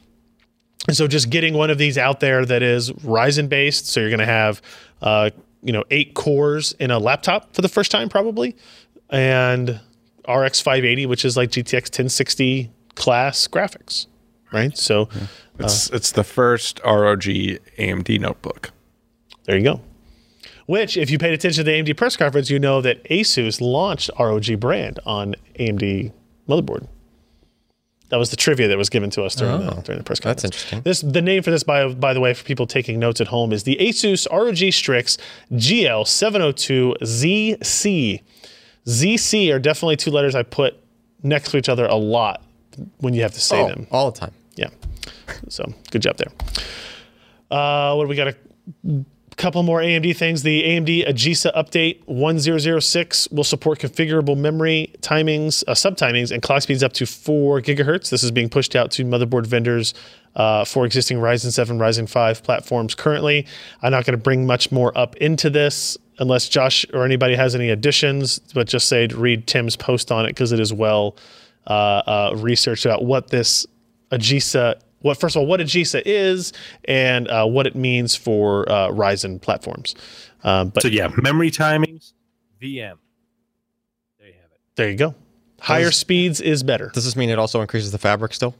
[0.86, 4.08] and so just getting one of these out there that is Ryzen based, so you're
[4.08, 4.62] going to have,
[5.02, 5.30] uh,
[5.62, 8.56] you know, eight cores in a laptop for the first time probably,
[9.10, 9.80] and
[10.28, 14.06] RX 580, which is like GTX 1060 class graphics,
[14.52, 14.76] right?
[14.76, 15.08] So
[15.58, 18.70] It's uh, it's the first ROG AMD notebook.
[19.44, 19.80] there you go.
[20.66, 24.08] Which, if you paid attention to the AMD press conference, you know that Asus launched
[24.18, 26.12] ROG brand on AMD
[26.48, 26.86] motherboard.
[28.10, 30.18] That was the trivia that was given to us during, the, Oh, during the press
[30.20, 30.42] conference.
[30.42, 30.82] that's interesting.
[30.82, 33.52] This the name for this, by by the way, for people taking notes at home,
[33.52, 35.16] is the Asus ROG Strix
[35.52, 38.22] GL702ZC.
[38.86, 40.74] ZC are definitely two letters I put
[41.22, 42.42] next to each other a lot
[42.98, 43.86] when you have to say Oh, them.
[43.90, 44.32] all the time.
[44.56, 44.68] Yeah.
[45.48, 46.32] So good job there.
[47.50, 48.28] Uh, what do we got?
[48.28, 49.04] A
[49.36, 50.42] couple more AMD things.
[50.42, 56.82] The AMD AGESA update 1006 will support configurable memory timings, uh, subtimings, and clock speeds
[56.82, 58.10] up to 4 gigahertz.
[58.10, 59.94] This is being pushed out to motherboard vendors
[60.36, 63.46] uh, for existing Ryzen 7, Ryzen 5 platforms currently.
[63.82, 67.54] I'm not going to bring much more up into this unless Josh or anybody has
[67.54, 71.16] any additions, but just say to read Tim's post on it because it is well
[71.66, 73.66] uh, uh, researched about what this
[74.12, 76.52] AGESA, what first of all, what AGESA is
[76.86, 79.94] and uh, what it means for uh, Ryzen platforms.
[80.44, 82.12] Um, but so yeah, memory timings,
[82.60, 82.96] VM.
[84.18, 84.60] There you have it.
[84.76, 85.14] there you go.
[85.60, 86.90] Higher Does- speeds is better.
[86.94, 88.54] Does this mean it also increases the fabric still?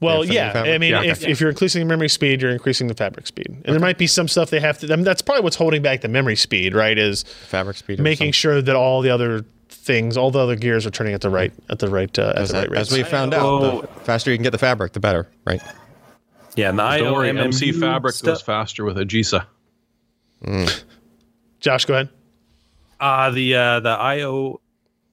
[0.00, 0.52] Well, yeah.
[0.66, 1.02] I mean, Yeah.
[1.04, 3.46] if, if you're increasing the memory speed, you're increasing the fabric speed.
[3.48, 4.92] And there might be some stuff they have to.
[4.92, 6.98] I mean, that's probably what's holding back the memory speed, right?
[6.98, 7.98] Is Fabric speed.
[8.00, 9.46] making sure that all the other
[9.86, 12.36] things, all the other gears, are turning at the right at the right uh, at
[12.38, 13.80] as, the right as we found out, Oh.
[13.82, 15.62] the faster you can get the fabric, the better, right?
[16.56, 19.46] Yeah, and the Don't worry, IOMMU MC Fabric stuff- goes faster with AGESA.
[21.60, 22.08] Josh, go ahead.
[23.00, 23.96] Uh, the uh, the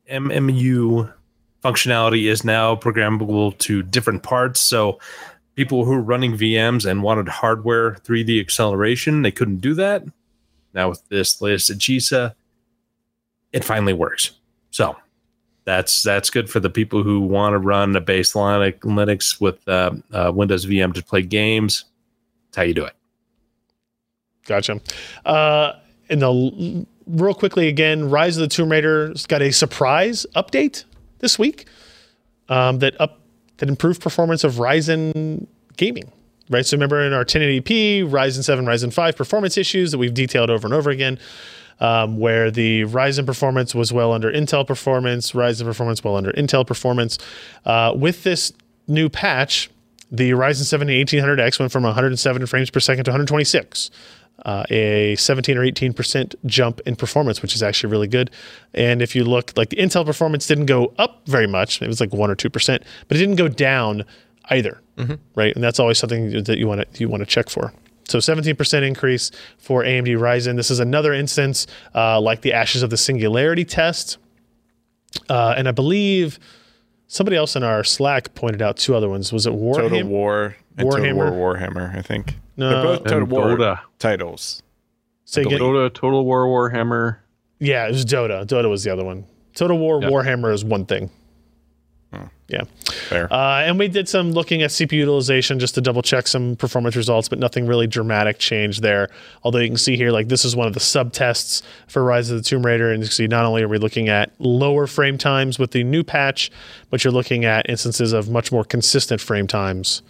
[0.09, 1.13] IOMMU
[1.63, 4.59] functionality is now programmable to different parts.
[4.59, 4.99] So
[5.55, 10.03] people who are running VMs and wanted hardware 3D acceleration, they couldn't do that.
[10.73, 12.33] Now with this latest AGESA,
[13.51, 14.31] it finally works.
[14.73, 14.95] So
[15.65, 19.91] that's that's good for the people who want to run a baseline Linux with uh,
[20.11, 21.85] uh, Windows VM to play games.
[22.47, 22.95] That's how you do it.
[24.45, 24.81] Gotcha.
[25.25, 25.73] Uh,
[26.09, 30.85] and the real quickly again, Rise of the Tomb Raider's got a surprise update
[31.19, 31.67] this week
[32.49, 33.21] um, that up
[33.57, 35.45] that improved performance of Ryzen
[35.77, 36.11] gaming.
[36.49, 36.65] Right.
[36.65, 40.67] So remember in our 1080p, Ryzen 7, Ryzen 5 performance issues that we've detailed over
[40.67, 41.17] and over again,
[41.83, 46.65] um, where the Ryzen performance was well under Intel performance, Ryzen performance well under Intel
[46.65, 47.19] performance.
[47.65, 48.51] Uh, with this
[48.87, 49.69] new patch,
[50.11, 53.91] the Ryzen 7 1800X went from 107 frames per second to 126
[54.45, 58.31] uh, a 17 or 18 percent jump in performance, which is actually really good.
[58.73, 61.99] And if you look, like the Intel performance didn't go up very much; it was
[61.99, 64.03] like one or two percent, but it didn't go down
[64.49, 64.81] either,
[65.35, 65.53] right?
[65.55, 67.73] And that's always something that you want to you want to check for.
[68.13, 70.55] So 17% increase for AMD Ryzen.
[70.55, 74.19] This is another instance uh, like the Ashes of the Singularity test.
[75.31, 76.37] Uh, and I believe
[77.07, 79.33] somebody else in our Slack pointed out two other ones.
[79.33, 79.89] Was it Warhammer?
[79.89, 81.57] Total War and Total War Warhammer?
[81.59, 82.35] Warhammer, I think.
[82.55, 82.69] No.
[82.69, 83.79] They're both Total And War Dota.
[83.97, 84.61] titles.
[85.25, 85.57] Say again.
[85.59, 87.17] Dota, Total War Warhammer.
[87.57, 88.45] Yeah, it was Dota.
[88.45, 89.25] Dota was the other one.
[89.55, 90.09] Total War Yeah.
[90.09, 91.09] Warhammer is one thing.
[92.47, 92.63] Yeah.
[93.09, 93.31] Fair.
[93.33, 96.95] Uh, and we did some looking at CPU utilization just to double check some performance
[96.95, 99.09] results, but nothing really dramatic change there.
[99.43, 102.29] Although you can see here, like this is one of the sub tests for Rise
[102.29, 104.85] of the Tomb Raider, and you can see not only are we looking at lower
[104.85, 106.51] frame times with the new patch,
[106.89, 110.03] but you're looking at instances of much more consistent frame times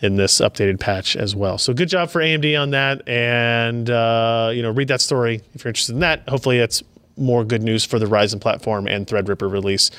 [0.00, 1.58] in this updated patch as well.
[1.58, 5.64] So good job for AMD on that, and uh, you know read that story if
[5.64, 6.28] you're interested in that.
[6.28, 6.82] Hopefully, it's
[7.16, 9.90] more good news for the Ryzen platform and Threadripper release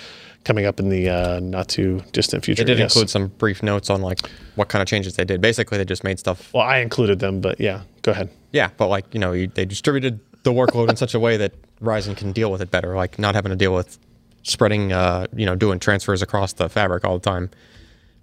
[0.46, 2.64] coming up in the uh, not too distant future.
[2.64, 2.92] They did Yes.
[2.94, 4.20] include some brief notes on like
[4.56, 5.42] what kind of changes they did.
[5.42, 6.54] Basically, they just made stuff.
[6.54, 8.30] Well, I included them, but yeah, go ahead.
[8.52, 11.54] Yeah, but like you know, you, they distributed the workload in such a way that
[11.82, 12.96] Ryzen can deal with it better.
[12.96, 14.00] Like not having to deal with
[14.44, 17.50] spreading, uh, you know, doing transfers across the fabric all the time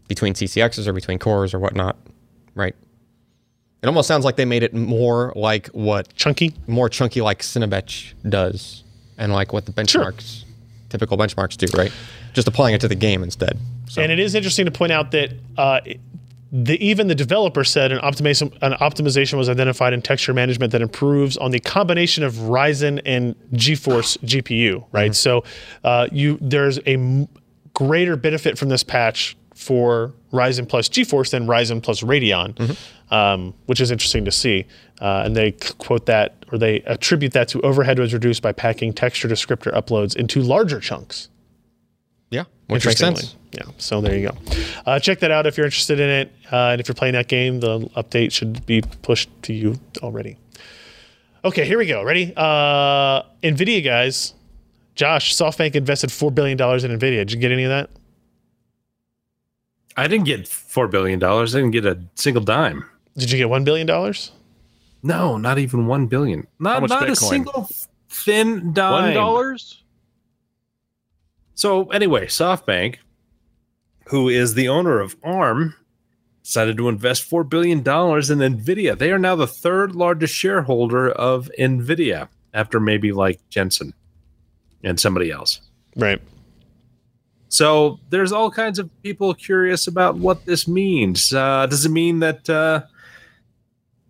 [0.09, 1.97] between CCXs or between cores or whatnot.
[2.55, 2.75] Right.
[3.83, 6.55] It almost sounds like they made it more like what Chunky.
[6.67, 8.83] more chunky like Cinebench does,
[9.19, 10.45] and like what the benchmarks,
[10.97, 11.66] typical benchmarks do.
[11.76, 11.92] Right.
[12.32, 13.59] Just applying it to the game instead.
[13.88, 15.80] So And it is interesting to point out that uh,
[16.53, 20.82] the, even the developer said an optimization, an optimization was identified in texture management that
[20.82, 24.84] improves on the combination of Ryzen and GeForce GPU.
[24.92, 25.44] Right, so
[25.84, 27.28] uh, you there's a m-
[27.74, 32.76] greater benefit from this patch for Ryzen plus GeForce than Ryzen plus Radeon,
[33.11, 34.67] um, which is interesting to see.
[35.01, 38.93] Uh, and they quote that or they attribute that to overhead was reduced by packing
[38.93, 41.29] texture descriptor uploads into larger chunks.
[42.31, 43.21] yeah, which makes Interestingly.
[43.23, 43.37] sense.
[43.53, 44.37] Yeah, so there you go.
[44.85, 46.33] Uh, check that out if you're interested in it.
[46.53, 50.37] Uh, and if you're playing that game, the update should be pushed to you already.
[51.45, 52.03] Okay, here we go.
[52.03, 52.33] Ready?
[52.37, 54.35] Uh, NVIDIA guys.
[54.95, 57.19] Josh, SoftBank invested $4 billion in NVIDIA.
[57.19, 57.91] Did you get any of that?
[59.97, 61.55] I didn't get four billion dollars.
[61.55, 62.85] I didn't get a single dime.
[63.17, 63.87] Did you get $1 billion?
[65.03, 66.47] No, not even one billion.
[66.59, 67.69] Not much not a single
[68.09, 69.05] thin dime.
[69.05, 69.83] One dollars?
[71.55, 72.97] So anyway, SoftBank,
[74.07, 75.75] who is the owner of ARM,
[76.43, 78.99] decided to invest four billion dollars in Nvidia.
[78.99, 83.95] They are now the third largest shareholder of Nvidia, after maybe like Jensen
[84.83, 85.61] and somebody else.
[85.95, 86.21] Right.
[87.49, 91.33] So there's all kinds of people curious about what this means.
[91.33, 92.83] Uh, does it mean that uh,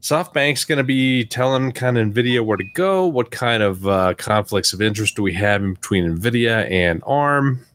[0.03, 3.07] SoftBank's going to be telling kind of Nvidia where to go?
[3.07, 7.67] What kind of uh, conflicts of interest do we have in between Nvidia and ARM?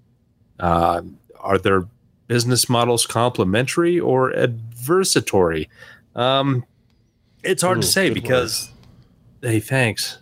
[0.60, 1.02] Uh,
[1.40, 1.86] are their
[2.28, 5.68] business models complementary or adversatory?
[6.16, 6.64] Um,
[7.44, 8.70] it's hard Ooh, to say because,
[9.42, 10.20] hey, thanks.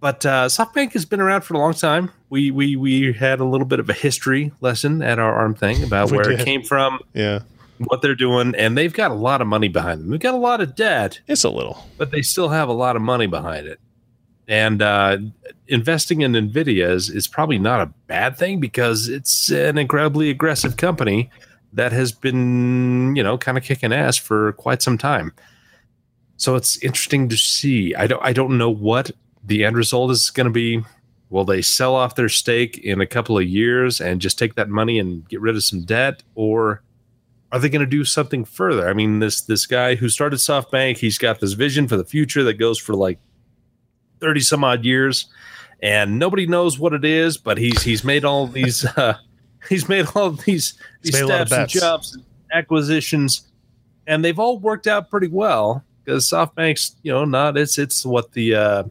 [0.00, 2.10] But uh, SoftBank has been around for a long time.
[2.28, 5.84] We we we had a little bit of a history lesson at our arm thing
[5.84, 7.40] about where it came from, Yeah.
[7.84, 10.10] What they're doing, and they've got a lot of money behind them.
[10.10, 11.86] They've got a lot of debt, It's a little.
[11.98, 13.80] but they still have a lot of money behind it.
[14.48, 15.18] And uh,
[15.68, 20.76] investing in Nvidia is, is probably not a bad thing because it's an incredibly aggressive
[20.76, 21.30] company
[21.72, 25.32] that has been, you know, kind of kicking ass for quite some time.
[26.36, 27.94] So it's interesting to see.
[27.94, 29.10] I don't I don't know what
[29.44, 30.82] the end result is going to be.
[31.30, 34.68] Will they sell off their stake in a couple of years and just take that
[34.68, 36.82] money and get rid of some debt, or
[37.52, 38.88] are they going to do something further?
[38.88, 42.42] I mean, this this guy who started SoftBank, he's got this vision for the future
[42.44, 43.18] that goes for like
[44.20, 45.26] thirty some odd years,
[45.82, 47.36] and nobody knows what it is.
[47.36, 49.18] But he's he's made all these uh,
[49.68, 53.46] he's made all these these made a lot of steps and jumps and acquisitions,
[54.06, 58.32] and they've all worked out pretty well because SoftBank's you know not it's it's what
[58.32, 58.84] the uh,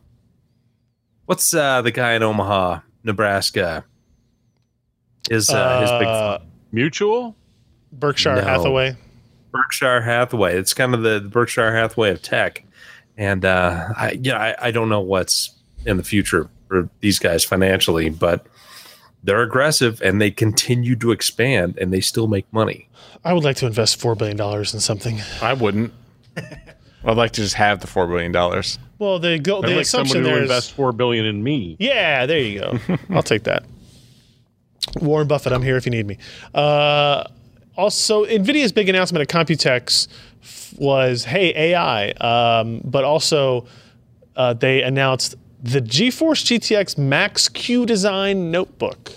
[1.25, 3.85] what's uh, the guy in Omaha, Nebraska.
[5.31, 6.39] Is uh, his big Uh,
[6.71, 7.35] Mutual?
[7.91, 8.41] Berkshire No.
[8.41, 8.95] Hathaway.
[9.51, 10.55] Berkshire Hathaway.
[10.57, 12.63] It's kind of the Berkshire Hathaway of tech,
[13.17, 15.51] and uh, I yeah I, I don't know what's
[15.85, 18.45] in the future for these guys financially, but
[19.23, 22.87] they're aggressive and they continue to expand and they still make money.
[23.25, 25.19] I would like to invest $4 billion in something.
[25.41, 25.93] I wouldn't.
[27.03, 28.77] I'd like to just have the four billion dollars.
[28.99, 30.49] Well, the, go, I'd the like assumption someone to there is.
[30.49, 31.75] invest four billion in me.
[31.79, 32.79] Yeah, there you go.
[33.09, 33.63] I'll take that.
[35.01, 36.17] Warren Buffett, I'm here if you need me.
[36.53, 37.23] Uh,
[37.81, 40.07] also, NVIDIA's big announcement at Computex
[40.77, 43.65] was, hey, AI, um, but also
[44.35, 45.33] uh, they announced
[45.63, 49.13] the GeForce GTX Max Q design notebook.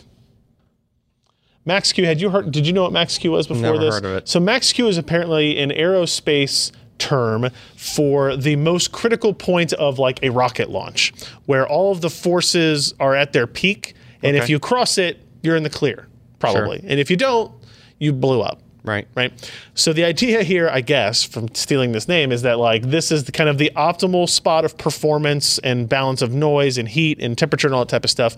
[1.66, 2.53] Max Q, had you heard?
[2.53, 3.95] Did you know what Max Q was before Never this?
[3.95, 4.28] heard of it.
[4.28, 10.23] So Max Q is apparently an aerospace term for the most critical point of like
[10.23, 11.12] a rocket launch,
[11.47, 15.57] where all of the forces are at their peak, and if you cross it, you're
[15.57, 16.07] in the clear,
[16.39, 16.81] probably.
[16.86, 17.53] And if you don't,
[18.05, 19.09] you blew up Right.
[19.14, 19.32] right?
[19.74, 23.24] So the idea here, I guess, from stealing this name, is that like this is
[23.24, 27.36] the kind of the optimal spot of performance and balance of noise and heat and
[27.39, 28.36] temperature and all that type of stuff.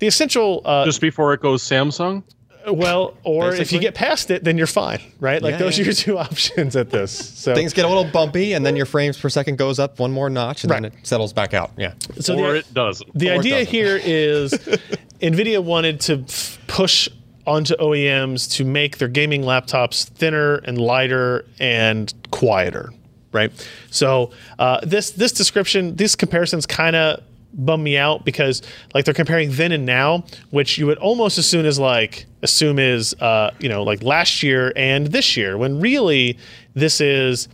[0.00, 2.24] The essential, uh, Just before it goes Samsung.
[2.68, 5.40] well, or if you get past it, then you're fine, right?
[5.40, 5.84] Like Yeah, those yeah.
[5.84, 7.12] are your two options at this.
[7.12, 10.10] So, Things get a little bumpy, and then your frames per second goes up one
[10.10, 11.70] more notch, and then it settles back out.
[11.78, 11.92] Yeah.
[12.18, 13.16] so or the, it doesn't.
[13.16, 13.70] the Or idea doesn't.
[13.72, 14.50] here is
[15.22, 17.08] NVIDIA wanted to f- push
[17.46, 22.92] onto OEMs to make their gaming laptops thinner and lighter and quieter,
[23.32, 23.52] right?
[23.90, 28.62] So uh, this this description, these comparisons kind of bum me out because
[28.94, 32.78] like they're comparing then and now, which you would almost as soon as like assume
[32.78, 36.38] is uh, you know like last year and this year, when really
[36.74, 37.48] this is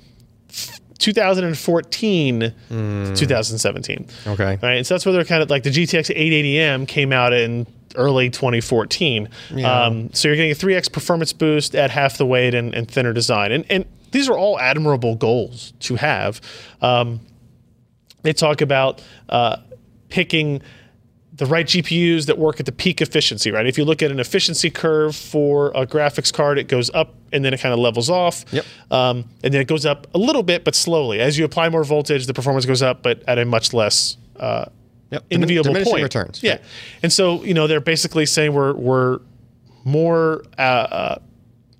[1.02, 2.52] 2014 to
[3.16, 4.06] 2017.
[4.26, 4.58] Okay.
[4.62, 4.76] Right.
[4.76, 7.66] And so that's where they're kind of like the GTX 880M came out in
[7.96, 9.28] early 2014.
[9.64, 13.12] Um, so you're getting a 3x performance boost at half the weight and, and thinner
[13.12, 13.52] design.
[13.52, 16.40] And, and these are all admirable goals to have.
[16.80, 17.20] Um,
[18.22, 19.56] they talk about uh,
[20.08, 20.62] picking
[21.34, 23.66] the right GPUs that work at the peak efficiency, right?
[23.66, 27.42] If you look at an efficiency curve for a graphics card, it goes up and
[27.42, 28.44] then it kind of levels off.
[28.52, 28.66] Yep.
[28.90, 31.20] Um, and then it goes up a little bit, but slowly.
[31.20, 34.66] As you apply more voltage, the performance goes up, but at a much less uh,
[35.12, 35.24] Yep.
[35.30, 36.02] Enviable diminishing point.
[36.02, 36.42] returns.
[36.42, 36.58] Yeah.
[37.02, 39.20] And so, you know, they're basically saying we're, we're
[39.84, 41.18] more uh, uh,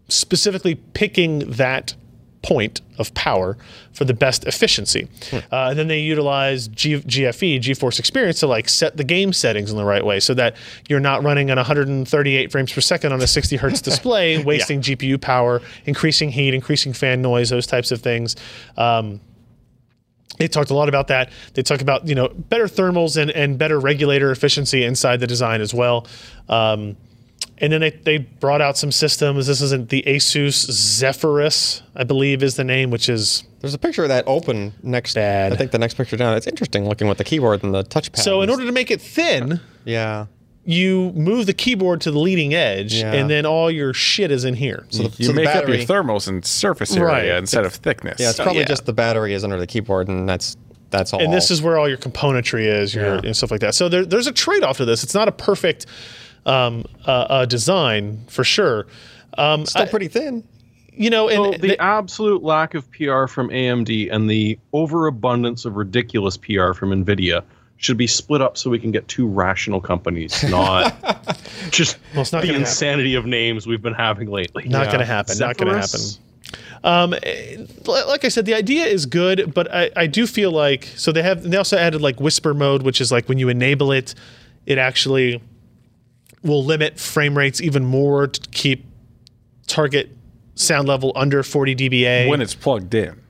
[0.09, 1.95] specifically picking that
[2.43, 3.57] point of power
[3.93, 5.09] for the best efficiency.
[5.31, 5.37] Hmm.
[5.37, 9.71] Uh, and then they utilize G- GFE, GeForce Experience, to like set the game settings
[9.71, 10.57] in the right way so that
[10.89, 15.21] you're not running at 138 frames per second on a 60 hertz display, wasting GPU
[15.21, 18.37] power, increasing heat, increasing fan noise, those types of things.
[18.77, 19.21] Um,
[20.39, 21.31] they talked a lot about that.
[21.55, 25.61] They talk about you know better thermals and, and better regulator efficiency inside the design
[25.61, 26.07] as well.
[26.49, 26.97] Um,
[27.59, 29.47] and then they, they brought out some systems.
[29.47, 34.03] This isn't the Asus Zephyrus, I believe is the name, which is There's a picture
[34.03, 35.15] of that open next.
[35.15, 35.53] Bad.
[35.53, 36.37] I think the next picture down.
[36.37, 38.19] It's interesting looking with the keyboard and the touchpad.
[38.19, 40.27] so in order to make it thin, yeah.
[40.65, 43.13] You move the keyboard to the leading edge, Yeah.
[43.13, 44.87] and then all your shit is in here.
[44.91, 47.27] So the, You so the make up your thermals in surface area Right.
[47.39, 48.21] instead of thickness.
[48.21, 48.67] Yeah, it's probably yeah.
[48.69, 50.57] just the battery is under the keyboard, and that's
[50.91, 51.23] that's all.
[51.23, 53.21] and this is where all your componentry is, your Yeah.
[53.25, 53.75] and stuff like that.
[53.75, 55.03] So there, there's a trade off to this.
[55.03, 55.87] It's not a perfect
[56.45, 58.87] um, uh, uh, design for sure.
[59.39, 60.45] Um, still I- pretty thin.
[60.95, 65.65] you know, and So the they- absolute lack of PR from AMD and the overabundance
[65.65, 67.43] of ridiculous PR from Nvidia
[67.83, 70.95] should be split up so we can get two rational companies, not
[71.71, 74.65] just it's not the gonna insanity of names we've been having lately.
[74.69, 75.37] not going to happen.
[75.39, 76.01] Not going to happen.
[76.85, 80.85] Um, eh, like I said, the idea is good, but I, I do feel like
[80.97, 83.91] so they have they also added like whisper mode, which is like when you enable
[83.93, 84.15] it,
[84.65, 85.43] it actually
[86.45, 88.85] will limit frame rates even more to keep
[89.67, 90.11] target
[90.55, 93.21] sound level under 40 dBA when it's plugged in.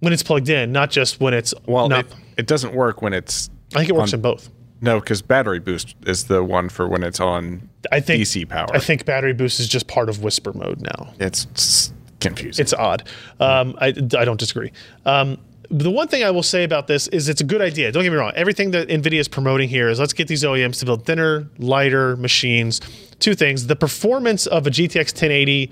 [0.00, 2.06] when it's plugged in, not just when it's Well, not.
[2.06, 4.50] it, it doesn't work when it's I think it works on- in both.
[4.80, 8.68] no, because battery boost is the one for when it's on I think DC power.
[8.72, 11.12] I think battery boost is just part of whisper mode now.
[11.18, 12.62] it's confusing.
[12.62, 13.04] It's odd.
[13.38, 14.72] Um, I, I don't disagree.
[15.06, 15.38] Um,
[15.70, 17.92] the one thing I will say about this is it's a good idea.
[17.92, 18.32] Don't get me wrong.
[18.34, 22.16] Everything that NVIDIA is promoting here is let's get these OEMs to build thinner, lighter
[22.16, 22.80] machines.
[23.20, 23.68] Two things.
[23.68, 25.70] The performance of a GTX 1080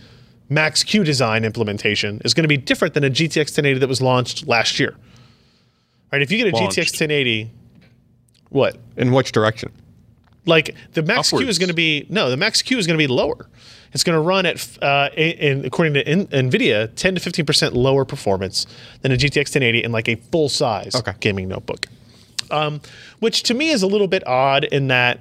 [0.50, 4.00] Max Q design implementation is going to be different than a GTX 1080 that was
[4.00, 4.94] launched last year.
[6.12, 6.22] Right?
[6.22, 6.78] If you get a Launched.
[6.78, 7.50] GTX 1080,
[8.50, 8.76] what?
[8.96, 9.72] In which direction?
[10.46, 13.02] Like the max Q is going to be no, the max Q is going to
[13.02, 13.48] be lower.
[13.92, 17.74] It's going to run at, uh, in, according to in, Nvidia, 10 to 15 percent
[17.74, 18.66] lower performance
[19.02, 21.12] than a GTX 1080 in like a full size Okay.
[21.20, 21.86] gaming notebook.
[22.50, 22.80] Um,
[23.18, 25.20] which to me is a little bit odd in that,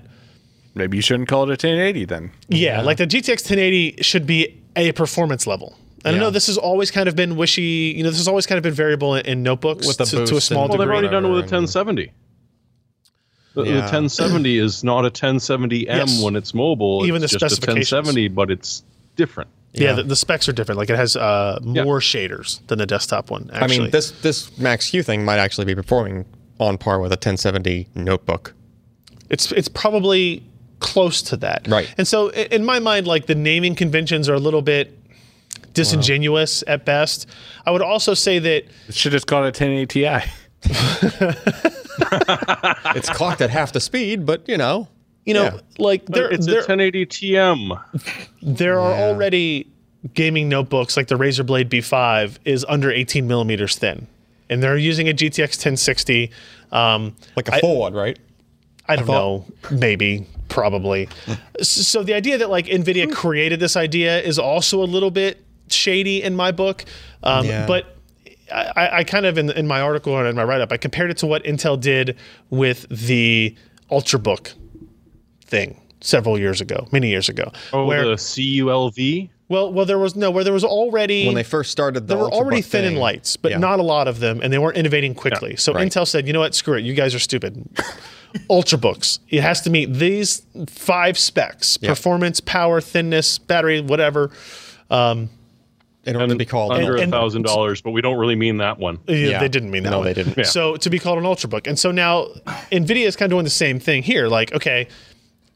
[0.75, 2.31] Maybe you shouldn't call it a 1080 then.
[2.49, 5.77] yeah, like the GTX 1080 should be a performance level.
[6.05, 7.93] And I know this has always kind of been wishy.
[7.97, 10.35] You know, this has always kind of been variable in, in notebooks With to, to
[10.37, 12.11] a small and- Well, they've already done it with a whatever, and- 1070.
[13.65, 16.21] The, the 1070 is not a 1070M Yes.
[16.23, 17.05] when it's mobile.
[17.05, 17.91] Even it's the just a specifications.
[17.91, 18.83] 1070, but it's
[19.15, 19.49] different.
[19.73, 19.93] yeah, Yeah.
[19.93, 20.77] the, the specs are different.
[20.77, 23.49] Like it has uh, more shaders than the desktop one.
[23.53, 23.75] Actually.
[23.77, 26.25] I mean, this this Max Q thing might actually be performing
[26.59, 28.53] on par with a 1070 notebook.
[29.29, 30.43] It's it's probably
[30.79, 31.67] close to that.
[31.67, 31.91] Right.
[31.97, 34.93] And so in my mind, like the naming conventions are a little bit
[35.73, 37.27] disingenuous at best.
[37.65, 40.31] I would also say that It should just call it a 1080 Ti.
[42.95, 44.87] It's clocked at half the speed, but you know,
[45.25, 45.59] you know, Yeah.
[45.77, 47.81] like there it's there, a 1080 TM.
[48.41, 49.67] there are already
[50.13, 54.07] gaming notebooks like the Razer Blade B5 is under 18 millimeters thin,
[54.49, 56.31] and they're using a GTX 1060.
[56.71, 58.17] Um, like a full one, right?
[58.87, 61.09] I don't know, maybe, probably.
[61.61, 66.23] So the idea that like Nvidia created this idea is also a little bit shady
[66.23, 66.85] in my book.
[67.23, 67.67] Um, Yeah.
[67.67, 67.96] But
[68.51, 71.11] I, I kind of in, in my article and in my write up, I compared
[71.11, 72.15] it to what Intel did
[72.49, 73.55] with the
[73.91, 74.53] Ultrabook
[75.45, 77.51] thing several years ago, many years ago.
[77.73, 79.29] Oh, where the CULV.
[79.49, 82.23] well, well, there was no where there was already When they first started, the there
[82.23, 83.57] were already Ultrabook thin and lights, but Yeah.
[83.57, 85.55] not a lot of them, and they weren't innovating quickly.
[85.55, 85.87] so right.
[85.89, 86.53] Intel said, "You know what?
[86.55, 86.83] Screw it.
[86.85, 87.67] You guys are stupid."
[88.49, 89.19] Ultrabooks.
[89.29, 94.31] It has to meet these five specs: performance, power, thinness, battery, whatever.
[94.89, 95.29] Um,
[96.07, 96.71] in order to be called.
[96.71, 98.99] under a thousand dollars, but we don't really mean that one.
[99.07, 99.39] Yeah, Yeah.
[99.39, 99.91] They didn't mean that.
[99.91, 100.07] No, one.
[100.07, 100.37] they didn't.
[100.37, 100.43] Yeah.
[100.43, 102.27] So to be called an ultrabook, and so now
[102.71, 104.27] Nvidia is kind of doing the same thing here.
[104.27, 104.87] Like, okay,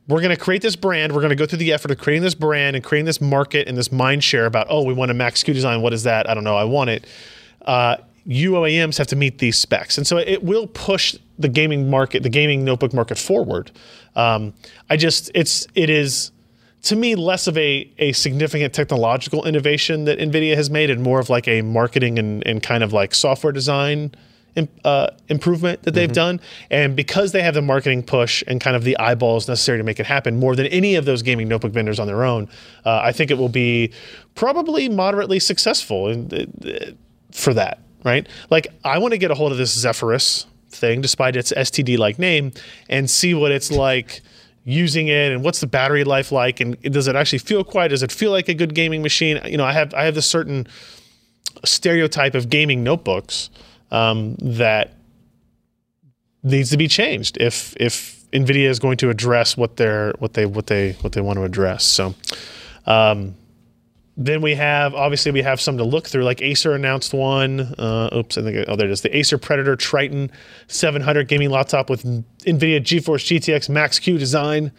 [0.07, 1.13] we're going to create this brand.
[1.13, 3.67] We're going to go through the effort of creating this brand and creating this market
[3.67, 5.81] and this mind share about, oh, we want a Max Q design.
[5.81, 6.29] What is that?
[6.29, 6.57] I don't know.
[6.57, 7.05] I want it.
[7.61, 7.97] Uh,
[8.27, 12.29] UOAMs have to meet these specs, and so it will push the gaming market, the
[12.29, 13.71] gaming notebook market forward.
[14.15, 14.53] Um,
[14.89, 16.31] I just, it's, it is
[16.83, 21.19] to me less of a, a significant technological innovation that nvidia has made and more
[21.19, 24.11] of like a marketing and, and kind of like software design
[24.83, 26.39] uh, improvement that they've done.
[26.69, 29.99] And because they have the marketing push and kind of the eyeballs necessary to make
[29.99, 32.49] it happen more than any of those gaming notebook vendors on their own
[32.85, 33.91] uh, i think it will be
[34.35, 36.91] probably moderately successful in, uh,
[37.31, 38.27] for that right?
[38.49, 42.17] Like i want to get a hold of this zephyrus thing despite its std like
[42.17, 42.51] name
[42.89, 44.21] and see what it's like
[44.63, 47.89] using it and what's the battery life like and does it actually feel quiet?
[47.89, 49.39] Does it feel like a good gaming machine?
[49.45, 50.67] You know i have i have this certain
[51.65, 53.49] stereotype of gaming notebooks
[53.91, 54.93] um, that
[56.43, 60.45] needs to be changed if if nvidia is going to address what they're what they
[60.45, 61.83] what they what they want to address.
[61.83, 62.15] So
[62.85, 63.35] um,
[64.25, 66.23] then we have obviously we have some to look through.
[66.23, 67.61] Like Acer announced one.
[67.77, 69.01] Uh, oops, I think oh there it is.
[69.01, 70.31] The Acer Predator Triton
[70.67, 74.71] 700 gaming laptop with NVIDIA GeForce GTX Max Q design.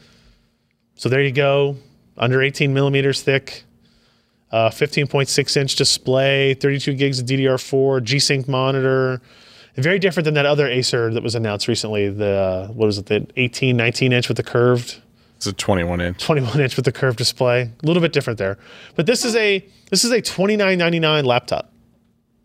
[0.95, 1.77] So there you go,
[2.17, 3.65] under 18 millimeters thick,
[4.51, 9.21] uh, 15.6 inch display, 32 gigs of DDR4, G-Sync monitor.
[9.75, 12.11] Very different than that other Acer that was announced recently.
[12.11, 13.07] The uh, what was it?
[13.07, 15.01] The 18, 19 inch with the curved.
[15.43, 16.23] It's a 21 inch.
[16.23, 17.63] 21 inch with the curved display.
[17.63, 18.59] A little bit different there.
[18.95, 21.73] But this is a this is a 29.99 laptop.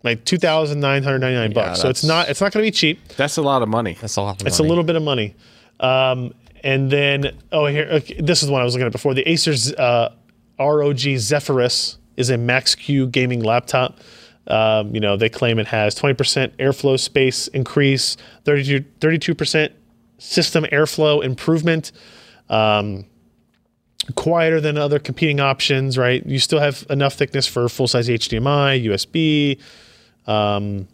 [0.02, 1.80] Like 2,999 bucks.
[1.80, 3.08] So it's not it's not going to be cheap.
[3.10, 4.00] That's a lot of money.
[4.02, 4.42] That's a lot.
[4.42, 5.36] Of It's a little bit of money.
[5.80, 6.34] Um,
[6.64, 9.14] and then oh here okay, this is the one I was looking at before.
[9.14, 10.16] The Acer's uh,
[10.60, 14.00] ROG Zephyrus is a Max Q gaming laptop.
[14.48, 19.74] Um, you know, they claim it has 20% airflow space increase, 32, 32 percent
[20.18, 21.92] system airflow improvement.
[22.50, 23.06] Um,
[24.16, 26.26] quieter than other competing options, right?
[26.26, 29.60] You still have enough thickness for full size HDMI, USB.
[30.32, 30.88] Um,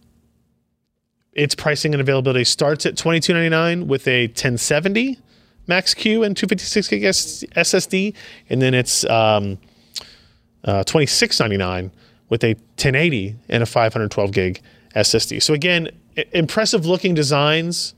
[1.33, 5.19] its pricing and availability starts at twenty two ninety nine with a ten seventy
[5.67, 8.13] Max Q and two fifty six gig SSD,
[8.49, 9.57] and then it's um,
[10.63, 11.91] uh, twenty six ninety nine
[12.29, 14.61] with a ten eighty and a five hundred twelve gig
[14.95, 15.41] SSD.
[15.41, 15.89] So again,
[16.33, 17.95] impressive looking designs,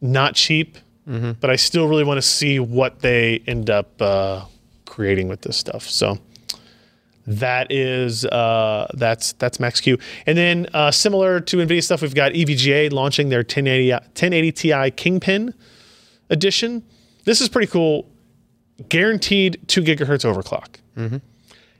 [0.00, 0.76] not cheap,
[1.06, 4.44] but I still really want to see what they end up uh,
[4.86, 5.88] creating with this stuff.
[5.88, 6.18] So
[7.26, 12.14] that is uh, that's that's Max Q, and then uh, similar to Nvidia stuff, we've
[12.14, 15.54] got EVGA launching their 1080 1080 Ti Kingpin
[16.30, 16.82] edition.
[17.24, 18.08] This is pretty cool.
[18.88, 20.76] Guaranteed two gigahertz overclock.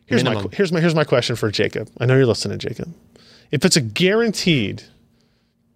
[0.06, 1.88] Here's my here's my here's my question for Jacob.
[1.98, 2.92] I know you're listening, Jacob.
[3.50, 4.82] If it's a guaranteed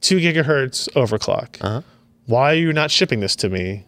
[0.00, 1.84] two gigahertz overclock,
[2.26, 3.84] why are you not shipping this to me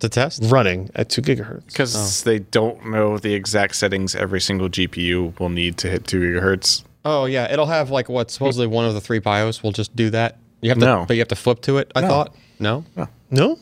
[0.00, 0.42] to test.
[0.44, 1.66] running at two gigahertz?
[1.66, 2.30] Because oh.
[2.30, 6.84] they don't know the exact settings every single GPU will need to hit 2 gigahertz.
[7.04, 10.10] Oh yeah, it'll have like what supposedly one of the three BIOS will just do
[10.10, 10.38] that.
[10.62, 11.04] You have to, No.
[11.06, 11.92] but you have to flip to it.
[11.94, 12.08] I No.
[12.08, 12.84] thought no.
[13.30, 13.58] No.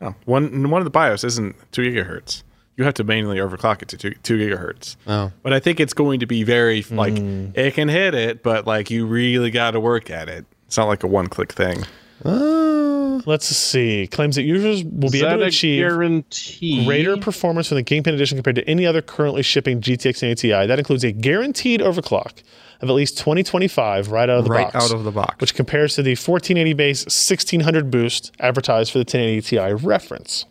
[0.00, 2.42] No, one one of the BIOS isn't 2 gigahertz.
[2.76, 4.96] You have to manually overclock it to 2, 2 gigahertz.
[5.06, 5.30] Oh.
[5.42, 7.48] But I think it's going to be very, like, hmm.
[7.54, 10.46] it can hit it, but, like, you really got to work at it.
[10.66, 11.84] It's not like a one click thing.
[12.24, 14.06] Uh, Let's see.
[14.06, 16.84] Claims that users will Is be able to achieve guarantee?
[16.86, 20.66] greater performance from the Kingpin Edition compared to any other currently shipping GTX and ATI.
[20.66, 22.42] That includes a guaranteed overclock
[22.80, 24.86] of at least 2025 right out of the Right box.
[24.86, 25.36] out of the box.
[25.40, 30.46] Which compares to the 1480 base 1600 boost advertised for the 1080 Ti reference.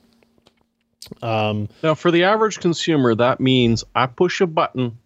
[1.24, 4.98] Um, now, for the average consumer, that means I push a button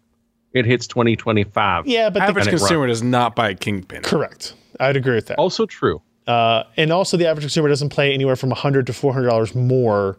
[0.52, 1.86] it hits 2025.
[1.86, 4.02] Yeah, but the, average it consumer does not buy a Kingpin.
[4.02, 4.54] correct.
[4.78, 5.38] I'd agree with that.
[5.38, 6.00] Also true.
[6.26, 10.16] Uh, and also, the average consumer doesn't pay anywhere from 100 to 400 dollars more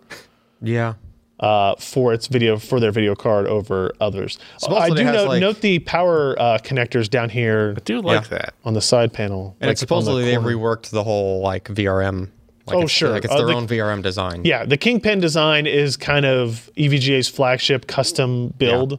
[0.61, 0.93] Yeah.
[1.39, 4.37] uh, for its video for their video card over others.
[4.69, 8.37] I do note, like- note the power uh, connectors down here I do like Yeah.
[8.37, 8.53] that.
[8.63, 9.55] on the side panel.
[9.59, 12.29] And like it's on the supposedly they reworked the whole like VRM.
[12.67, 13.09] Like Oh, sure.
[13.09, 14.41] Like it's Uh, their the- own VRM design.
[14.45, 18.93] Yeah, the Kingpin design is kind of EVGA's flagship custom build,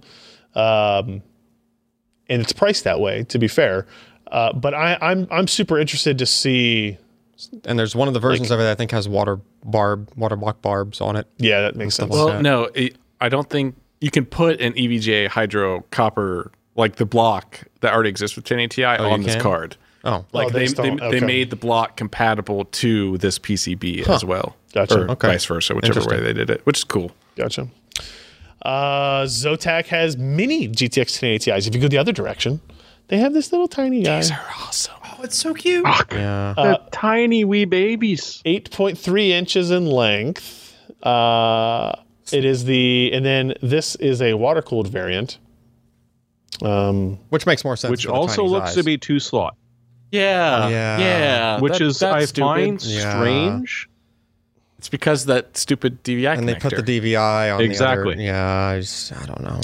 [0.55, 1.23] um,
[2.29, 3.23] and it's priced that way.
[3.25, 3.87] To be fair,
[4.31, 6.99] uh, but I, I'm I'm super interested to see.
[7.67, 10.37] And there's one of the versions of it that I think has water barb, water
[10.37, 11.27] block barbs on it.
[11.37, 12.11] Yeah, that makes sense.
[12.11, 12.41] Well, that.
[12.43, 17.05] no, it, I don't think you can put an E EVGA hydro copper like the
[17.05, 19.43] block that already exists with 1080 Ti on this can?
[19.43, 19.77] card.
[20.05, 23.39] Oh, Like Oh, they they, just they, don't- they made the block compatible to this
[23.39, 24.57] PCB as well.
[24.73, 25.03] Gotcha.
[25.03, 25.29] Or Okay.
[25.29, 27.11] vice versa, whichever way they did it, which is cool.
[27.37, 27.69] Gotcha.
[28.63, 31.67] Uh, Zotac has mini GTX 1080 Ti's.
[31.67, 32.61] If you go the other direction,
[33.09, 34.95] they have this little tiny guy, These are awesome.
[35.05, 35.85] Oh, it's so cute.
[36.13, 36.55] yeah.
[36.57, 38.43] They're tiny wee babies.
[38.45, 40.75] 8.3 inches in length.
[41.03, 41.93] Uh,
[42.33, 45.39] it is the, and then this is a water cooled variant.
[46.63, 47.91] Um, Which makes more sense.
[47.91, 48.77] Which also looks size.
[48.77, 49.57] to be two slot.
[50.11, 50.99] Yeah, Yeah.
[50.99, 51.61] yeah.
[51.61, 52.41] Which that- is I stupid.
[52.47, 53.11] find Yeah.
[53.19, 53.89] strange.
[54.79, 58.15] it's because that stupid DVI And they put the DVI on Exactly.
[58.17, 59.61] The other, yeah, I, just, I don't know.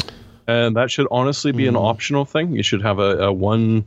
[0.46, 2.52] And that should honestly be an optional thing.
[2.52, 3.84] You should have a, a one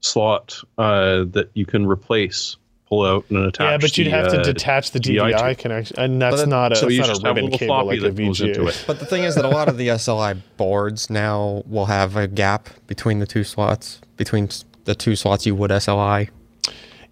[0.00, 2.56] slot uh, that you can replace,
[2.88, 3.64] pull out, and attach.
[3.64, 6.50] yeah, but you'd the, have to uh, detach the DVI DVI connection, and that's then-
[6.50, 8.10] not a, So that's you not just a have a ribbon little cable floppy like
[8.10, 8.84] a that goes into it.
[8.86, 12.26] But the thing is that a lot of the SLI boards now will have a
[12.28, 14.48] gap between the two slots, between
[14.84, 16.28] the two slots you would SLI.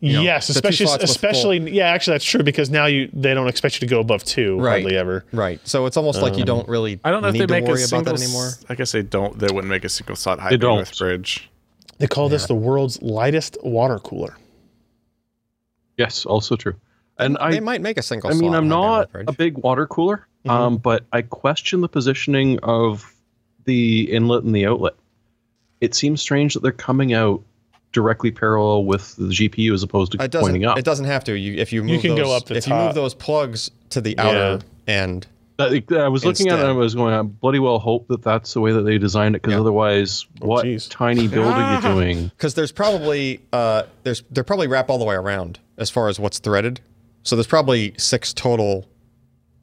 [0.00, 3.48] Know, yes, the especially slots especially yeah, actually that's true because now you they don't
[3.48, 4.82] expect you to go above two Right.
[4.82, 5.24] hardly ever.
[5.32, 5.60] Right.
[5.68, 7.70] So it's almost like you don't really I don't know if need they make to
[7.70, 8.00] a worry single.
[8.12, 8.50] about that anymore.
[8.70, 9.38] I guess they don't.
[9.38, 11.50] They wouldn't make a single slot high bandwidth bridge.
[11.98, 14.36] They call this the world's lightest water cooler.
[15.96, 16.74] Yes, also true.
[17.18, 19.86] And I, they might make a single I mean, slot I'm not a big water
[19.86, 20.50] cooler, Mm-hmm.
[20.50, 23.14] um, but I question the positioning of
[23.66, 24.94] the inlet and the outlet.
[25.82, 27.42] It seems strange that they're coming out
[27.92, 30.46] directly parallel with the GPU as opposed to It doesn't.
[30.46, 30.78] pointing up.
[30.78, 31.36] It doesn't have to.
[31.36, 34.00] You if you move you can go up the if you move those plugs to
[34.00, 35.26] the outer end.
[35.56, 38.22] That- I was looking at it and I was going, I bloody well hope that
[38.22, 39.60] that's the way that they designed it, because Yeah.
[39.60, 40.88] otherwise, what geez.
[40.88, 42.28] tiny build are you doing?
[42.28, 46.18] because there's probably uh there's they're probably wrap all the way around as far as
[46.18, 46.80] what's threaded.
[47.24, 48.86] So there's probably six total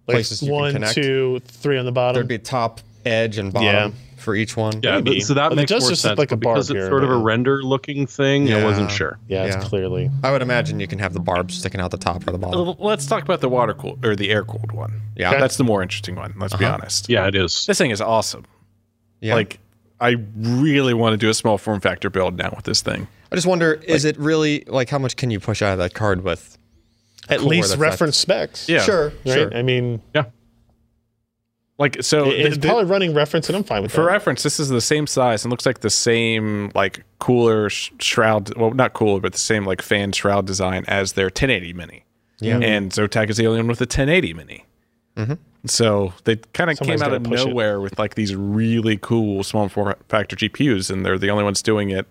[0.08, 0.94] Like places you one, can connect.
[0.95, 2.14] two, three on the bottom.
[2.16, 3.90] There'd be top, edge, and bottom Yeah.
[4.18, 4.80] for each one.
[4.84, 6.20] Yeah, but- so that Well, it makes does more just look sense.
[6.20, 9.18] like a but because barb it's sort of a render looking thing, I wasn't sure.
[9.28, 10.10] yeah, it's clearly.
[10.24, 12.76] I would imagine you can have the barbs sticking out the top or the bottom.
[12.80, 15.02] Let's talk about the water cooled or the air cooled one.
[15.16, 15.32] Yeah.
[15.32, 15.40] Okay.
[15.40, 16.34] that's the more interesting one.
[16.38, 16.74] Let's be Uh-huh.
[16.76, 17.10] honest.
[17.10, 17.66] Yeah, it is.
[17.66, 18.46] This thing is awesome.
[19.22, 19.34] Yeah.
[19.36, 19.60] Like,
[20.00, 23.08] I really want to do a small form factor build now with this thing.
[23.32, 25.94] I just wonder, is it really like how much can you push out of that
[25.94, 26.58] card with?
[27.30, 28.70] At least reference specs.
[28.70, 28.84] Yeah.
[28.84, 29.34] Sure, Right?
[29.34, 29.58] sure.
[29.58, 30.02] I mean,
[31.80, 33.95] Like, so it- it's th- th- probably running reference, and I'm fine with it.
[33.95, 34.08] for that.
[34.12, 38.56] reference, this is the same size and looks like the same like cooler sh- shroud.
[38.58, 42.04] Well, not cooler, but the same like fan shroud design as their 1080 Mini.
[42.40, 42.60] Yeah.
[42.60, 44.66] And Zotac is the only one with a 1080 Mini.
[45.16, 45.34] Mm-hmm.
[45.66, 47.48] So they kind of came out of push it.
[47.48, 51.62] nowhere with like these really cool small form factor GPUs, and they're the only ones
[51.62, 52.08] doing it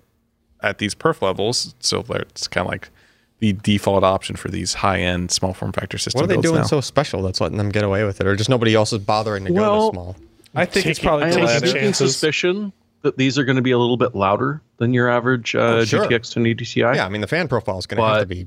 [0.62, 1.74] at these perf levels.
[1.80, 2.90] So they're- it's kind of like
[3.38, 6.22] the default option for these high end small form factor systems.
[6.22, 6.66] What are they doing now.
[6.66, 9.44] so special that's letting them get away with it, or just nobody else is bothering
[9.44, 10.16] to go Well, this small?
[10.54, 11.66] I think it's Taking- probably I the Taking latter.
[11.66, 12.12] sneaking chances.
[12.12, 12.72] suspicion
[13.02, 15.84] that these are going to be a little bit louder than your average uh, Oh,
[15.84, 16.04] sure.
[16.06, 16.80] GTX 1080 Ti.
[16.80, 18.46] Yeah, I mean the fan profile is going to have to be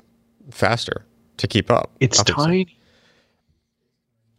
[0.49, 1.06] faster
[1.38, 1.91] to keep up.
[1.99, 2.44] It's obviously.
[2.45, 2.76] tiny.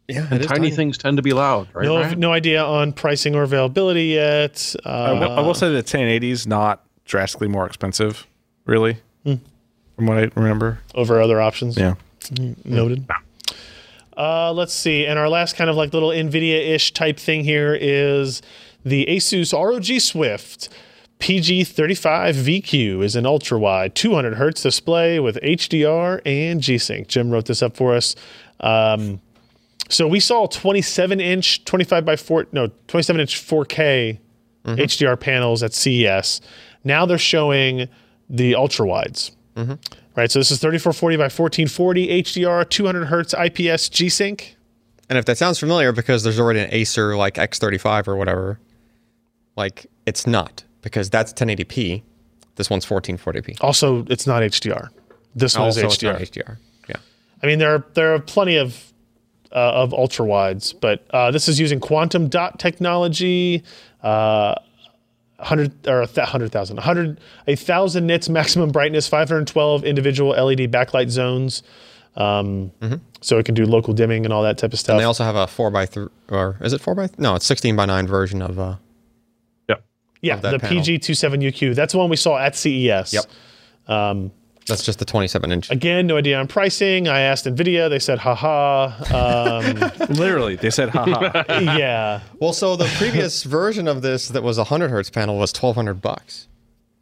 [0.07, 1.85] Yeah, And it is tiny, things tend to be loud, right?
[1.85, 2.19] no, Ryan?
[2.19, 4.75] no idea on pricing or availability yet.
[4.85, 8.27] Uh, I will, I will say the 1080 is not drastically more expensive,
[8.65, 8.97] really,
[9.95, 10.79] from what I remember.
[10.95, 11.77] over other options.
[11.77, 11.95] Yeah.
[12.63, 13.07] Noted.
[14.15, 15.05] Uh, let's see.
[15.05, 18.41] And our last kind of like little NVIDIA ish type thing here is
[18.85, 20.69] the Asus ROG Swift
[21.19, 27.07] PG35 VQ is an ultra wide 200 hertz display with HDR and G Sync.
[27.07, 28.15] Jim wrote this up for us.
[28.59, 29.21] Um,
[29.87, 34.19] so we saw 27 inch, 25 by 4, no, 27 inch 4K
[34.65, 36.41] HDR panels at CES.
[36.83, 37.87] Now they're showing
[38.29, 39.31] the ultra wides.
[39.55, 44.55] Right, so this is 3440 by 1440 HDR, 200 hertz IPS G Sync.
[45.09, 48.59] And if that sounds familiar, because there's already an Acer like X35 or whatever,
[49.57, 52.03] like it's not because that's 1080p.
[52.55, 53.57] This one's 1440p.
[53.61, 54.89] Also, it's not HDR.
[55.35, 56.19] This is HDR.
[56.19, 56.57] HDR.
[56.89, 56.95] Yeah.
[57.41, 58.91] I mean, there are there are plenty of
[59.51, 63.63] uh, of ultra wides, but uh, this is using quantum dot technology.
[64.03, 64.55] Uh,
[65.41, 71.09] 100 or a th- 100,000, 100, a thousand nits maximum brightness, 512 individual LED backlight
[71.09, 71.63] zones.
[72.15, 72.71] Um,
[73.21, 74.93] So it can do local dimming and all that type of stuff.
[74.93, 77.09] And they also have a four by three, or is it four by?
[77.17, 78.57] No, it's sixteen by nine version of.
[78.59, 78.75] uh
[80.23, 80.83] yeah, that the panel.
[80.83, 81.73] PG27UQ.
[81.73, 83.11] That's the one we saw at CES.
[83.11, 83.25] Yep.
[84.67, 85.69] That's just the twenty-seven inch.
[85.71, 87.07] Again, no idea on pricing.
[87.07, 87.89] I asked NVIDIA.
[87.89, 88.91] They said, haha.
[89.13, 91.43] Um, Literally, they said, haha.
[91.61, 92.21] yeah.
[92.39, 95.75] Well, so the previous version of this that was a hundred hertz panel was twelve
[95.75, 96.47] hundred bucks,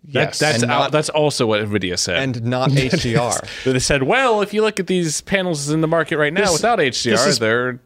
[0.07, 0.39] Yes.
[0.39, 2.17] That's And out, that's also what Nvidia said.
[2.23, 3.63] and not HDR.
[3.65, 6.53] they said, well, if you look at these panels in the market right now This-
[6.53, 7.79] without HDR, is- they're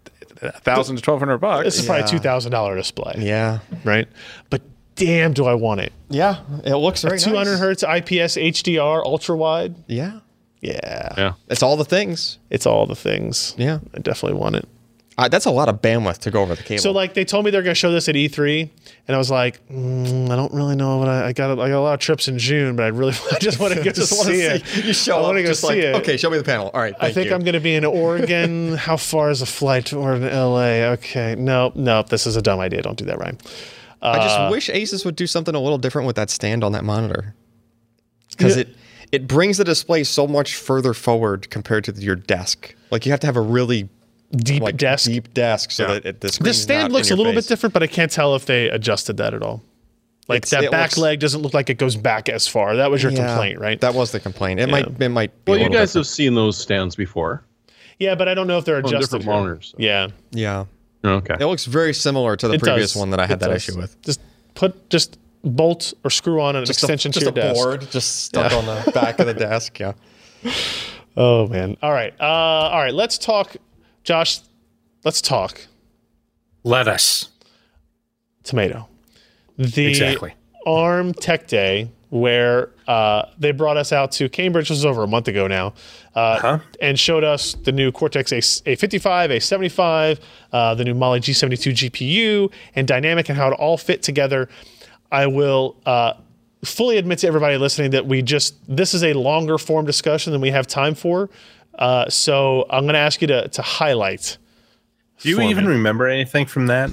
[0.61, 1.63] thousand to twelve hundred bucks.
[1.65, 4.07] This is probably a two thousand dollar display, yeah, right?
[4.49, 4.61] But
[5.05, 5.91] damn, do I want it?
[6.09, 7.59] yeah, it looks very Two hundred nice.
[7.59, 9.75] hertz IPS HDR ultra wide.
[9.87, 10.19] Yeah,
[10.61, 11.33] Yeah, Yeah.
[11.49, 12.37] it's all the things.
[12.49, 13.53] it's all the things.
[13.57, 14.67] Yeah, I definitely want it.
[15.17, 16.81] uh, that's a lot of bandwidth to go over the cable.
[16.81, 18.67] So like they told me they're going to show this at E3,
[19.07, 21.51] and I was like, mm, I don't really know what I, I got.
[21.59, 23.83] I got a lot of trips in June, but I really I just want to
[23.83, 24.63] get to want see it.
[24.85, 25.95] you show I up wanna go just see like it.
[25.97, 26.71] okay, show me the panel.
[26.73, 27.35] All right, I think you.
[27.35, 28.73] I'm going to be in Oregon.
[28.87, 30.91] How far is a flight to Oregon, LA?
[30.93, 32.81] Okay, no, no, this is a dumb idea.
[32.81, 33.37] Don't do that, Ryan.
[34.03, 36.71] I just Uh, wish Asus would do something a little different with that stand on
[36.73, 37.33] that monitor
[38.31, 38.61] because Yeah.
[38.63, 38.75] it
[39.11, 42.73] it brings the display so much further forward compared to your desk.
[42.89, 43.87] Like you have to have a really
[44.35, 45.05] Deep like desk.
[45.05, 47.17] deep desk so that it, the, screen The is not stand in looks a your
[47.17, 49.61] little bit different, but I can't tell if they adjusted that at all.
[50.27, 52.75] Like It's- that back looks- leg doesn't look like it goes back as far.
[52.77, 53.79] That was your Yeah, complaint, right?
[53.81, 54.59] That was the complaint.
[54.59, 57.43] It might it might be Well, a you little guys have seen those stands before
[57.99, 59.33] yeah, but I don't know if they're on different here.
[59.33, 59.75] monitors.
[59.77, 60.65] Yeah, yeah.
[61.05, 61.35] Okay.
[61.39, 62.99] It looks very similar to the it previous does.
[62.99, 63.67] one that I had It that does.
[63.69, 64.01] issue with.
[64.01, 64.21] Just
[64.55, 67.55] put just bolt or screw on an Just extension a, just to a your desk.
[67.55, 69.79] Just a board just stuck on the back of the desk.
[69.79, 69.93] Yeah.
[71.17, 71.77] Oh man.
[71.81, 72.13] All right.
[72.19, 72.93] Uh, all right.
[72.93, 73.55] Let's talk,
[74.03, 74.39] Josh.
[75.03, 75.67] Let's talk
[76.63, 77.29] Let us.
[78.43, 78.87] tomato.
[79.57, 80.33] The Exactly.
[80.65, 85.07] ARM Tech Day, where uh, they brought us out to Cambridge, this was over a
[85.07, 85.73] month ago now,
[86.15, 86.59] uh, Huh?
[86.81, 88.37] and showed us the new Cortex A-
[88.75, 90.19] A55, A75,
[90.51, 94.49] uh, the new Mali G72 GPU, and DynamIQ, and how it all fit together.
[95.11, 96.13] I will uh,
[96.63, 100.41] fully admit to everybody listening that we just this is a longer form discussion than
[100.41, 101.29] we have time for.
[101.77, 104.37] Uh, so I'm going to ask you to to highlight.
[105.19, 105.71] Do you even me.
[105.71, 106.89] remember anything from that?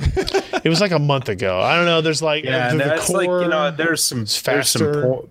[0.63, 1.59] It was like a month ago.
[1.59, 2.03] I don't know.
[2.03, 5.31] There's like Yeah, the, the that's like you know, there's some there's some po-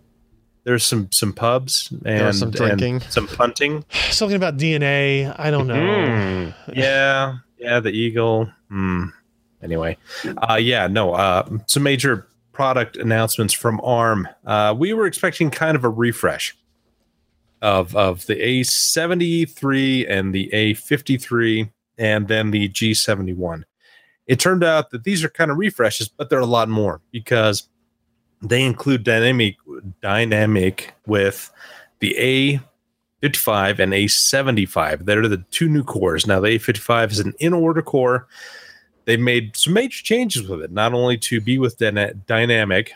[0.70, 3.02] there's some some pubs and some drinking.
[3.02, 3.84] and some punting.
[4.12, 5.34] something about DNA.
[5.40, 6.54] I don't know.
[6.74, 8.52] yeah, yeah, the eagle.
[8.70, 9.06] Hmm.
[9.64, 9.98] Anyway,
[10.48, 14.28] uh, yeah, no, uh, some major product announcements from ARM.
[14.46, 16.56] Uh, we were expecting kind of a refresh
[17.64, 23.64] of of the A73 and the A53, and then the G71.
[24.28, 27.68] It turned out that these are kind of refreshes, but they're a lot more because
[28.42, 29.56] they include DynamIQ
[30.02, 31.52] DynamIQ with
[32.00, 32.60] the A
[33.22, 35.06] 55 and A75.
[35.06, 36.26] They're the two new cores.
[36.26, 38.28] Now, the A55 is an in order core.
[39.06, 42.90] They've made some major changes with it, not only to be with dyna- DynamIQ,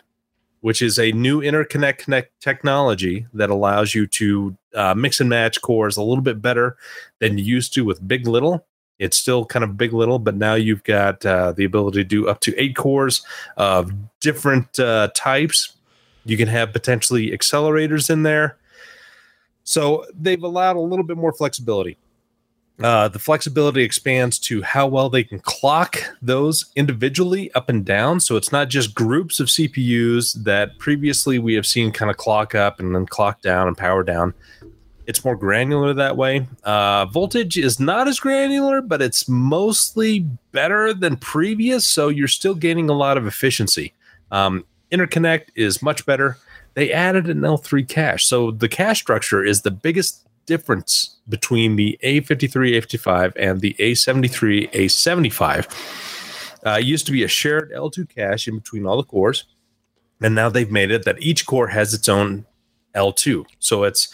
[0.62, 5.62] which is a new interconnect connect technology that allows you to uh, mix and match
[5.62, 6.78] cores a little bit better
[7.20, 8.66] than you used to with Big Little.
[9.04, 12.30] It's still kind of Big Little, but now you've got uh, the ability to do
[12.30, 13.22] up to eight cores
[13.58, 15.74] of different uh, types.
[16.24, 18.58] You can have potentially accelerators in there.
[19.66, 21.98] So they've allowed a little bit more flexibility.
[22.82, 28.20] Uh, the flexibility expands to how well they can clock those individually up and down.
[28.20, 32.56] So it's not just groups of CPUs that previously we have seen kind of clock
[32.56, 34.34] up and then clock down and power down.
[35.06, 36.48] It's more granular that way.
[36.64, 40.20] Uh, voltage is not as granular, but it's mostly
[40.52, 41.88] better than previous.
[41.88, 43.94] So you're still gaining a lot of efficiency.
[44.32, 46.38] Um, interconnect is much better.
[46.76, 48.26] They added an L3 cache.
[48.26, 54.72] So the cache structure is the biggest difference between the A53, A55 and the A73,
[54.72, 56.10] A75.
[56.66, 59.46] Uh, used to be a shared L2 cache in between all the cores.
[60.22, 62.46] And now they've made it that each core has its own
[62.96, 63.46] L2.
[63.60, 64.14] So it's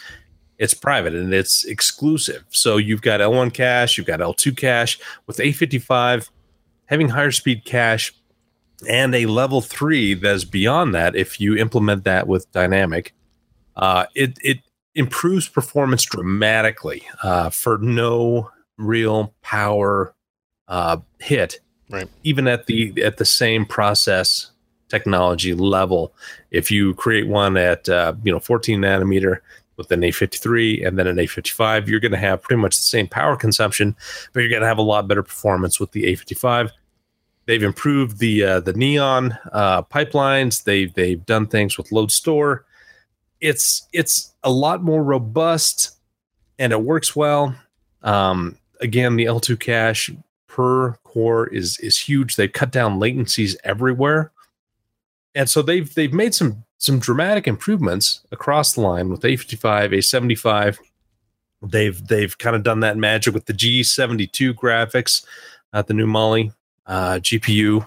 [0.60, 2.44] it's private and it's exclusive.
[2.50, 6.28] So you've got L1 cache, you've got L2 cache with A55
[6.84, 8.12] having higher speed cache
[8.88, 11.16] and a level three that is beyond that.
[11.16, 13.10] If you implement that with DynamIQ,
[13.76, 14.58] uh, it it
[14.94, 20.14] improves performance dramatically uh, for no real power
[20.68, 21.60] uh, hit.
[21.88, 22.08] Right.
[22.22, 24.50] Even at the at the same process
[24.88, 26.12] technology level,
[26.50, 29.38] if you create one at uh, you know 14 nanometer
[29.80, 33.08] with an A53 and then an A55, you're going to have pretty much the same
[33.08, 33.96] power consumption,
[34.32, 36.70] but you're going to have a lot better performance with the A55
[37.50, 40.62] they've improved the uh, the neon uh, pipelines.
[40.62, 42.64] They've they've done things with load store.
[43.40, 45.96] It's it's a lot more robust,
[46.60, 47.56] and it works well.
[48.02, 50.10] Um, again, the L2 cache
[50.46, 52.36] per core is is huge.
[52.36, 54.30] They've cut down latencies everywhere,
[55.34, 60.78] and so they've they've made some some dramatic improvements across the line with A55, A75.
[61.62, 65.24] They've they've kind of done that magic with the G72 graphics
[65.74, 66.52] at the new Mali
[66.86, 67.86] uh, GPU.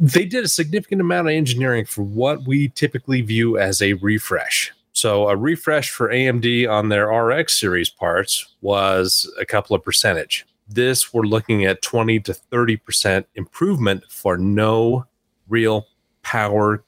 [0.00, 4.72] They did a significant amount of engineering for what we typically view as a refresh.
[4.94, 10.46] So a refresh for AMD on their RX series parts was a couple of percentage.
[10.66, 15.04] This we're looking at 20 to 30% improvement for no
[15.46, 15.86] real
[16.22, 16.82] power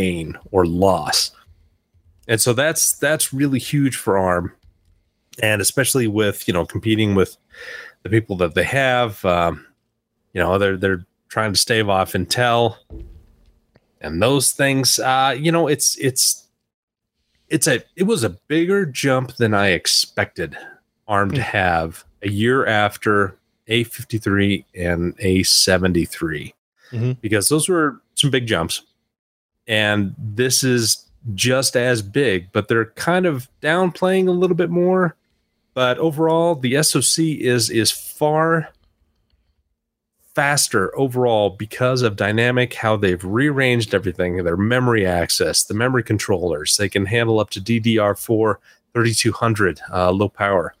[0.00, 1.30] gain or loss.
[2.28, 4.52] And so that's that's really huge for ARM.
[5.42, 7.36] And especially with, you know, competing with
[8.02, 9.64] the people that they have, um,
[10.32, 12.76] you know, they're they're trying to stave off Intel
[14.00, 14.98] and those things.
[14.98, 16.46] Uh, you know, it's it's
[17.48, 20.56] it's a it was a bigger jump than I expected
[21.08, 26.52] ARM to have a year after A53 and A73
[26.92, 27.20] Mhm.
[27.20, 28.82] because those were some big jumps.
[29.66, 35.16] And this is just as big, but they're kind of downplaying a little bit more.
[35.74, 38.68] But overall, the SoC is is far
[40.36, 46.76] faster overall because of DynamIQ how they've rearranged everything their memory access the memory controllers
[46.76, 48.56] they can handle up to ddr4
[48.92, 50.74] 3200 uh, low power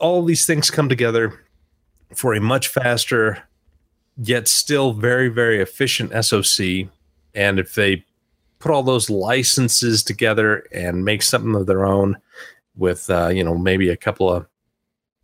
[0.00, 1.44] all these things come together
[2.12, 3.44] for a much faster
[4.16, 6.88] yet still very very efficient soc
[7.34, 8.04] and if they
[8.58, 12.16] put all those licenses together and make something of their own
[12.76, 14.46] with uh, you know maybe a couple of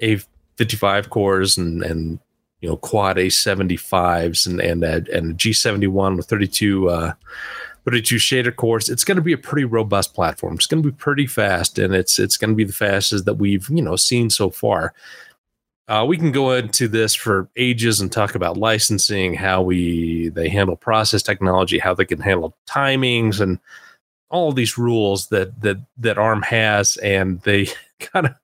[0.01, 2.19] a55 cores and and
[2.61, 7.13] you know quad A75s and and a, and a G71 with 32 uh
[7.85, 10.55] 32 shader cores it's going to be a pretty robust platform.
[10.55, 13.35] It's going to be pretty fast and it's it's going to be the fastest that
[13.35, 14.95] we've you know seen so far
[15.89, 20.49] uh, we can go into this for ages and talk about licensing how we they
[20.49, 23.59] handle process technology how they can handle timings and
[24.31, 27.67] all these rules that that that arm has and they
[28.01, 28.35] kind of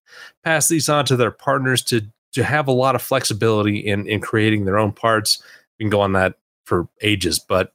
[0.43, 2.03] pass these on to their partners to
[2.33, 5.43] to have a lot of flexibility in in creating their own parts.
[5.79, 6.35] We can go on that
[6.65, 7.73] for ages, but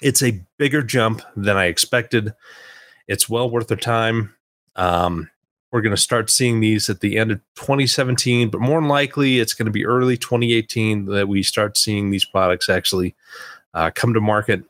[0.00, 2.34] it's a bigger jump than I expected.
[3.08, 4.34] It's well worth their time.
[4.76, 5.30] Um,
[5.72, 9.38] we're going to start seeing these at the end of 2017, but more than likely,
[9.38, 13.14] it's going to be early 2018 that we start seeing these products actually
[13.74, 14.64] uh, come to market.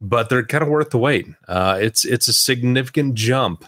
[0.00, 1.28] But they're kind of worth the wait.
[1.46, 3.64] Uh, it's it's a significant jump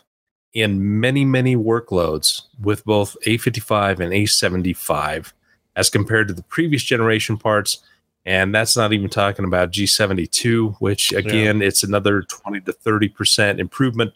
[0.53, 5.32] in many, many workloads with both A55 and A75
[5.77, 7.78] as compared to the previous generation parts.
[8.24, 14.15] And that's not even talking about G72, which again, it's another 20 to 30% improvement,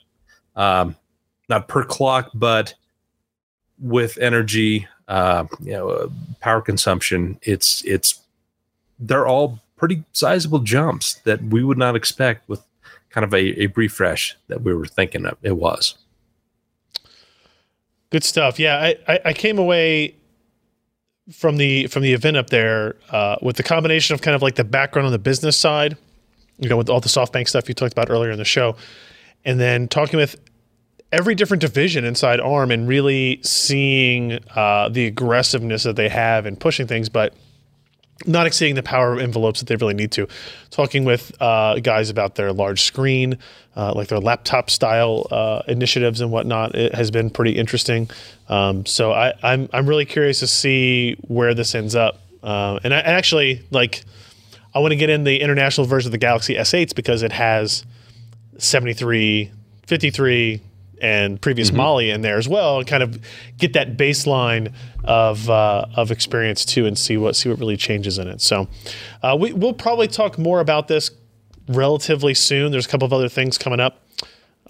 [0.57, 0.97] um,
[1.49, 2.75] not per clock, but
[3.79, 6.09] with energy, uh, you know, uh,
[6.41, 7.39] power consumption.
[7.43, 8.20] It's, it's,
[8.99, 12.61] they're all pretty sizable jumps that we would not expect with
[13.11, 15.97] kind of a, a refresh that we were thinking of it was.
[18.11, 18.59] Good stuff.
[18.59, 20.15] Yeah, I, I, I came away
[21.31, 24.55] from the from the event up there uh, with the combination of kind of like
[24.55, 25.97] the background on the business side,
[26.59, 28.77] you know, with all the SoftBank stuff you talked about earlier in the show,
[29.45, 30.37] and then talking with
[31.12, 36.56] every different division inside ARM and really seeing uh, the aggressiveness that they have in
[36.56, 37.35] pushing things, but
[38.26, 40.26] not exceeding the power envelopes that they really need to.
[40.70, 43.39] Talking with uh, guys about their large screen,
[43.76, 48.10] uh, like their laptop style uh, initiatives and whatnot, it has been pretty interesting.
[48.48, 52.20] Um, so I, I'm I'm really curious to see where this ends up.
[52.43, 54.05] Uh, and I and actually like
[54.74, 57.85] I want to get in the international version of the Galaxy S8s because it has
[58.59, 59.51] 73,
[59.86, 60.60] 53,
[61.01, 63.19] and previous Mali in there as well, and kind of
[63.57, 64.73] get that baseline
[65.05, 68.41] of uh, of experience too, and see what see what really changes in it.
[68.41, 68.69] So
[69.23, 71.11] uh, we we'll probably talk more about this
[71.69, 72.73] relatively soon.
[72.73, 74.03] There's a couple of other things coming up,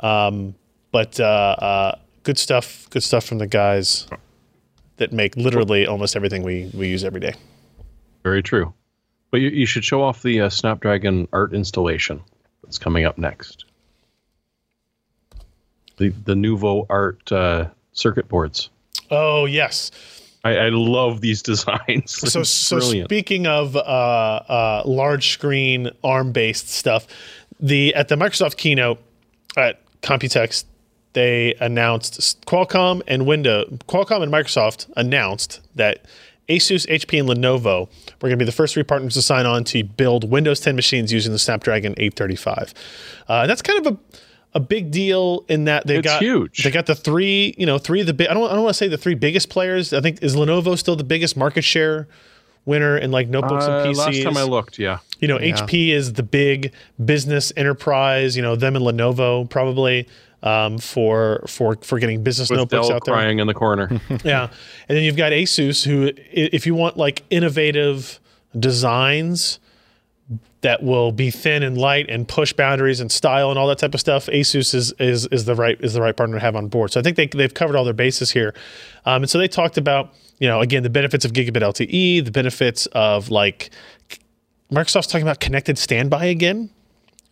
[0.01, 0.55] um,
[0.93, 2.89] but uh, uh, good stuff.
[2.91, 4.07] Good stuff from the guys
[4.97, 7.35] that make literally almost everything we we use every day.
[8.23, 8.75] Very true.
[9.31, 12.23] But you, you should show off the uh, Snapdragon art installation
[12.63, 13.65] that's coming up next.
[15.99, 18.71] The the Nouveau Art uh, circuit boards.
[19.11, 19.91] Oh yes.
[20.45, 22.13] I, I love these designs.
[22.13, 27.07] So, so speaking of uh, uh, large screen ARM based stuff,
[27.61, 28.99] the at the Microsoft keynote
[29.57, 30.65] at Computex,
[31.13, 33.67] they announced Qualcomm and Windows.
[33.89, 36.05] Qualcomm and Microsoft announced that
[36.49, 37.89] Asus, HP, and Lenovo
[38.23, 40.77] were going to be the first three partners to sign on to build Windows 10
[40.77, 42.73] machines using the Snapdragon 835.
[43.29, 43.99] Uh, that's kind of a
[44.59, 46.63] a big deal in that they It's got huge.
[46.65, 48.29] They got the three, you know, three of the big.
[48.29, 48.51] I don't.
[48.51, 49.93] I don't want to say the three biggest players.
[49.93, 52.09] I think is Lenovo still the biggest market share
[52.65, 53.99] winner in like notebooks Uh, and PCs.
[53.99, 54.99] last time I looked, yeah.
[55.21, 56.73] You know, HP is the big
[57.03, 58.37] business enterprise.
[58.37, 60.07] You know, them and Lenovo probably
[60.43, 63.15] um, for for for getting business With notebooks Dell out there.
[63.15, 63.89] crying in the corner.
[64.25, 64.51] Yeah,
[64.89, 68.21] and then you've got Asus, who, if you want like innovative
[68.59, 69.59] designs
[70.63, 73.95] that will be thin and light and push boundaries and style and all that type
[73.95, 76.69] of stuff, Asus is is is the right is the right partner to have on
[76.69, 76.91] board.
[76.93, 78.55] So I think they they've covered all their bases here,
[79.07, 82.31] um, and so they talked about you know again the benefits of gigabit LTE, the
[82.33, 83.71] benefits of like
[84.73, 86.71] Microsoft's talking about connected standby again.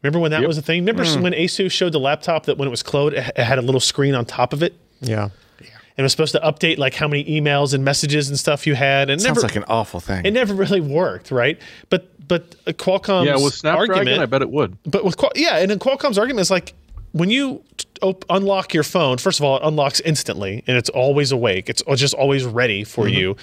[0.02, 0.48] Remember when that Yep.
[0.48, 0.84] was a thing?
[0.84, 3.80] Remember when Asus showed the laptop that when it was closed, it had a little
[3.80, 4.74] screen on top of it?
[5.00, 5.30] Yeah.
[5.58, 8.74] and it was supposed to update like how many emails and messages and stuff you
[8.74, 10.24] had, and Sounds never like an awful thing.
[10.26, 11.58] it never really worked, right?
[11.90, 14.76] But but Qualcomm's yeah, with Snapdragon, argument, I bet it would.
[14.84, 16.74] but with Qual- yeah, and then Qualcomm's argument is like
[17.12, 20.90] when you t- op- unlock your phone, first of all, it unlocks instantly and it's
[20.90, 21.70] always awake.
[21.70, 23.14] It's just always ready for mm-hmm.
[23.14, 23.36] you.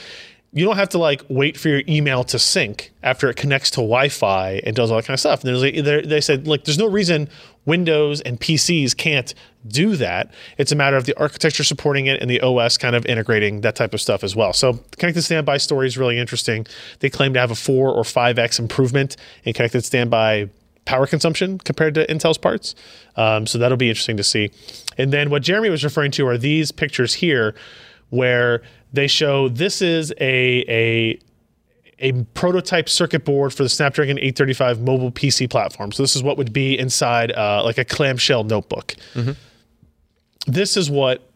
[0.51, 3.77] You don't have to like wait for your email to sync after it connects to
[3.77, 5.43] Wi-Fi and does all that kind of stuff.
[5.43, 7.27] And there's like, they said like there's no reason
[7.65, 9.34] Windows and PCs can't
[9.65, 10.34] do that.
[10.57, 13.76] It's a matter of the architecture supporting it and the OS kind of integrating that
[13.76, 14.53] type of stuff as well.
[14.53, 16.68] So connected standby story is really interesting.
[16.99, 20.49] They claim to have a four or five x improvement in connected standby
[20.85, 22.76] power consumption compared to Intel's parts.
[23.15, 24.52] Um, so that'll be interesting to see.
[24.98, 27.56] And then what Jeremy was referring to are these pictures here,
[28.10, 28.61] where
[28.91, 31.19] they show this is a a
[32.04, 35.92] a prototype circuit board for the Snapdragon 835 mobile PC platform.
[35.92, 38.94] So this is what would be inside uh, like a clamshell notebook.
[40.46, 41.28] This is what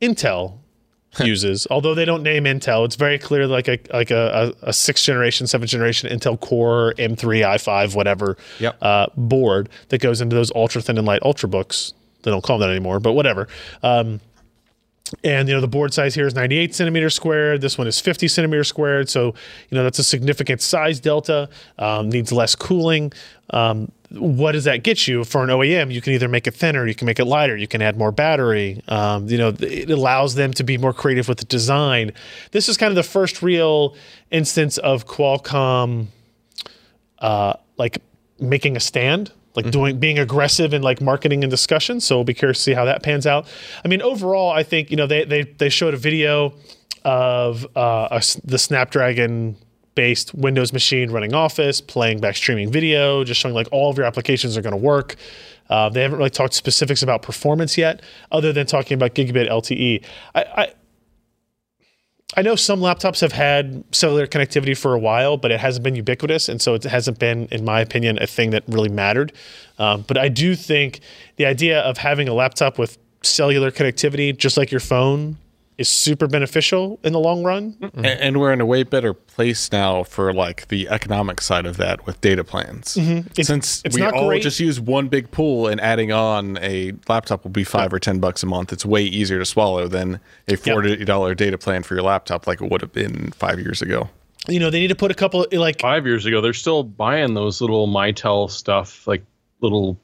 [0.00, 0.58] Intel
[1.20, 2.84] uses, although they don't name Intel.
[2.84, 6.94] It's very clear like a like a, a, a sixth generation, seventh generation Intel Core
[6.98, 8.76] M3 i5 whatever Yep.
[8.82, 11.92] uh, board that goes into those ultra thin and light ultrabooks.
[12.22, 13.48] They don't call them that anymore, but whatever.
[13.82, 14.20] Um,
[15.22, 17.60] and you know the board size here is 98 centimeters squared.
[17.60, 19.08] This one is 50 centimeters squared.
[19.08, 19.34] So
[19.70, 21.48] you know that's a significant size delta.
[21.78, 23.12] Um, needs less cooling.
[23.50, 25.92] Um, what does that get you for an OEM?
[25.92, 28.12] You can either make it thinner, you can make it lighter, you can add more
[28.12, 28.82] battery.
[28.88, 32.12] Um, you know it allows them to be more creative with the design.
[32.52, 33.94] This is kind of the first real
[34.30, 36.06] instance of Qualcomm
[37.18, 37.98] uh, like
[38.38, 42.00] making a stand, like doing being aggressive in like marketing and discussion.
[42.00, 43.46] So we'll be curious to see how that pans out.
[43.84, 46.54] I mean, overall, I think you know they they they showed a video
[47.04, 49.56] of uh, a the Snapdragon
[49.94, 54.06] based Windows machine running Office, playing back streaming video, just showing like all of your
[54.06, 55.16] applications are going to work.
[55.68, 60.04] Uh, they haven't really talked specifics about performance yet, other than talking about gigabit LTE.
[60.34, 60.72] I, I
[62.34, 65.94] I know some laptops have had cellular connectivity for a while, but it hasn't been
[65.94, 69.32] ubiquitous, and so it hasn't been, in my opinion, a thing that really mattered.
[69.78, 71.00] Um, but I do think
[71.36, 75.36] the idea of having a laptop with cellular connectivity, just like your phone,
[75.78, 77.76] is super beneficial in the long run.
[77.98, 81.76] A- and we're in a way better place now for like the economic side of
[81.76, 82.96] that with data plans.
[82.96, 84.42] It's- Since it's we not all great.
[84.42, 88.20] just use one big pool and adding on a laptop will be five or ten
[88.20, 88.72] bucks a month.
[88.72, 92.62] It's way easier to swallow than a forty dollar data plan for your laptop, like
[92.62, 94.08] it would have been five years ago.
[94.48, 97.34] You know, they need to put a couple like Five years ago, they're still buying
[97.34, 99.24] those little MyTel stuff, like
[99.60, 99.98] little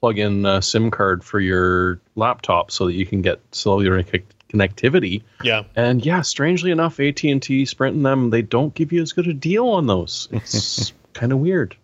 [0.00, 4.18] plug-in uh, SIM card for your laptop, so that you can get cellular co-
[4.48, 5.22] connectivity.
[5.42, 5.64] yeah.
[5.76, 9.12] And yeah, strangely enough, AT and T, Sprint, and them, they don't give you as
[9.12, 10.28] good a deal on those.
[10.32, 11.76] It's kind of weird.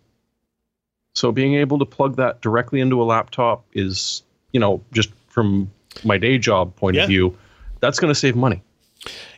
[1.14, 4.22] So being able to plug that directly into a laptop is,
[4.52, 5.70] you know, just from
[6.02, 7.02] my day job point Yeah.
[7.02, 7.36] of view,
[7.80, 8.62] that's going to save money,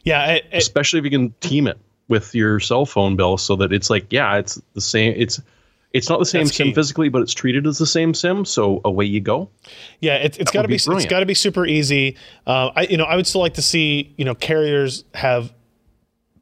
[0.05, 1.79] Yeah, it- it- especially if you can team it
[2.09, 5.15] with your cell phone bill, so that it's like, yeah, it's the same.
[5.17, 5.41] It's
[5.97, 8.45] it's not the same sim physically, but it's treated as the same sim.
[8.45, 9.49] So away you go.
[10.01, 12.17] Yeah, it, it's got to be, be it's got to be super easy.
[12.47, 15.53] Uh, I you know I would still like to see you know carriers have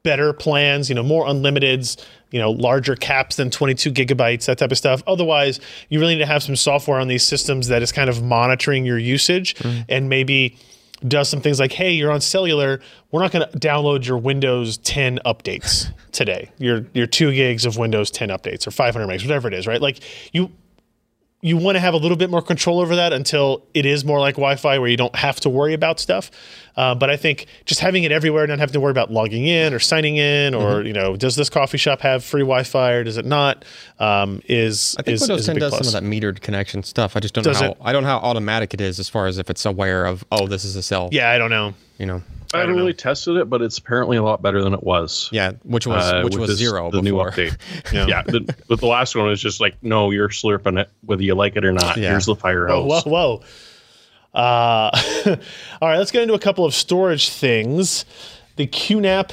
[0.03, 4.71] better plans, you know more unlimiteds, you know larger caps than 22 gigabytes, that type
[4.71, 5.01] of stuff.
[5.07, 8.21] Otherwise, you really need to have some software on these systems that is kind of
[8.21, 9.55] monitoring your usage
[9.87, 10.57] and maybe
[11.01, 12.79] does some things like, hey, you're on cellular,
[13.11, 16.51] we're not going to download your Windows 10 updates today.
[16.57, 19.81] Your your two gigs of Windows 10 updates or 500 megs, whatever it is, right?
[19.81, 19.99] Like
[20.33, 20.51] you
[21.45, 24.19] you want to have a little bit more control over that until it is more
[24.19, 26.31] like Wi-Fi, where you don't have to worry about stuff.
[26.75, 29.71] Uh, but I think just having it everywhere, not having to worry about logging in
[29.73, 30.87] or signing in, or Mm-hmm.
[30.87, 33.63] you know, does this coffee shop have free Wi-Fi or does it not?
[33.99, 35.87] Um, is I think is, Windows is 10 does plus.
[35.87, 37.15] some of that metered connection stuff.
[37.15, 37.77] I just don't Does know how it?
[37.81, 40.47] I don't know how automatic it is as far as if it's aware of oh
[40.47, 41.09] this is a cell.
[41.11, 41.75] Yeah, I don't know.
[41.99, 42.23] You know.
[42.55, 42.81] I haven't know.
[42.81, 45.29] really tested it, but it's apparently a lot better than it was.
[45.31, 47.31] Yeah, which was uh, which was this- zero The before.
[47.31, 47.57] new update.
[47.93, 48.07] Yeah.
[48.07, 51.35] yeah, the, but the last one was just like, no, you're slurping it, whether you
[51.35, 51.97] like it or not.
[51.97, 52.09] Yeah.
[52.09, 53.03] Here's the fire Whoa, hose.
[53.05, 53.43] whoa, whoa.
[54.33, 54.91] Uh,
[55.81, 58.03] all right, let's get into a couple of storage things.
[58.57, 59.31] The QNAP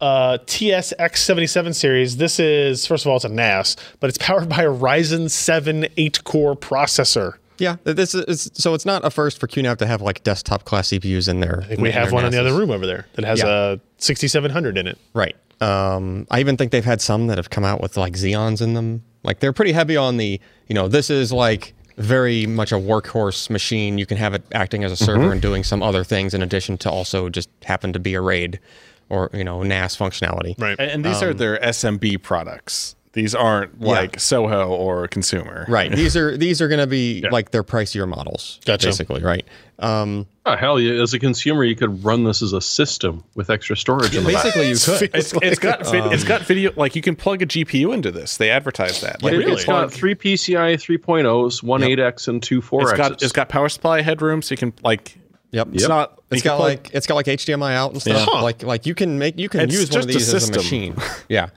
[0.00, 2.16] uh, TSX77 series.
[2.18, 5.86] This is, first of all, it's a NAS, but it's powered by a Ryzen 7
[5.96, 7.34] 8 core processor.
[7.58, 10.88] Yeah, this is so it's not a first for QNAP to have like desktop class
[10.88, 11.60] CPUs in there.
[11.64, 13.72] I think we have one in the other room over there that has Yeah.
[13.74, 14.98] a 6700 in it.
[15.14, 15.36] Right.
[15.60, 18.74] Um, I even think they've had some that have come out with like Xeons in
[18.74, 19.02] them.
[19.24, 23.50] Like they're pretty heavy on the, you know, this is like very much a workhorse
[23.50, 23.98] machine.
[23.98, 26.78] You can have it acting as a server and doing some other things in addition
[26.78, 28.60] to also just happen to be a RAID
[29.08, 30.54] or, you know, NAS functionality.
[30.60, 30.76] Right.
[30.78, 32.94] And, and these are their SMB products.
[33.18, 35.64] These aren't like Soho or consumer.
[35.68, 35.90] Right.
[35.90, 38.86] These are these are going to be like their pricier models, Gotcha.
[38.86, 39.44] basically, right?
[39.80, 43.50] Um, Oh, hell, yeah, as a consumer, you could run this as a system with
[43.50, 44.44] extra storage in the back.
[44.44, 45.10] basically, you could.
[45.14, 48.36] It's, it's got vid- it's got video like you can plug a GPU into this.
[48.36, 49.20] They advertise that.
[49.20, 49.52] Like It- really?
[49.54, 52.82] It's got three PCI 3.0s, one 8X, and two 4Xs.
[52.82, 55.18] it's got it's got power supply headroom, so you can like
[55.50, 55.68] Yep.
[55.72, 58.28] it's not It's you can got like it's got like HDMI out and stuff.
[58.30, 58.42] Huh.
[58.42, 60.48] Like like you can make you can It's use one of just a these as
[60.50, 60.94] a machine.
[61.28, 61.48] Yeah.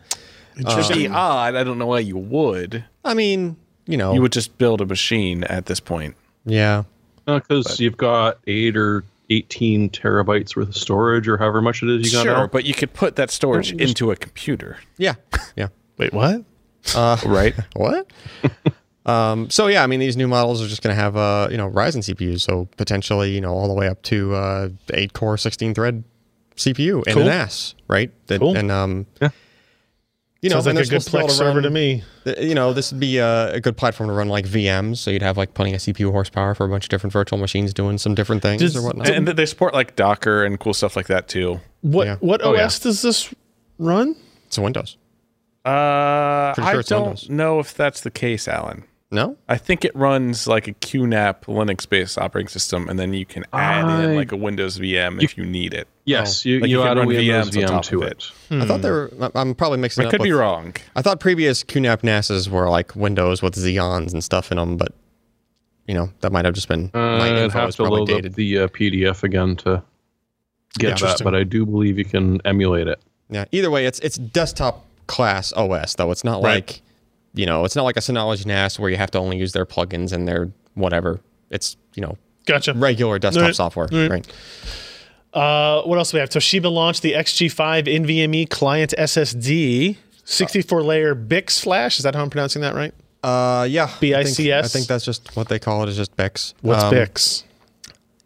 [0.58, 1.56] It'd be odd.
[1.56, 2.84] I don't know why you would.
[3.06, 3.56] I mean,
[3.88, 6.16] you know, You would just build a machine at this point.
[6.46, 6.84] yeah.
[7.26, 12.08] Because you've got eight or 18 terabytes worth of storage, or however much it is
[12.08, 12.48] you got Sure, now.
[12.48, 15.16] but you could put that storage into a computer, Yeah.
[15.56, 15.68] Yeah.
[15.98, 16.44] Wait, what?
[17.26, 17.54] right?
[17.76, 18.12] What?
[19.06, 21.58] um, so yeah, I mean, these new models are just going to have uh, you
[21.58, 25.38] know Ryzen CPUs, so potentially you know all the way up to uh, eight core,
[25.38, 26.04] sixteen thread
[26.56, 27.22] CPU and Cool.
[27.24, 28.12] an NAS, right?
[28.28, 28.58] That, Cool.
[28.58, 29.06] And um,
[30.42, 32.04] you know, Sounds and like a good supposed to Plex to server run- to me.
[32.40, 35.22] You know, this would be a, a good platform to run like VMs, so you'd
[35.22, 38.16] have like plenty of CPU horsepower for a bunch of different virtual machines doing some
[38.16, 39.10] different things Does- or whatnot.
[39.10, 41.60] And they support like Docker and cool stuff like that too.
[41.82, 42.16] What Yeah.
[42.22, 42.66] what Oh, yeah.
[42.66, 43.34] OS does this
[43.78, 44.16] run?
[44.48, 44.98] it's Windows.
[45.64, 47.30] Uh, sure I it's don't Windows.
[47.30, 48.84] know if that's the case, Allyn.
[49.14, 53.44] No, I think it runs like a QNAP Linux-based operating system, and then you can
[53.52, 55.88] add I- in like a Windows VM if you need it.
[56.06, 58.02] yes, you, Like you, you can add a run Windows VMs on VM top to
[58.04, 58.32] of it.
[58.50, 58.62] it.
[58.62, 59.12] I thought they were.
[59.36, 60.04] I'm probably mixing.
[60.04, 60.74] I it up could be wrong.
[60.96, 64.94] I thought previous QNAP NASs were like Windows with Xeons and stuff in them, but
[65.88, 68.32] you know that might have just been Uh, my I'd have to load dated.
[68.32, 69.84] up the uh, PDF again to
[70.80, 73.00] get that, but I do believe you can emulate it.
[73.30, 73.44] Yeah.
[73.52, 76.12] Either way, it's it's desktop class OS though.
[76.12, 76.66] It's not Right.
[76.66, 76.82] like
[77.34, 79.66] you know, it's not like a Synology NAS where you have to only use their
[79.66, 81.20] plugins and their whatever.
[81.50, 82.74] It's you know Gotcha.
[82.74, 83.56] regular desktop Alright.
[83.56, 84.10] software, Alright.
[84.12, 84.28] right?
[85.34, 86.30] Uh, what else do we have?
[86.30, 89.96] Toshiba launched the XG5 NVMe client SSD,
[90.26, 91.98] 64 layer BiCS flash.
[92.00, 92.94] Is that how I'm pronouncing that right?
[93.24, 93.84] Uh, yeah.
[93.86, 95.90] I think, I think that's just what they call it.
[95.90, 96.54] Is just BiCS.
[96.62, 97.44] What's Um, BICS?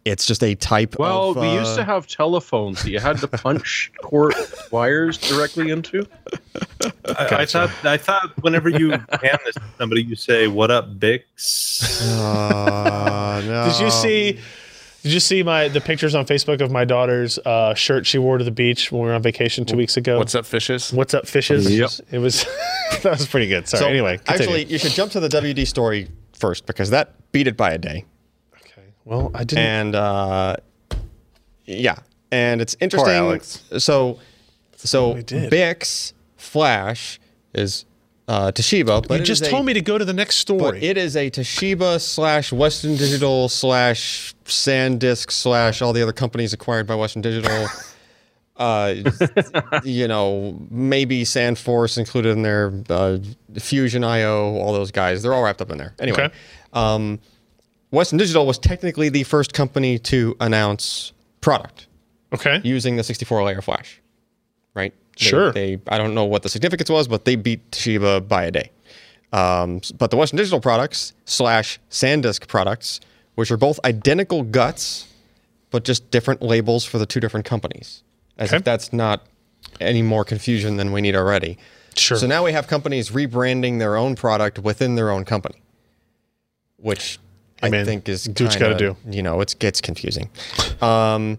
[0.05, 0.97] It's just a type.
[0.99, 4.35] Well, of, we used uh, to have telephones that you had to punch cord
[4.69, 6.07] wires directly into.
[7.05, 10.99] I, I thought I thought whenever you hand this to somebody, you say "What up,
[10.99, 13.71] Bix?" Uh, no.
[13.71, 14.39] Did you see?
[15.01, 18.37] Did you see my the pictures on Facebook of my daughter's uh, shirt she wore
[18.37, 20.19] to the beach when we were on vacation two weeks ago?
[20.19, 20.93] What's up, fishes?
[20.93, 21.67] What's up, fishes?
[21.75, 21.89] Yep.
[22.11, 22.45] It was
[23.01, 23.67] that was pretty good.
[23.67, 23.81] Sorry.
[23.81, 24.43] So, anyway, continue.
[24.43, 27.79] actually, you should jump to the WD story first because that beat it by a
[27.79, 28.05] day.
[29.07, 29.15] Okay.
[29.15, 29.63] Well, I didn't.
[29.65, 30.55] and uh,
[31.65, 31.95] yeah,
[32.31, 33.13] and it's interesting.
[33.13, 33.63] Alex.
[33.79, 34.19] So,
[34.75, 35.15] so.
[35.15, 37.19] BiCS Flash
[37.53, 37.85] is
[38.27, 40.57] uh, Toshiba, but you just is a- told me to go to the next But
[40.57, 40.81] story.
[40.83, 46.87] it is a Toshiba slash Western Digital slash SanDisk slash all the other companies acquired
[46.87, 47.67] by Western Digital.
[48.57, 48.95] uh,
[49.83, 53.17] you know, maybe SandForce included in there, uh,
[53.59, 55.21] Fusion IO, all those guys.
[55.21, 55.93] They're all wrapped up in there.
[55.99, 56.33] Anyway, Okay.
[56.73, 57.19] um,
[57.95, 61.87] Western Digital was technically the first company to announce product
[62.33, 62.61] okay.
[62.63, 64.01] using the 64 layer flash,
[64.73, 64.93] right?
[65.17, 65.51] They- Sure.
[65.53, 68.71] They, I don't know what the significance was, but they beat Toshiba by a day.
[69.31, 72.99] Um, but the Western Digital products slash SanDisk products,
[73.35, 75.07] which are both identical guts,
[75.71, 78.03] but just different labels for the two different companies,
[78.37, 78.57] as Okay.
[78.57, 79.25] if that's not
[79.79, 81.57] any more confusion than we need already.
[81.95, 82.17] Sure.
[82.17, 85.61] So now we have companies rebranding their own product within their own company,
[86.77, 87.19] which
[87.65, 90.29] I man, think is do what you gotta kinda, You know, it gets confusing.
[90.81, 91.37] um,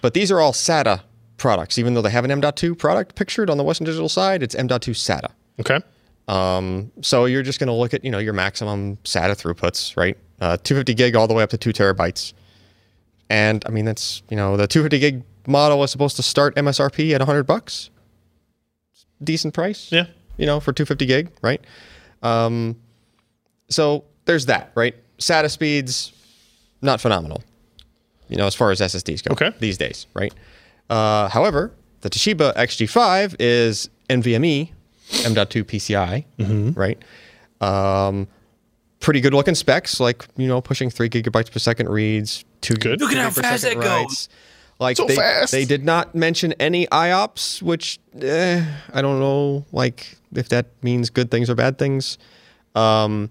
[0.00, 1.00] but these are all SATA
[1.36, 4.42] products, even though they have an M.2 product pictured on the Western Digital side.
[4.42, 5.30] It's M.2 SATA.
[5.60, 5.80] okay.
[6.28, 10.16] Um, so you're just going to look at you know your maximum SATA throughputs, right?
[10.40, 12.32] Uh, 250 gig all the way up to two terabytes,
[13.28, 17.12] and I mean that's you know the 250 gig model is supposed to start MSRP
[17.12, 17.90] at 100 bucks.
[19.22, 20.06] Decent price, Yeah.
[20.36, 21.60] you know, for 250 gig, right?
[22.22, 22.76] Um,
[23.68, 24.94] so there's that, right?
[25.22, 26.12] SATA speeds,
[26.82, 27.42] not phenomenal.
[28.28, 29.52] you know, as far as SSDs go Okay.
[29.58, 30.32] these days, right?
[30.88, 31.70] Uh, however,
[32.00, 34.70] the Toshiba XG5 is NVMe
[35.26, 36.24] M.2 PCI,
[36.76, 36.98] right?
[37.60, 38.26] Um,
[39.00, 43.00] pretty good looking specs, like you know, pushing three gigabytes per second reads, two Good.
[43.00, 44.00] Look at how per fast second that goes.
[44.02, 44.28] writes.
[44.80, 45.52] Like So they, fast.
[45.52, 51.10] they did not mention any IOPS, which eh, I don't know, like if that means
[51.10, 52.16] good things or bad things.
[52.74, 53.30] Um,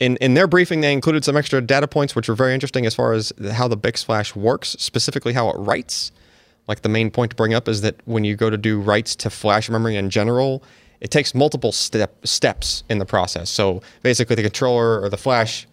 [0.00, 2.94] in in their briefing, they included some extra data points, which were very interesting as
[2.94, 6.12] far as how the BiCS Flash works, specifically how it writes.
[6.66, 9.14] Like the main point to bring up is that when you go to do writes
[9.16, 10.62] to flash memory in general,
[11.00, 13.50] it takes multiple step steps in the process.
[13.50, 15.66] So basically, the controller or the flash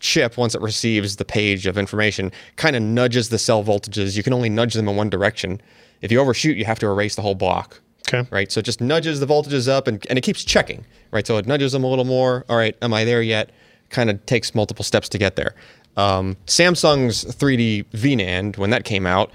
[0.00, 4.16] chip, once it receives the page of information, kind of nudges the cell voltages.
[4.16, 5.60] You can only nudge them in one direction.
[6.02, 7.80] If you overshoot, you have to erase the whole block
[8.12, 8.28] Okay.
[8.30, 8.52] right?
[8.52, 11.26] So it just nudges the voltages up and, and it keeps checking, right?
[11.26, 12.44] So it nudges them a little more.
[12.48, 13.50] All right, am I there yet?
[13.88, 15.54] Kind of takes multiple steps to get there.
[15.96, 19.30] Um, Samsung's 3D VNAND, when that came out,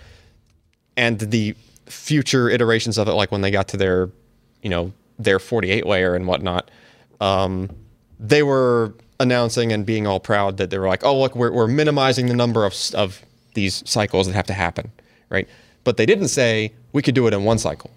[0.98, 1.56] and the
[1.86, 4.10] future iterations of it, like when they got to their,
[4.62, 6.70] you know, their 48 layer and whatnot,
[7.22, 7.70] um,
[8.20, 11.68] they were announcing and being all proud that they were like, oh, look, we're, we're
[11.68, 13.22] minimizing the number of, of
[13.54, 14.92] these cycles that have to happen,
[15.30, 15.48] right?
[15.84, 17.90] But they didn't say we could do it in one cycle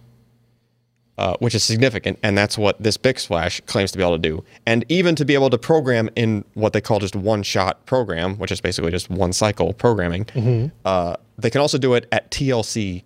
[1.18, 4.28] uh, which is significant, and that's what this BiCS Flash claims to be able to
[4.28, 4.44] do.
[4.66, 8.50] And even to be able to program in what they call just one-shot program, which
[8.50, 13.02] is basically just one cycle programming, uh, they can also do it at TLC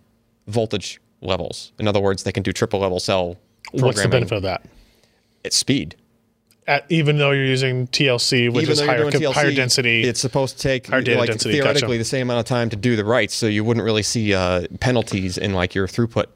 [0.47, 1.73] voltage levels.
[1.79, 4.65] In other words, they can do triple level cell programming What's the benefit of that?
[5.43, 5.97] It's speed.
[6.69, 10.03] At, even though you're using TLC, which Even is higher, TLC, higher density.
[10.03, 11.99] It's supposed to take like density, theoretically gotcha.
[11.99, 14.67] the same amount of time to do the writes, so you wouldn't really see uh,
[14.81, 16.27] penalties in like your throughput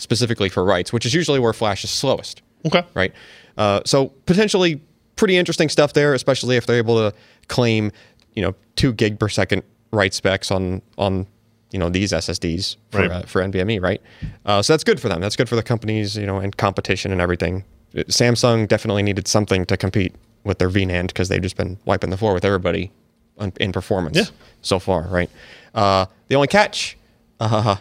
[0.00, 2.42] specifically for writes, which is usually where Flash is slowest.
[2.66, 2.84] okay.
[2.94, 3.12] right?
[3.56, 4.80] Uh, so potentially
[5.16, 7.16] pretty interesting stuff there, especially if they're able to
[7.48, 7.92] claim,
[8.34, 9.62] you know, two gig per second
[9.92, 11.26] write specs on on
[11.72, 13.10] you know these SSDs for Right.
[13.10, 14.00] uh, for NVMe, right?
[14.46, 15.20] Uh, so that's good for them.
[15.20, 17.64] That's good for the companies, you know, and competition and everything.
[17.96, 20.14] Uh, Samsung definitely needed something to compete
[20.44, 22.90] with their VNAND because they've just been wiping the floor with everybody
[23.38, 24.24] on, in performance Yeah.
[24.62, 25.28] so far, right?
[25.74, 26.96] Uh, the only catch,
[27.40, 27.76] uh,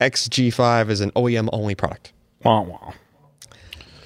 [0.00, 2.12] XG5 is an OEM only product.
[2.44, 2.92] Wah, wah.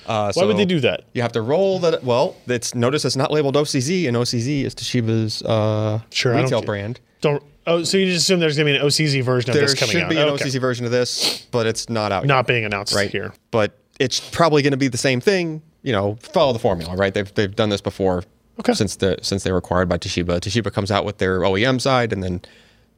[0.06, 1.04] Uh, Why would they do that?
[1.14, 2.04] you have to roll that.
[2.04, 6.44] Well, it's notice it's not labeled OCZ, and OCZ is Toshiba's uh, Sure, I don't
[6.44, 7.00] retail brand.
[7.22, 7.42] Don't.
[7.66, 9.72] Oh, so you just assume there's going to be an OCZ version of There this
[9.72, 10.10] coming out?
[10.10, 10.44] There should be an Okay.
[10.44, 12.26] OCZ version of this, but it's not out.
[12.26, 13.32] Not being announced right here.
[13.50, 15.62] but it's probably going to be the same thing.
[15.82, 17.14] You know, follow the formula, right?
[17.14, 18.24] They've they've done this before.
[18.60, 18.74] Okay.
[18.74, 22.12] Since the since they were acquired by Toshiba, Toshiba comes out with their OEM side,
[22.12, 22.42] and then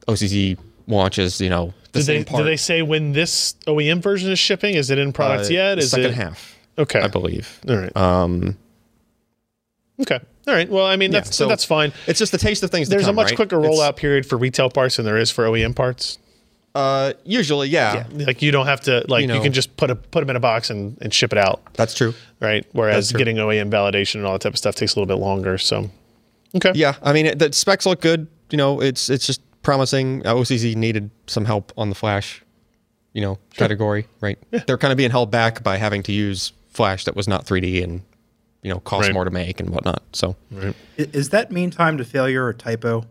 [0.09, 0.57] OCZ
[0.87, 1.39] launches.
[1.39, 1.73] You know,
[2.05, 2.43] the Did they, part.
[2.43, 4.75] did they say when this OEM version is shipping?
[4.75, 5.77] Is it in products uh, yet?
[5.79, 6.55] Is second it half?
[6.77, 6.99] Okay.
[7.01, 7.59] I believe.
[7.67, 7.95] All right.
[7.97, 8.57] Um,
[10.01, 10.19] okay.
[10.47, 10.69] All right.
[10.69, 11.91] Well, I mean, that's so that's fine.
[12.05, 12.87] It's just the taste of things.
[12.89, 13.35] There's a much right?
[13.35, 16.19] quicker It's- rollout period for retail parts than there is for OEM parts.
[16.75, 19.41] Uh, usually, yeah, Like you don't have to like you, know.
[19.41, 21.95] can just put a put them in a box and, and ship it out, that's
[21.95, 22.13] true.
[22.39, 22.67] right?
[22.73, 23.17] Whereas true.
[23.17, 25.57] getting OEM validation and all that type of stuff takes a little bit longer.
[25.57, 25.89] So,
[26.55, 26.73] okay.
[26.75, 28.27] Yeah, I mean it, the specs look good.
[28.51, 30.25] You know, it's it's just promising.
[30.25, 32.41] Uh, OCZ needed some help on the Flash,
[33.11, 34.07] you know, category.
[34.21, 34.39] Right?
[34.65, 37.83] They're kind of being held back by having to use Flash that was not 3D
[37.83, 38.01] and
[38.63, 39.13] you know cost Right.
[39.13, 40.01] more to make and whatnot.
[40.13, 43.03] So, I- Is that mean time to failure or typo?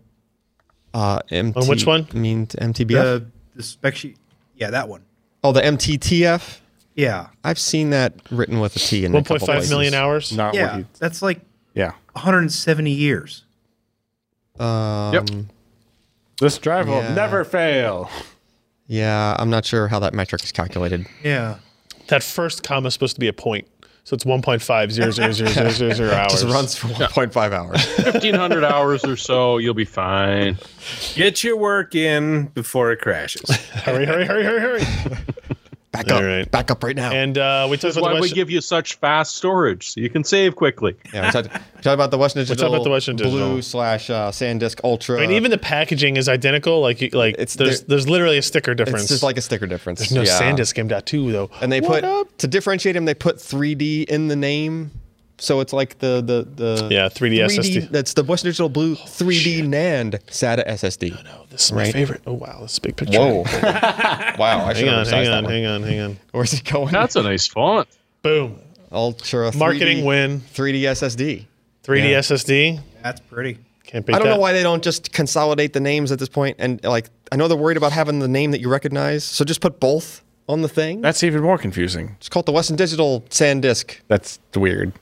[0.94, 2.08] uh, MT, On which one?
[2.14, 2.88] I mean MTBF.
[3.02, 3.26] The,
[3.56, 4.16] the spec sheet.
[4.54, 5.02] Yeah, that one.
[5.44, 6.60] oh, the MTTF.
[6.94, 7.26] Yeah.
[7.44, 9.70] I've seen that written with a T in a couple 1.5 places.
[9.70, 10.32] million hours.
[10.32, 10.78] Not Yeah.
[10.78, 10.84] he.
[10.98, 11.40] That's like
[11.74, 11.92] Yeah.
[12.14, 13.44] 170 years.
[14.58, 15.28] Um, Yep.
[16.40, 16.94] This drive Yeah.
[17.08, 18.10] will never fail.
[18.86, 21.06] Yeah, I'm not sure how that metric is calculated.
[21.24, 21.56] Yeah.
[22.08, 23.66] That first comma is supposed to be a point,
[24.04, 26.32] so it's 1.5 zero zero zero zero zero zero hours.
[26.32, 27.84] Just runs for 1.5 hours.
[28.04, 30.56] 1500 hours or so, you'll be fine.
[31.14, 33.50] Get your work in before it crashes.
[33.50, 35.16] hurry, hurry, hurry, hurry, hurry!
[35.96, 36.18] Back up.
[36.18, 36.50] All right.
[36.50, 37.12] Back up right now.
[37.12, 40.00] And uh, we talked That's about why the we give you such fast storage, so
[40.00, 40.94] you can save quickly.
[41.12, 42.74] Yeah, we talked, we talked about the Western Digital.
[42.74, 43.38] about the Western Digital.
[43.50, 45.18] Blue slash uh, SanDisk Ultra.
[45.18, 46.80] I mean, even the packaging is identical.
[46.80, 49.02] Like, you- like It's- there's there- there's literally a sticker difference.
[49.02, 50.00] it's just like a sticker difference.
[50.00, 50.38] there's no yeah.
[50.40, 51.50] SanDisk M.2 though.
[51.60, 52.36] And they What put up?
[52.38, 53.04] to differentiate them.
[53.04, 54.90] They put 3D in the name,
[55.38, 57.90] so it's like the the the Yeah, 3D SSD.
[57.90, 61.16] That's the Western Digital Blue 3D NAND SATA SSD.
[61.28, 62.22] Oh, this is my favorite.
[62.26, 63.18] Oh wow, this is a big picture.
[63.18, 63.42] Whoa!
[64.38, 66.18] wow, I should Hang on, hang on, hang on, hang on.
[66.32, 66.92] Where's it going?
[66.92, 67.88] That's a nice font.
[68.22, 68.58] Boom.
[68.92, 70.40] Ultra 3D, Marketing win.
[70.40, 71.44] 3D SSD.
[71.84, 72.18] 3D Yeah.
[72.20, 72.80] SSD.
[73.02, 73.58] That's pretty.
[73.84, 74.34] Can't beat I don't that.
[74.34, 76.56] know why they don't just consolidate the names at this point.
[76.58, 79.60] And like, I know they're worried about having the name that you recognize, so just
[79.60, 81.00] put both on the thing.
[81.02, 82.16] That's even more confusing.
[82.18, 84.92] It's called the Western Digital SanDisk That's weird.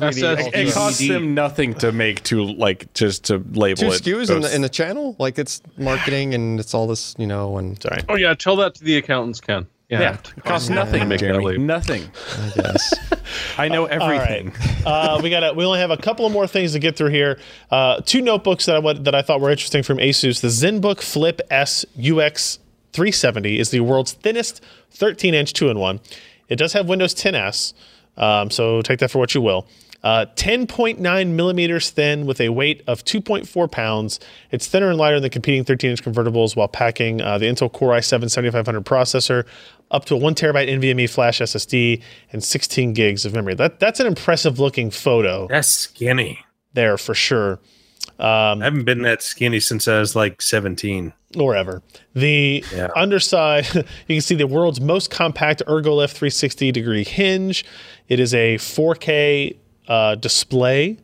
[0.00, 4.02] SS It, it costs them nothing to make two like just to label Two it.
[4.02, 7.58] SKUs in the, in the channel, like it's marketing and it's all this, you know,
[7.58, 8.00] and Sorry.
[8.08, 9.66] Oh yeah, tell that to the accountants, Ken.
[9.88, 11.00] yeah, it costs nothing.
[11.00, 11.44] To make that Jeremy.
[11.44, 11.62] label.
[11.64, 12.10] Nothing.
[12.38, 12.94] I guess.
[13.58, 14.20] I know All right.
[14.30, 14.54] everything.
[14.86, 15.54] uh, we got.
[15.56, 17.38] We only have a couple of more things to get through here.
[17.70, 20.40] Uh, two notebooks that I went, that I thought were interesting from ASUS.
[20.40, 22.58] The ZenBook Flip S UX
[22.94, 24.62] 370 is the world's thinnest
[24.94, 26.00] 13-inch two-in-one.
[26.48, 27.72] It does have Windows 10s,
[28.18, 29.66] um, so take that for what you will.
[30.02, 34.18] Uh, 10.9 millimeters thin with a weight of 2.4 pounds.
[34.50, 38.28] It's thinner and lighter than competing 13-inch convertibles while packing uh, the Intel Core i7
[38.30, 39.46] 7500 processor,
[39.92, 42.02] up to a one terabyte NVMe flash SSD,
[42.32, 43.54] and 16 gigs of memory.
[43.54, 46.44] That that's an impressive looking photo That's skinny.
[46.72, 47.60] there for sure.
[48.18, 51.12] I haven't been that skinny since I was like 17.
[51.38, 51.82] or ever.
[52.14, 52.88] The Yeah.
[52.96, 53.84] underside, you
[54.16, 57.64] can see the world's most compact ErgoLift 360 degree hinge.
[58.08, 59.56] It is a 4K
[59.92, 60.96] uh, display.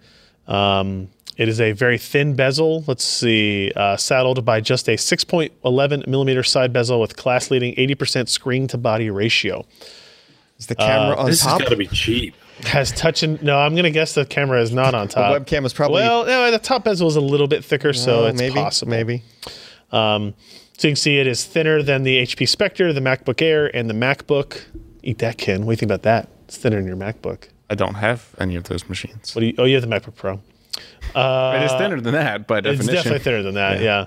[0.47, 2.85] Um, it is a very thin bezel.
[2.87, 8.29] Let's see, uh, saddled by just a 6.11 millimeter side bezel with class leading 80%
[8.29, 9.65] screen to body ratio.
[10.59, 11.61] Is the camera on This top?
[11.61, 12.35] has got to be cheap.
[12.65, 15.33] Has touch and no, I'm gonna guess the camera is not on top.
[15.41, 16.27] webcam is probably- well.
[16.27, 18.91] No, the top bezel is a little bit thicker, so Oh, it's maybe, possible.
[18.91, 19.23] maybe.
[19.93, 20.35] Um,
[20.77, 23.89] so you can see it is thinner than the HP Spectre, the MacBook Air, and
[23.89, 24.61] the MacBook.
[25.05, 25.61] Eat that, Ken.
[25.67, 26.29] What do you think about that?
[26.47, 27.49] It's thinner than your MacBook.
[27.71, 29.35] I don't have any of those machines.
[29.35, 29.55] What do you?
[29.59, 30.41] Oh, you have the MacBook Pro.
[31.15, 33.81] it is thinner than that but It's definitely thinner than that.
[33.81, 34.07] Yeah.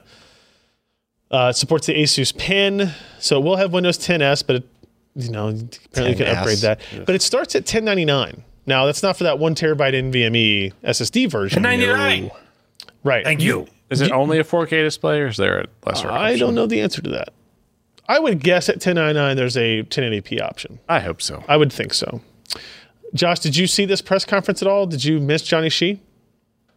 [1.29, 4.67] Uh, it supports the Asus Pen, so it will have Windows 10s, but it,
[5.15, 6.81] you know apparently you can upgrade that.
[7.05, 8.43] But it starts at 1099.
[8.65, 11.61] Now that's not for that one terabyte NVMe SSD version.
[11.61, 12.31] 99.
[13.03, 13.23] Right.
[13.23, 13.67] Thank you.
[13.89, 16.39] Is it only a 4K display or is there a lesser I option?
[16.39, 17.33] don't know the answer to that.
[18.07, 20.79] I would guess at 1099 there's a 1080p option.
[20.87, 21.43] I hope so.
[21.47, 22.21] I would think so.
[23.13, 24.85] Josh, did you see this press conference at all?
[24.85, 26.01] Did you miss Jonney Shih?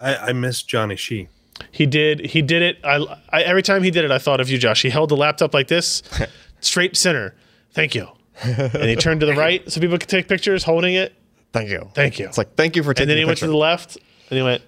[0.00, 1.28] I, I miss Jonney Shih.
[1.70, 2.26] He did.
[2.26, 2.78] He did it.
[2.84, 2.96] I,
[3.30, 4.82] I every time he did it, I thought of you, Josh.
[4.82, 6.02] He held the laptop like this,
[6.60, 7.34] straight center.
[7.72, 8.08] Thank you.
[8.42, 11.14] And he turned to the right so people could take pictures holding it.
[11.52, 11.88] Thank you.
[11.94, 12.26] Thank you.
[12.26, 13.96] It's like thank you for taking and then he the went to the left
[14.28, 14.62] and he went,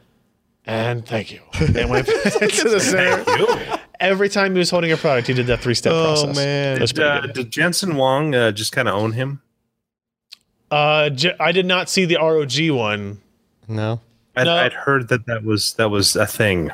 [0.64, 1.40] and thank you.
[1.60, 2.12] And went to
[2.68, 3.80] the center.
[3.98, 6.36] Every time he was holding a product, he did that three step Oh, process.
[6.36, 6.76] man.
[6.76, 9.40] It was pretty Uh, did Jensen Huang uh, just kind of own him?
[10.70, 13.20] Uh, J- I did not see the ROG one.
[13.68, 14.01] No.
[14.36, 14.56] I'd, No.
[14.56, 16.70] I'd heard that that was that was a thing.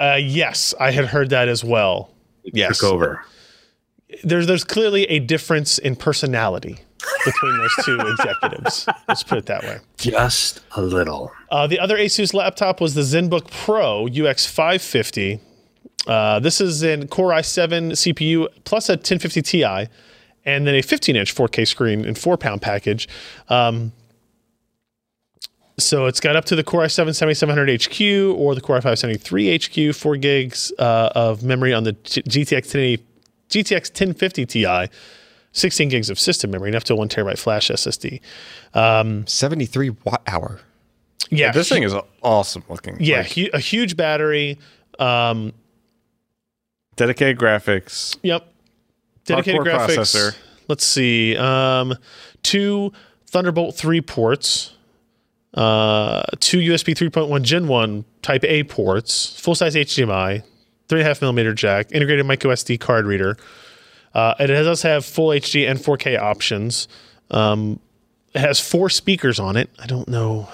[0.00, 2.10] Uh, yes, I had heard that as well.
[2.44, 2.78] Yes.
[2.78, 3.24] Took over.
[4.24, 6.78] there's there's clearly a difference in personality
[7.24, 8.86] between those two executives.
[9.06, 9.78] Let's put it that way.
[9.98, 11.32] Just a little.
[11.50, 15.40] Uh, the other Asus laptop was the ZenBook Pro UX 550.
[16.06, 19.88] Uh, this is in Core i7 CPU plus a 1050 Ti,
[20.48, 23.08] and then a 15-inch 4K screen and four-pound package.
[23.48, 23.92] Um,
[25.78, 29.58] so it's got up to the Core i7 7700 HQ or the Core i5 73
[29.90, 33.04] HQ, four gigs uh, of memory on the GTX 1080,
[33.50, 34.86] GTX 1050 Ti,
[35.52, 38.20] 16 gigs of system memory, and up to a one terabyte flash SSD.
[39.28, 40.60] 73 watt hour.
[41.30, 42.96] Yeah, This thing is awesome looking.
[43.00, 44.58] Yeah, Like, hu- a huge battery.
[44.98, 45.52] Um,
[46.96, 48.16] dedicated graphics.
[48.22, 48.52] yep.
[49.28, 49.96] Dedicated Hardcore graphics.
[49.96, 50.36] processor.
[50.68, 51.36] Let's see.
[51.36, 51.94] Um,
[52.42, 52.92] two
[53.26, 54.74] Thunderbolt 3 ports,
[55.54, 60.42] uh, two USB 3.1 Gen 1 Type A ports, full size HDMI,
[60.88, 63.36] 3.5 millimeter jack, integrated micro SD card reader.
[64.14, 66.88] Uh, it does have full HD and 4K options.
[67.30, 67.78] Um,
[68.34, 69.70] it has four speakers on it.
[69.78, 70.48] I don't know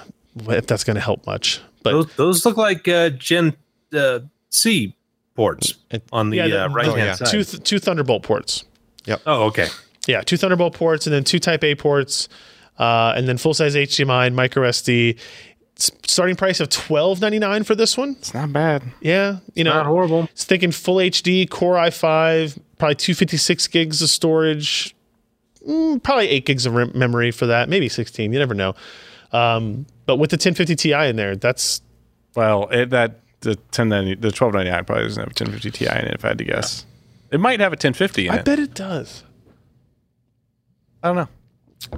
[0.48, 3.56] if that's going to help much, but Those, those look like uh, Gen
[3.92, 4.20] uh,
[4.50, 4.96] C
[5.34, 5.74] ports
[6.12, 7.12] on the, Yeah, the- uh, right hand yeah.
[7.14, 7.28] side.
[7.28, 8.64] two th- two Thunderbolt ports.
[9.26, 9.68] oh, okay.
[10.06, 12.28] Yeah, two Thunderbolt ports and then two Type A ports,
[12.78, 15.16] uh, and then full size HDMI and micro SD.
[15.76, 18.10] S- Starting price of twelve ninety nine for this one.
[18.20, 18.82] It's not bad.
[19.00, 20.24] Yeah, you know, Not horrible.
[20.30, 24.94] it's thinking full HD, Core i5, probably two fifty six gigs of storage,
[25.66, 28.32] mm, probably eight gigs of rem- memory for that, maybe sixteen.
[28.32, 28.74] You never know.
[29.32, 31.80] Um, but with the ten fifty Ti in there, that's
[32.36, 36.14] Well, it, that the 1090, the 1299 probably doesn't have a 1050 Ti in it.
[36.14, 36.86] If I had to guess,
[37.30, 38.44] it might have a 1050 in I it.
[38.44, 39.24] bet it does.
[41.02, 41.28] I don't know.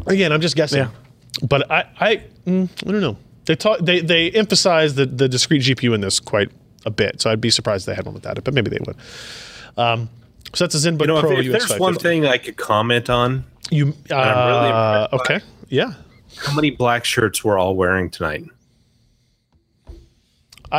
[0.06, 0.80] Again, I'm just guessing.
[0.80, 0.90] Yeah.
[1.42, 3.16] But I, I, mm, I don't know.
[3.44, 6.50] They talk, they they emphasize the the discrete GPU in this quite
[6.84, 8.80] a bit, so I'd be surprised if they had one without it, but maybe they
[8.84, 8.96] would.
[9.76, 10.10] Um,
[10.52, 13.08] so that's a ZenBook You know, Pro if, if there's one thing I could comment
[13.08, 15.94] on, you, I'm really uh, impressed by okay, yeah.
[16.38, 18.44] how many black shirts we're all wearing tonight.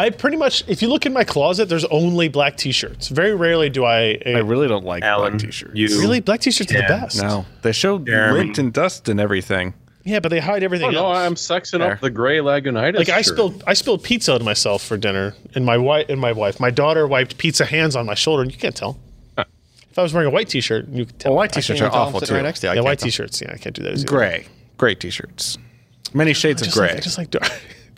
[0.05, 3.07] I pretty much, if you look in my closet, there's only black T-shirts.
[3.07, 4.13] Very rarely do I.
[4.25, 5.71] Uh, I really don't like Allyn, black t-shirts.
[5.75, 7.21] you really black T-shirts are the best.
[7.21, 8.39] no, they show Jeremy.
[8.39, 9.73] lint and dust and everything.
[10.03, 11.17] Yeah, but they hide everything Oh no, else.
[11.17, 11.93] I'm sexing Fair.
[11.95, 12.95] up the gray Lagunitas.
[12.97, 13.25] like I shirt.
[13.33, 16.69] spilled I spilled pizza on myself for dinner, and my wife and my wife, my
[16.69, 18.97] daughter wiped pizza hands on my shoulder, and you can't tell.
[19.37, 21.31] If I was wearing a white T-shirt, you could tell.
[21.31, 22.35] Well, white T-shirts can't are awful too.
[22.35, 22.73] right next to you.
[22.73, 23.07] Yeah, white tell.
[23.07, 23.41] T-shirts.
[23.41, 23.93] Yeah, I can't do that.
[23.93, 24.05] Either.
[24.05, 24.45] Gray,
[24.77, 25.57] gray t-shirts.
[26.13, 26.93] Many shades of Just gray.
[26.93, 27.51] like, just like dark.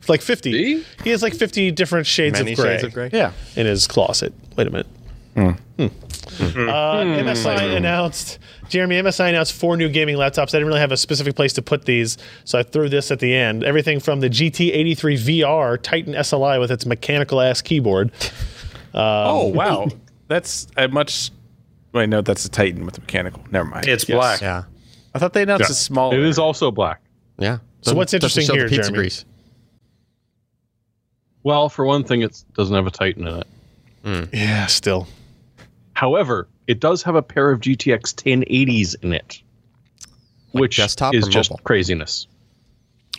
[0.07, 0.51] Like fifty.
[0.51, 0.85] See?
[1.03, 2.69] He has like fifty different shades Many of gray.
[2.75, 3.09] shades of gray.
[3.11, 3.31] yeah.
[3.55, 4.33] in his closet.
[4.55, 4.87] Wait a minute.
[5.35, 5.51] Hmm.
[5.79, 8.39] Uh, MSI announced,
[8.69, 10.49] Jeremy, MSI announced four new gaming laptops.
[10.49, 13.19] I didn't really have a specific place to put these, so I threw this at
[13.19, 13.63] the end.
[13.63, 18.11] Everything from the GT83 VR Titan SLI with its mechanical ass keyboard.
[18.93, 19.87] oh wow,
[20.27, 21.31] that's a much.
[21.93, 23.43] Wait, no, that's a Titan with a mechanical.
[23.51, 23.87] Never mind.
[23.87, 24.41] It's black.
[24.41, 24.63] Yeah.
[25.13, 26.13] I thought they announced a small.
[26.13, 27.01] It is also black.
[27.37, 27.59] Yeah.
[27.81, 28.97] So what's interesting here, Jeremy?
[28.97, 29.25] grease.
[31.43, 33.43] Well, for one thing, it doesn't have a Titan in
[34.03, 34.29] it.
[34.33, 35.07] Yeah, still.
[35.93, 39.41] However, it does have a pair of GTX 1080s in it,
[40.51, 42.27] which desktop is just craziness.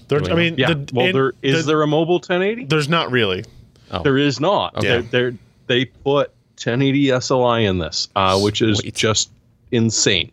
[0.08, 0.74] There, I mean, Yeah.
[0.74, 2.64] the, well, in- there is the- there a mobile 1080?
[2.66, 3.44] There's not really.
[4.04, 4.76] There is not.
[4.76, 4.86] Okay.
[4.86, 6.30] They're, they're, they put
[6.62, 8.94] 1080 SLI in this, uh, which is Sweet.
[8.94, 9.30] just
[9.72, 10.30] insane.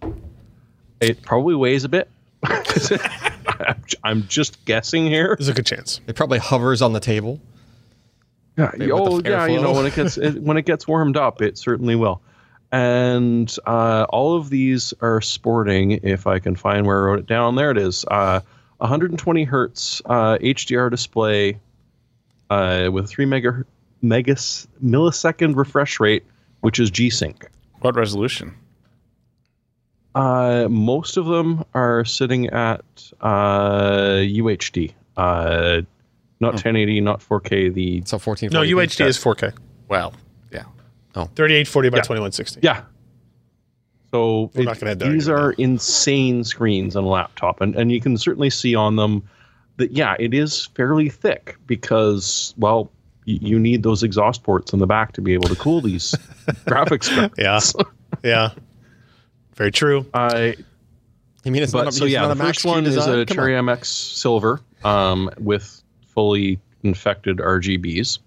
[0.99, 2.09] It probably weighs a bit.
[4.03, 5.35] I'm just guessing here.
[5.37, 6.01] There's a good chance.
[6.07, 7.39] It probably hovers on the table.
[8.57, 11.15] Yeah, oh with the yeah, you know when it gets it, when it gets warmed
[11.15, 12.21] up, it certainly will.
[12.71, 15.91] And uh, all of these are sporting.
[16.03, 18.03] If I can find where I wrote it down, there it is.
[18.09, 18.41] Uh,
[18.79, 21.59] 120 hertz uh, HDR display
[22.49, 23.63] uh, with three mega
[24.01, 26.23] megas millisecond refresh rate,
[26.61, 27.49] which is G-Sync.
[27.81, 28.53] what resolution?
[30.13, 35.81] Uh, most of them are sitting at uh, UHD, uh,
[36.39, 37.73] not 1080, not 4K.
[37.73, 38.49] The So 14.
[38.51, 39.53] No, UHD is 4K.
[39.87, 40.13] Well,
[40.51, 40.63] yeah.
[41.15, 41.25] Oh.
[41.35, 42.01] 3840 by Yeah.
[42.01, 42.59] 2160.
[42.63, 42.81] Yeah.
[44.11, 47.59] So We're it- not gonna have that these argument are insane screens on a laptop,
[47.61, 49.23] and, and you can certainly see on them
[49.77, 52.89] that yeah, it is fairly thick because well,
[53.25, 56.11] you, you need those exhaust ports in the back to be able to cool these
[56.65, 57.33] graphics cards.
[57.37, 57.59] Yeah.
[58.23, 58.49] Yeah.
[59.55, 60.05] Very true.
[60.13, 60.55] I
[61.43, 62.93] You mean it's but not, so it's yeah, not the a Max first one Q
[62.93, 63.65] is a Come Cherry on.
[63.65, 65.83] MX Silver um, with
[66.17, 68.17] fully infected RGBs.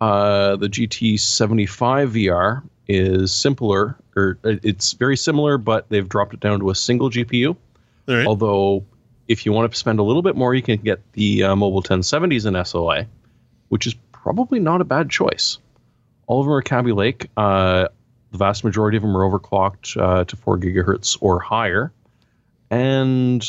[0.00, 6.38] Uh, the GT75 VR is simpler, or uh, it's very similar, but they've dropped it
[6.38, 7.56] down to a single GPU.
[8.06, 8.24] Right.
[8.24, 8.84] Although,
[9.26, 11.82] if you want to spend a little bit more, you can get the uh, Mobile
[11.82, 13.08] 1070s in SLA,
[13.68, 15.58] which is probably not a bad choice.
[16.28, 17.30] All of them are Kaby Lake.
[17.36, 17.88] Uh,
[18.30, 21.90] the vast majority of them are overclocked uh, to 4 gigahertz or higher.
[22.70, 23.44] And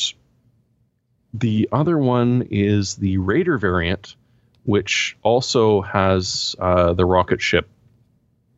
[1.39, 4.15] the other one is the Raider variant,
[4.63, 7.67] which also has uh, the rocket ship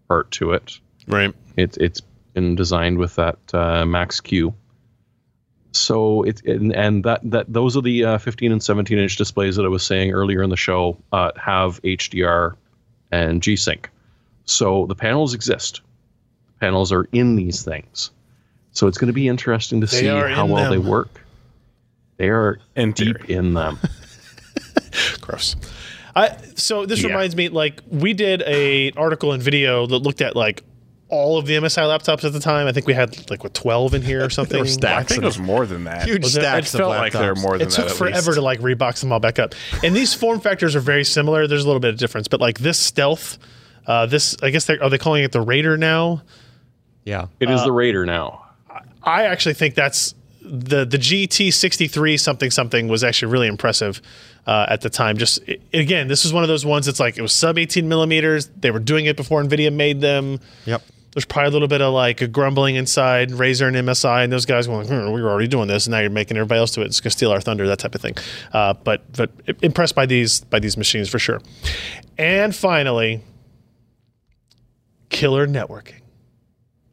[0.07, 0.79] part to it.
[1.07, 1.33] Right.
[1.55, 2.01] It, it's
[2.33, 4.53] been designed with that uh, Max Q.
[5.71, 9.57] So it and, and that that those are the uh, 15 and 17 inch displays
[9.57, 12.55] that I was saying earlier in the show uh, have HDR
[13.11, 13.89] and G Sync.
[14.45, 15.81] So the panels exist.
[16.47, 18.11] The panels are in these things.
[18.71, 21.26] So it's going to be interesting to They see how well they work.
[22.17, 23.37] They are In deep theory.
[23.37, 23.79] in them.
[25.21, 25.55] Gross.
[26.15, 27.09] I, so this Yeah.
[27.09, 30.63] reminds me, like we did a article and video that looked at like
[31.09, 32.67] all of the MSI laptops at the time.
[32.67, 34.61] I think we had like what twelve in here or something.
[34.63, 36.07] I stacks think it was more than that.
[36.07, 37.75] Huge Was it- It of felt like there were more than It that.
[37.75, 38.35] took at forever least.
[38.35, 39.53] to like rebox them all back up.
[39.83, 41.45] And these form factors are very similar.
[41.47, 43.37] There's a little bit of difference, but like this stealth,
[43.85, 46.23] uh, this I guess they are they calling it the Raider now?
[47.05, 47.27] Yeah.
[47.39, 48.43] It Uh, is the Raider now.
[49.03, 50.15] I actually think that's
[50.47, 54.01] the the GT63 something something was actually really impressive
[54.45, 55.17] uh, at the time.
[55.17, 57.87] Just i again, this is one of those ones that's like it was sub 18
[57.87, 58.47] millimeters.
[58.47, 60.39] They were doing it before Nvidia made them.
[60.65, 60.81] Yep.
[61.13, 64.45] There's probably a little bit of like a grumbling inside Razer and MSI, and those
[64.45, 66.81] guys going, hmm, "We were already doing this, and now you're making everybody else do
[66.81, 66.85] it.
[66.85, 68.15] It's going to steal our thunder." That type of thing.
[68.53, 71.41] Uh, but but impressed by these by these machines for sure.
[72.19, 73.21] And finally,
[75.09, 76.01] killer networking.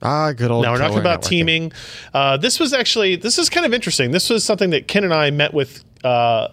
[0.05, 0.65] Ah, good old.
[0.65, 1.29] Now we're not talking about networking.
[1.29, 1.73] teaming.
[2.13, 4.11] Uh, this was actually this is kind of interesting.
[4.11, 6.49] This was something that Ken and I met with uh,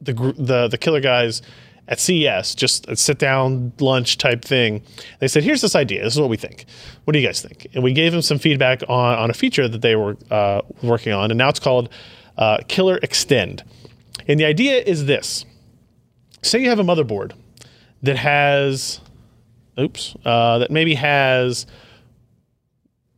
[0.00, 1.40] the the the killer guys
[1.86, 4.82] at CES, just a sit down lunch type thing.
[5.20, 6.02] They said, "Here's this idea.
[6.02, 6.64] This is what we think.
[7.04, 9.68] What do you guys think?" And we gave them some feedback on on a feature
[9.68, 11.88] that they were uh, working on, and now it's called
[12.36, 13.62] uh, Killer Extend.
[14.26, 15.44] And the idea is this:
[16.42, 17.32] say you have a motherboard
[18.02, 19.00] that has,
[19.78, 21.66] oops, uh, that maybe has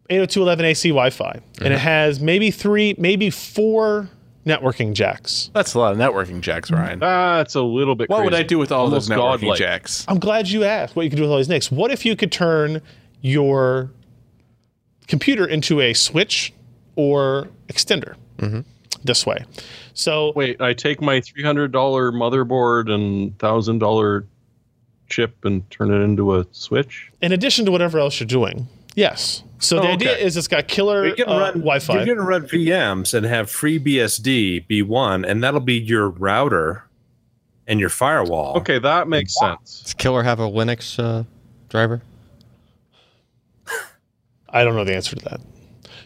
[0.09, 1.77] 802.11ac Wi-Fi, and it mm-hmm.
[1.79, 4.09] has maybe three, maybe four
[4.47, 5.51] networking jacks.
[5.53, 7.01] That's a lot of networking jacks, Ryan.
[7.01, 8.09] That's a little bit.
[8.09, 8.35] what would.
[8.35, 9.59] I do with all Almost those networking godlike.
[9.59, 10.05] jacks?
[10.09, 11.71] I'm glad you asked what you could do with all these NICs.
[11.71, 12.81] What if you could turn
[13.21, 13.91] your
[15.09, 16.53] computer into a switch
[16.95, 18.15] or extender?
[18.39, 18.61] Mm-hmm.
[19.03, 19.45] this way.
[19.95, 24.27] So Wait, I take my three hundred dollar motherboard and thousand dollar
[25.09, 27.11] chip and turn it into a switch.
[27.23, 29.43] in addition to whatever else you're doing, yes.
[29.59, 30.23] So the Oh, idea okay.
[30.23, 31.95] is it's got killer you can uh, run Wi-Fi.
[31.97, 36.85] You're going to run VMs and have free BSD B1, and that'll be your router
[37.67, 38.57] and your firewall.
[38.59, 39.81] Okay, that makes sense.
[39.83, 41.25] Does Killer have a Linux uh,
[41.71, 42.03] driver?
[44.49, 45.41] I don't know the answer to that.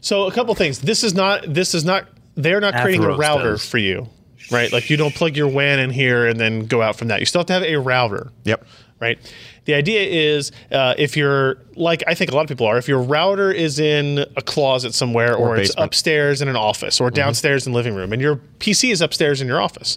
[0.01, 0.79] So a couple things.
[0.81, 1.43] This is not.
[1.53, 2.09] This is not.
[2.37, 3.69] They're not creating a router does.
[3.69, 4.09] for you,
[4.51, 4.73] right?
[4.73, 7.21] Like you don't plug your WAN in here and then go out from that.
[7.21, 8.65] You still have to have a router, Yep.
[9.01, 9.19] Right?
[9.65, 12.89] The idea is uh, if you're like I think a lot of people are, if
[12.89, 17.67] your router is in a closet somewhere or, it's upstairs in an office or downstairs
[17.67, 19.97] in the living room and your PC is upstairs in your office,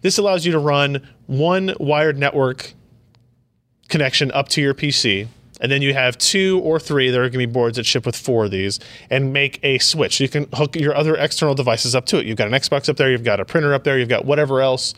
[0.00, 2.74] this allows you to run one wired network
[3.88, 5.28] connection up to your PC.
[5.60, 7.10] And then you have two or three.
[7.10, 8.78] There are going to be boards that ship with four of these,
[9.10, 10.20] and make a switch.
[10.20, 12.26] You can hook your other external devices up to it.
[12.26, 13.10] You've got an Xbox up there.
[13.10, 13.98] You've got a printer up there.
[13.98, 14.94] You've got whatever else.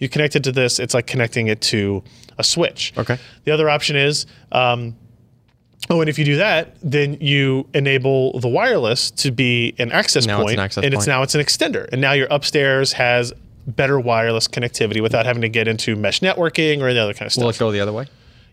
[0.00, 0.80] You connect it to this.
[0.80, 2.02] It's like connecting it to
[2.40, 2.92] a switch.
[2.98, 3.16] Okay.
[3.44, 4.96] The other option is, um,
[5.88, 10.26] oh, and if you do that, then you enable the wireless to be an access
[10.26, 13.32] Now point, an access and it's now it's an extender, and now your upstairs has
[13.66, 17.32] better wireless connectivity without having to get into mesh networking or any other kind of
[17.32, 17.42] stuff.
[17.44, 18.06] Will it go the other way?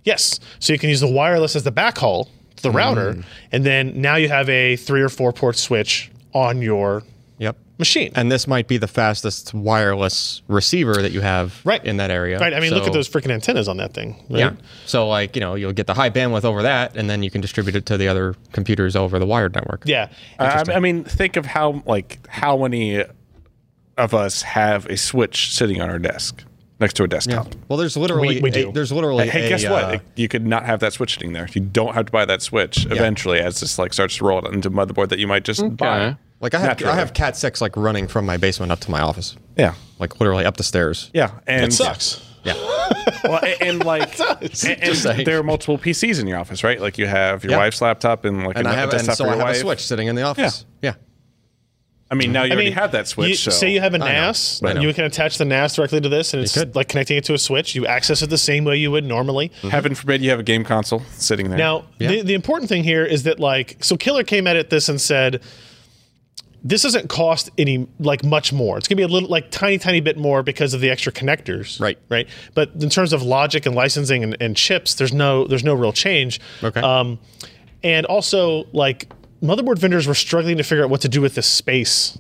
[0.04, 0.40] Yes.
[0.60, 2.28] So you can use the wireless as the backhaul
[2.64, 3.24] the router, Mm.
[3.52, 7.04] and then now you have a three or four port switch on your
[7.40, 7.56] Yep.
[7.78, 8.12] machine.
[8.16, 11.84] And this might be the fastest wireless receiver that you have Right.
[11.86, 12.40] in that area.
[12.40, 12.52] right.
[12.54, 14.16] I mean, look at those freaking antennas on that thing.
[14.30, 14.40] Right?
[14.40, 14.52] Yeah.
[14.88, 17.40] So like, you know, you'll get the high bandwidth over that and then you can
[17.42, 19.84] distribute it to the other computers over the wired network.
[19.86, 20.10] Yeah.
[20.40, 23.04] I, I mean, think of how like how many
[23.98, 26.44] of us have a switch sitting on our desk
[26.80, 27.48] next to a desktop.
[27.68, 28.72] Well, there's literally We- we a- do.
[28.72, 29.84] there's literally Hey, a, guess what?
[29.84, 31.48] uh, you could not have that switch sitting there.
[31.54, 34.54] You don't have to buy that switch eventually as this like starts to roll it
[34.54, 36.16] into motherboard that you might just buy.
[36.40, 36.44] Okay.
[36.46, 36.94] like I have Naturally.
[36.94, 39.74] I have Cat six like running from my basement up to my office, Yeah.
[40.00, 41.10] like literally up the stairs.
[41.14, 41.32] Yeah.
[41.48, 42.24] And It sucks.
[42.44, 42.54] Yeah.
[43.24, 46.80] Well, and, and like, and, and there are multiple PCs in your office, right?
[46.80, 47.58] Like you have your Yeah.
[47.58, 49.46] wife's laptop and like And a I have a and desktop so for I your
[49.48, 50.66] have a switch sitting in the office.
[50.82, 50.92] Yeah.
[50.92, 50.96] yeah.
[52.10, 53.30] I mean, now you I already mean, have that switch.
[53.30, 53.52] You, so.
[53.52, 53.98] Say you have a.
[53.98, 54.82] NAS, I know.
[54.82, 56.74] you can attach the NAS directly to this, and it's could.
[56.74, 57.76] like connecting it to a switch.
[57.76, 59.50] You access it the same way you would normally.
[59.50, 59.68] Mm-hmm.
[59.70, 61.58] Heaven forbid you have a game console sitting there.
[61.58, 62.08] Now, Yeah.
[62.10, 65.02] the, the important thing here is that like, so Killer came at it this and
[65.02, 65.42] said,
[66.64, 68.78] this doesn't cost any like much more.
[68.78, 71.80] It's gonna be a little like tiny, tiny bit more because of the extra connectors.
[71.80, 71.98] Right.
[72.10, 72.28] Right.
[72.54, 75.94] But in terms of logic and licensing and, and chips, there's no there's no real
[75.94, 76.40] change.
[76.64, 76.82] Okay.
[76.82, 77.20] Um,
[77.84, 79.10] and also like
[79.42, 82.18] motherboard vendors were struggling to figure out what to do with this space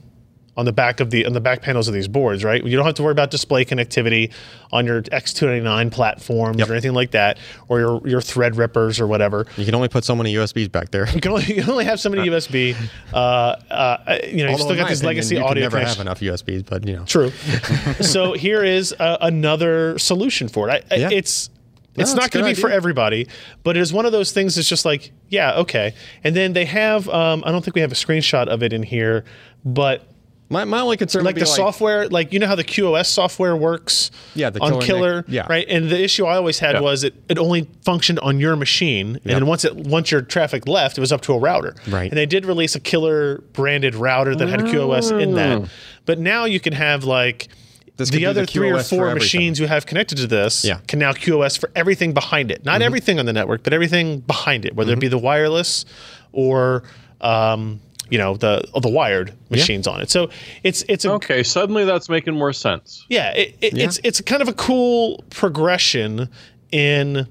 [0.57, 2.65] on the back of the on the back panels of these boards, right?
[2.65, 4.34] You don't have to worry about display connectivity
[4.71, 6.69] on your X299 platforms Yep.
[6.69, 9.45] or anything like that, or your your Threadrippers or whatever.
[9.55, 11.07] You can only put so many USBs back there.
[11.13, 12.75] You can only, you can only have so many USB.
[13.13, 16.07] Uh, uh, you know, you still got this opinion, legacy you audio never connection.
[16.07, 17.05] have enough USBs, but you know.
[17.05, 17.29] True.
[18.01, 20.85] so here is uh, another solution for it.
[20.91, 21.09] I, Yeah.
[21.11, 21.49] It's
[21.95, 23.27] it's not going to be for everybody,
[23.63, 25.95] but it is one of those things that's just like, yeah, okay.
[26.23, 28.84] And then they have, um, I don't think we have a screenshot of it in
[28.84, 29.25] here,
[29.65, 30.07] but
[30.49, 33.56] My, my only concern like the be software, like you know how the QoS software
[33.56, 35.45] works Yeah, the on Killer yeah.
[35.49, 35.65] right?
[35.68, 36.82] And the issue I always had Yeah.
[36.82, 40.65] was it, it only functioned on your machine, and then once it once your traffic
[40.68, 41.76] left, it was up to a router.
[41.88, 42.10] Right.
[42.10, 45.69] And they did release a Killer branded router that had QoS in that,
[46.06, 47.49] but now you can have like.
[47.98, 50.76] This the other the three or four machines you have connected to this Yeah.
[50.76, 50.86] Mm-hmm.
[50.86, 52.64] can now QoS for everything behind it.
[52.64, 55.84] Not everything on the network, but everything behind it, whether it be the wireless
[56.32, 56.84] or
[57.22, 60.09] um, you know the the wired machines on it.
[60.09, 60.29] So
[60.63, 63.05] it's it's a Okay, suddenly that's making more sense.
[63.09, 66.29] yeah, it, it, it's it's kind of a cool progression
[66.71, 67.27] in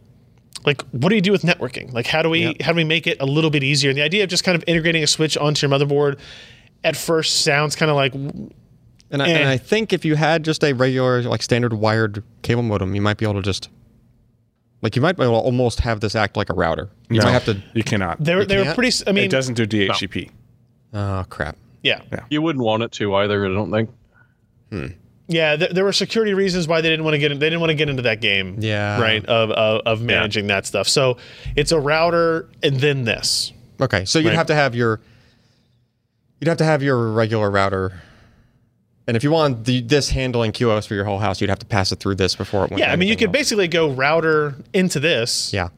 [0.65, 1.93] like what do you do with networking?
[1.93, 3.91] Like how do we how do we make it a little bit easier?
[3.91, 6.19] And the idea of just kind of integrating a switch onto your motherboard
[6.85, 9.39] at first sounds kind of like And I, Eh.
[9.39, 13.01] and I think if you had just a regular, like standard wired cable modem, you
[13.01, 13.69] might be able to just,
[14.83, 16.91] like, you might be able to almost have this act like a router.
[17.09, 17.63] You No, might have to.
[17.73, 18.23] You cannot.
[18.23, 18.77] they were they were can't?
[18.77, 18.97] pretty.
[19.07, 20.31] I mean, it doesn't do DHCP.
[20.99, 21.57] Oh crap!
[21.83, 22.01] yeah,
[22.31, 23.91] You wouldn't want it to either, I don't think.
[24.71, 24.87] Hmm.
[25.29, 25.55] yeah.
[25.57, 27.71] Th- there were security reasons why they didn't want to get in, they didn't want
[27.71, 28.57] to get into that game.
[28.61, 29.01] Yeah.
[29.01, 29.25] right.
[29.27, 30.89] Of of, of managing that stuff.
[30.89, 31.19] So
[31.55, 33.53] it's a router and then this.
[33.81, 34.37] Okay, so you'd Right.
[34.37, 35.01] have to have your,
[36.41, 38.01] you'd have to have your regular router,
[39.07, 41.67] and if you want the, this handling QoS for your whole house, you'd have to
[41.67, 42.81] pass it through this before it went.
[42.81, 43.33] Yeah, I mean, you could else.
[43.37, 45.53] basically go router into this.
[45.53, 45.69] Yeah.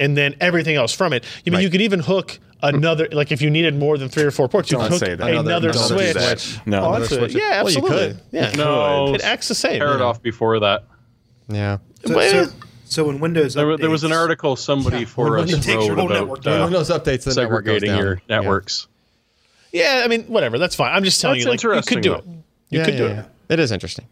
[0.00, 1.24] and then everything else from it.
[1.44, 1.62] You mean Right.
[1.64, 4.70] you could even hook another, like if you needed more than three or four ports,
[4.70, 5.28] you Don't could hook say that.
[5.30, 6.14] another, Another- Don't switch.
[6.14, 6.60] that.
[6.66, 6.84] No.
[6.84, 7.34] onto Another switch.
[7.34, 8.08] Yeah, Well, you absolutely.
[8.14, 8.20] could.
[8.32, 9.78] Yeah, No, it acts the same.
[9.80, 10.84] tear it off before that.
[11.48, 11.78] Yeah.
[12.06, 12.52] So, Well, so,
[12.84, 16.06] so in Windows, There, wa- there was an article somebody for us Windows your wrote
[16.06, 16.60] about network uh.
[16.64, 17.98] Windows updates the network goes segregating down.
[17.98, 18.86] your networks.
[19.72, 20.58] Yeah, I mean, whatever.
[20.58, 20.94] That's fine.
[20.94, 22.16] I'm just telling That's you, like, you could do though.
[22.16, 22.24] it.
[22.70, 23.20] You Yeah, could yeah, do yeah.
[23.20, 23.26] it.
[23.50, 24.06] It is interesting.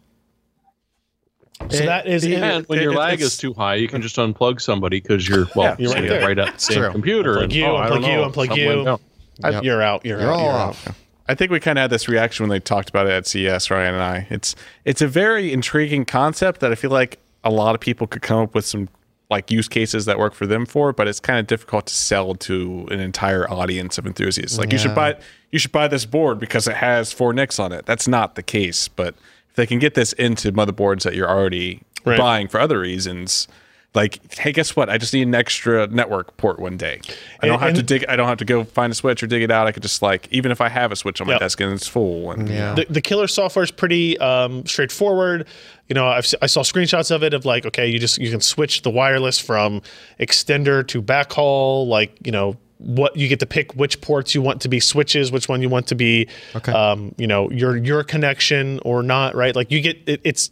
[1.70, 4.02] So that is in, And when it- your it- lag is too high, you can
[4.02, 6.26] just unplug somebody because you're well, Yeah, you're right sitting there.
[6.26, 7.36] right at the same computer.
[7.36, 8.18] Unplug and, you, oh, I unplug you,
[8.50, 8.66] unplug you.
[8.68, 8.98] went down.
[9.52, 9.64] Yep.
[9.64, 10.04] you're out.
[10.04, 10.34] You're, You're out.
[10.38, 10.88] all You're off.
[10.88, 10.94] out.
[11.28, 13.70] I think we kind of had this reaction when they talked about it at CES,
[13.70, 14.26] Ryan and I.
[14.30, 14.54] It's
[14.84, 18.40] it's a very intriguing concept that I feel like a lot of people could come
[18.42, 18.88] up with some
[19.28, 22.34] like use cases that work for them for, but it's kind of difficult to sell
[22.36, 24.56] to an entire audience of enthusiasts.
[24.56, 25.16] Like you should buy
[25.50, 27.86] you should buy this board because it has four NICs on it.
[27.86, 29.16] That's not the case, but if
[29.56, 32.18] they can get this into motherboards that you're already Right.
[32.18, 33.48] buying for other reasons,
[33.94, 34.88] like hey, guess what?
[34.88, 37.00] I just need an extra network port one day.
[37.42, 38.04] I don't And- have to dig.
[38.08, 39.66] I don't have to go find a switch or dig it out.
[39.66, 41.40] I could just like even if I have a switch on my Yep.
[41.40, 42.30] desk and it's full.
[42.30, 42.74] And Yeah.
[42.74, 45.46] the, the killer software is pretty um, straightforward.
[45.88, 48.40] You know, I've, si saw screenshots of it of like, okay, you just you can
[48.40, 49.82] switch the wireless from
[50.20, 51.86] extender to backhaul.
[51.88, 55.32] Like, you know, what you get to pick which ports you want to be switches,
[55.32, 56.72] which one you want to be, Okay.
[56.72, 59.56] um, you know, your your connection or not, right?
[59.56, 60.50] Like you get it, it's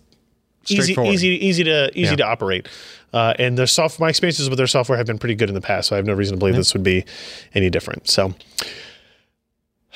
[0.69, 2.17] easy, easy, easy to easy Yeah.
[2.17, 2.69] to operate.
[3.13, 5.61] Uh, and their soft, my experiences with their software have been pretty good in the
[5.61, 7.05] past, so I have no reason to believe this would be
[7.55, 8.09] any different.
[8.11, 8.35] So,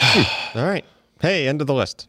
[0.00, 0.84] All right.
[1.20, 2.08] Hey, end of the list.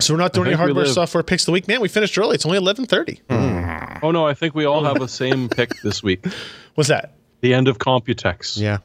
[0.00, 1.80] so we're not doing any hardware software picks of the week, man.
[1.80, 2.34] We finished early.
[2.34, 3.20] It's only eleven thirty.
[3.30, 6.24] Oh no, I think we all have the same pick this week.
[6.74, 7.14] What's that?
[7.40, 8.56] The end of Computex.
[8.60, 8.78] Yeah.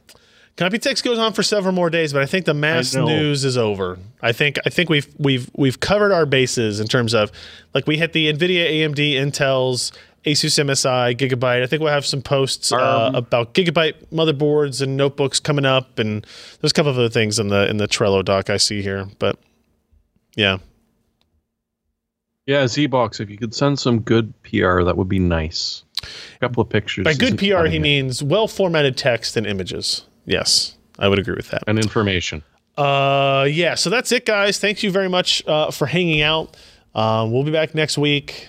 [0.57, 3.97] Computex goes on for several more days, but I think the mass news is over.
[4.21, 7.31] I think I think we've we've we've covered our bases in terms of
[7.73, 9.91] like we hit the Nvidia, AMD, Intel's,
[10.25, 11.63] Asus MSI, Gigabyte.
[11.63, 15.97] I think we'll have some posts uh, Um, about Gigabyte motherboards and notebooks coming up,
[15.97, 16.27] and
[16.59, 19.07] there's a couple of other things in the in the Trello doc I see here.
[19.19, 19.39] But
[20.35, 20.57] yeah,
[22.45, 25.83] Yeah, ZBox, if you could send some good PR, that would be nice.
[26.03, 27.05] A couple of pictures.
[27.05, 30.05] by good PR he means well formatted text and images.
[30.25, 31.63] Yes, I would agree with that.
[31.67, 32.43] and information.
[32.77, 33.75] Uh, yeah.
[33.75, 34.59] So that's it, guys.
[34.59, 36.55] Thank you very much uh, for hanging out.
[36.95, 38.47] Um, we'll be back next week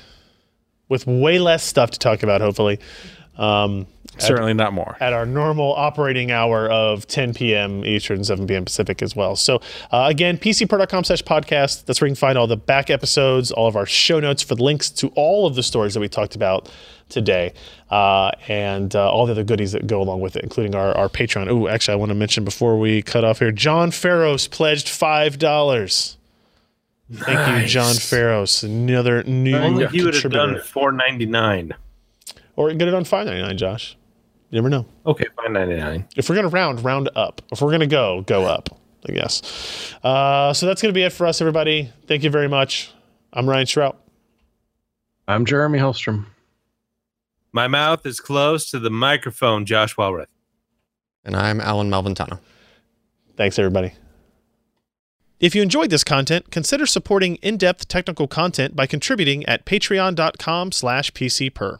[0.88, 2.40] with way less stuff to talk about.
[2.40, 2.78] Hopefully,
[3.36, 3.86] um,
[4.18, 4.96] certainly not more.
[5.00, 7.84] at our normal operating hour of 10 p.m.
[7.84, 8.64] Eastern, 7 p.m.
[8.64, 9.36] Pacific as well.
[9.36, 9.56] So
[9.90, 11.86] uh, again, pcper.com slash podcast.
[11.86, 14.54] That's where you can find all the back episodes, all of our show notes for
[14.54, 16.70] the links to all of the stories that we talked about
[17.12, 17.52] today,
[17.90, 21.08] uh, and uh, all the other goodies that go along with it, including our, our
[21.08, 21.48] Patreon.
[21.48, 26.16] Oh, actually, I want to mention before we cut off here, John Farros pledged $5.
[27.12, 28.64] Thank you, John Farros.
[28.64, 31.72] Another new Only he would have done four ninety nine.
[32.56, 33.96] Or get it on 5.99, Josh.
[34.50, 34.86] You never know.
[35.06, 36.06] Okay, five ninety nine.
[36.16, 37.40] if we're gonna round, round up.
[37.50, 38.68] If we're gonna go, go up.
[39.08, 39.94] I guess.
[40.04, 41.90] Uh, so that's gonna be it for us, everybody.
[42.06, 42.92] Thank you very much.
[43.32, 43.96] I'm Ryan Shrout.
[45.26, 46.26] I'm Jeremy Hellstrom.
[47.52, 50.26] My mouth is close to the microphone, Josh Walrath.
[51.22, 52.40] And I'm Allyn Malventano.
[53.36, 53.92] Thanks, everybody.
[55.38, 61.12] If you enjoyed this content, consider supporting in-depth technical content by contributing at patreon.com slash
[61.12, 61.78] pcper.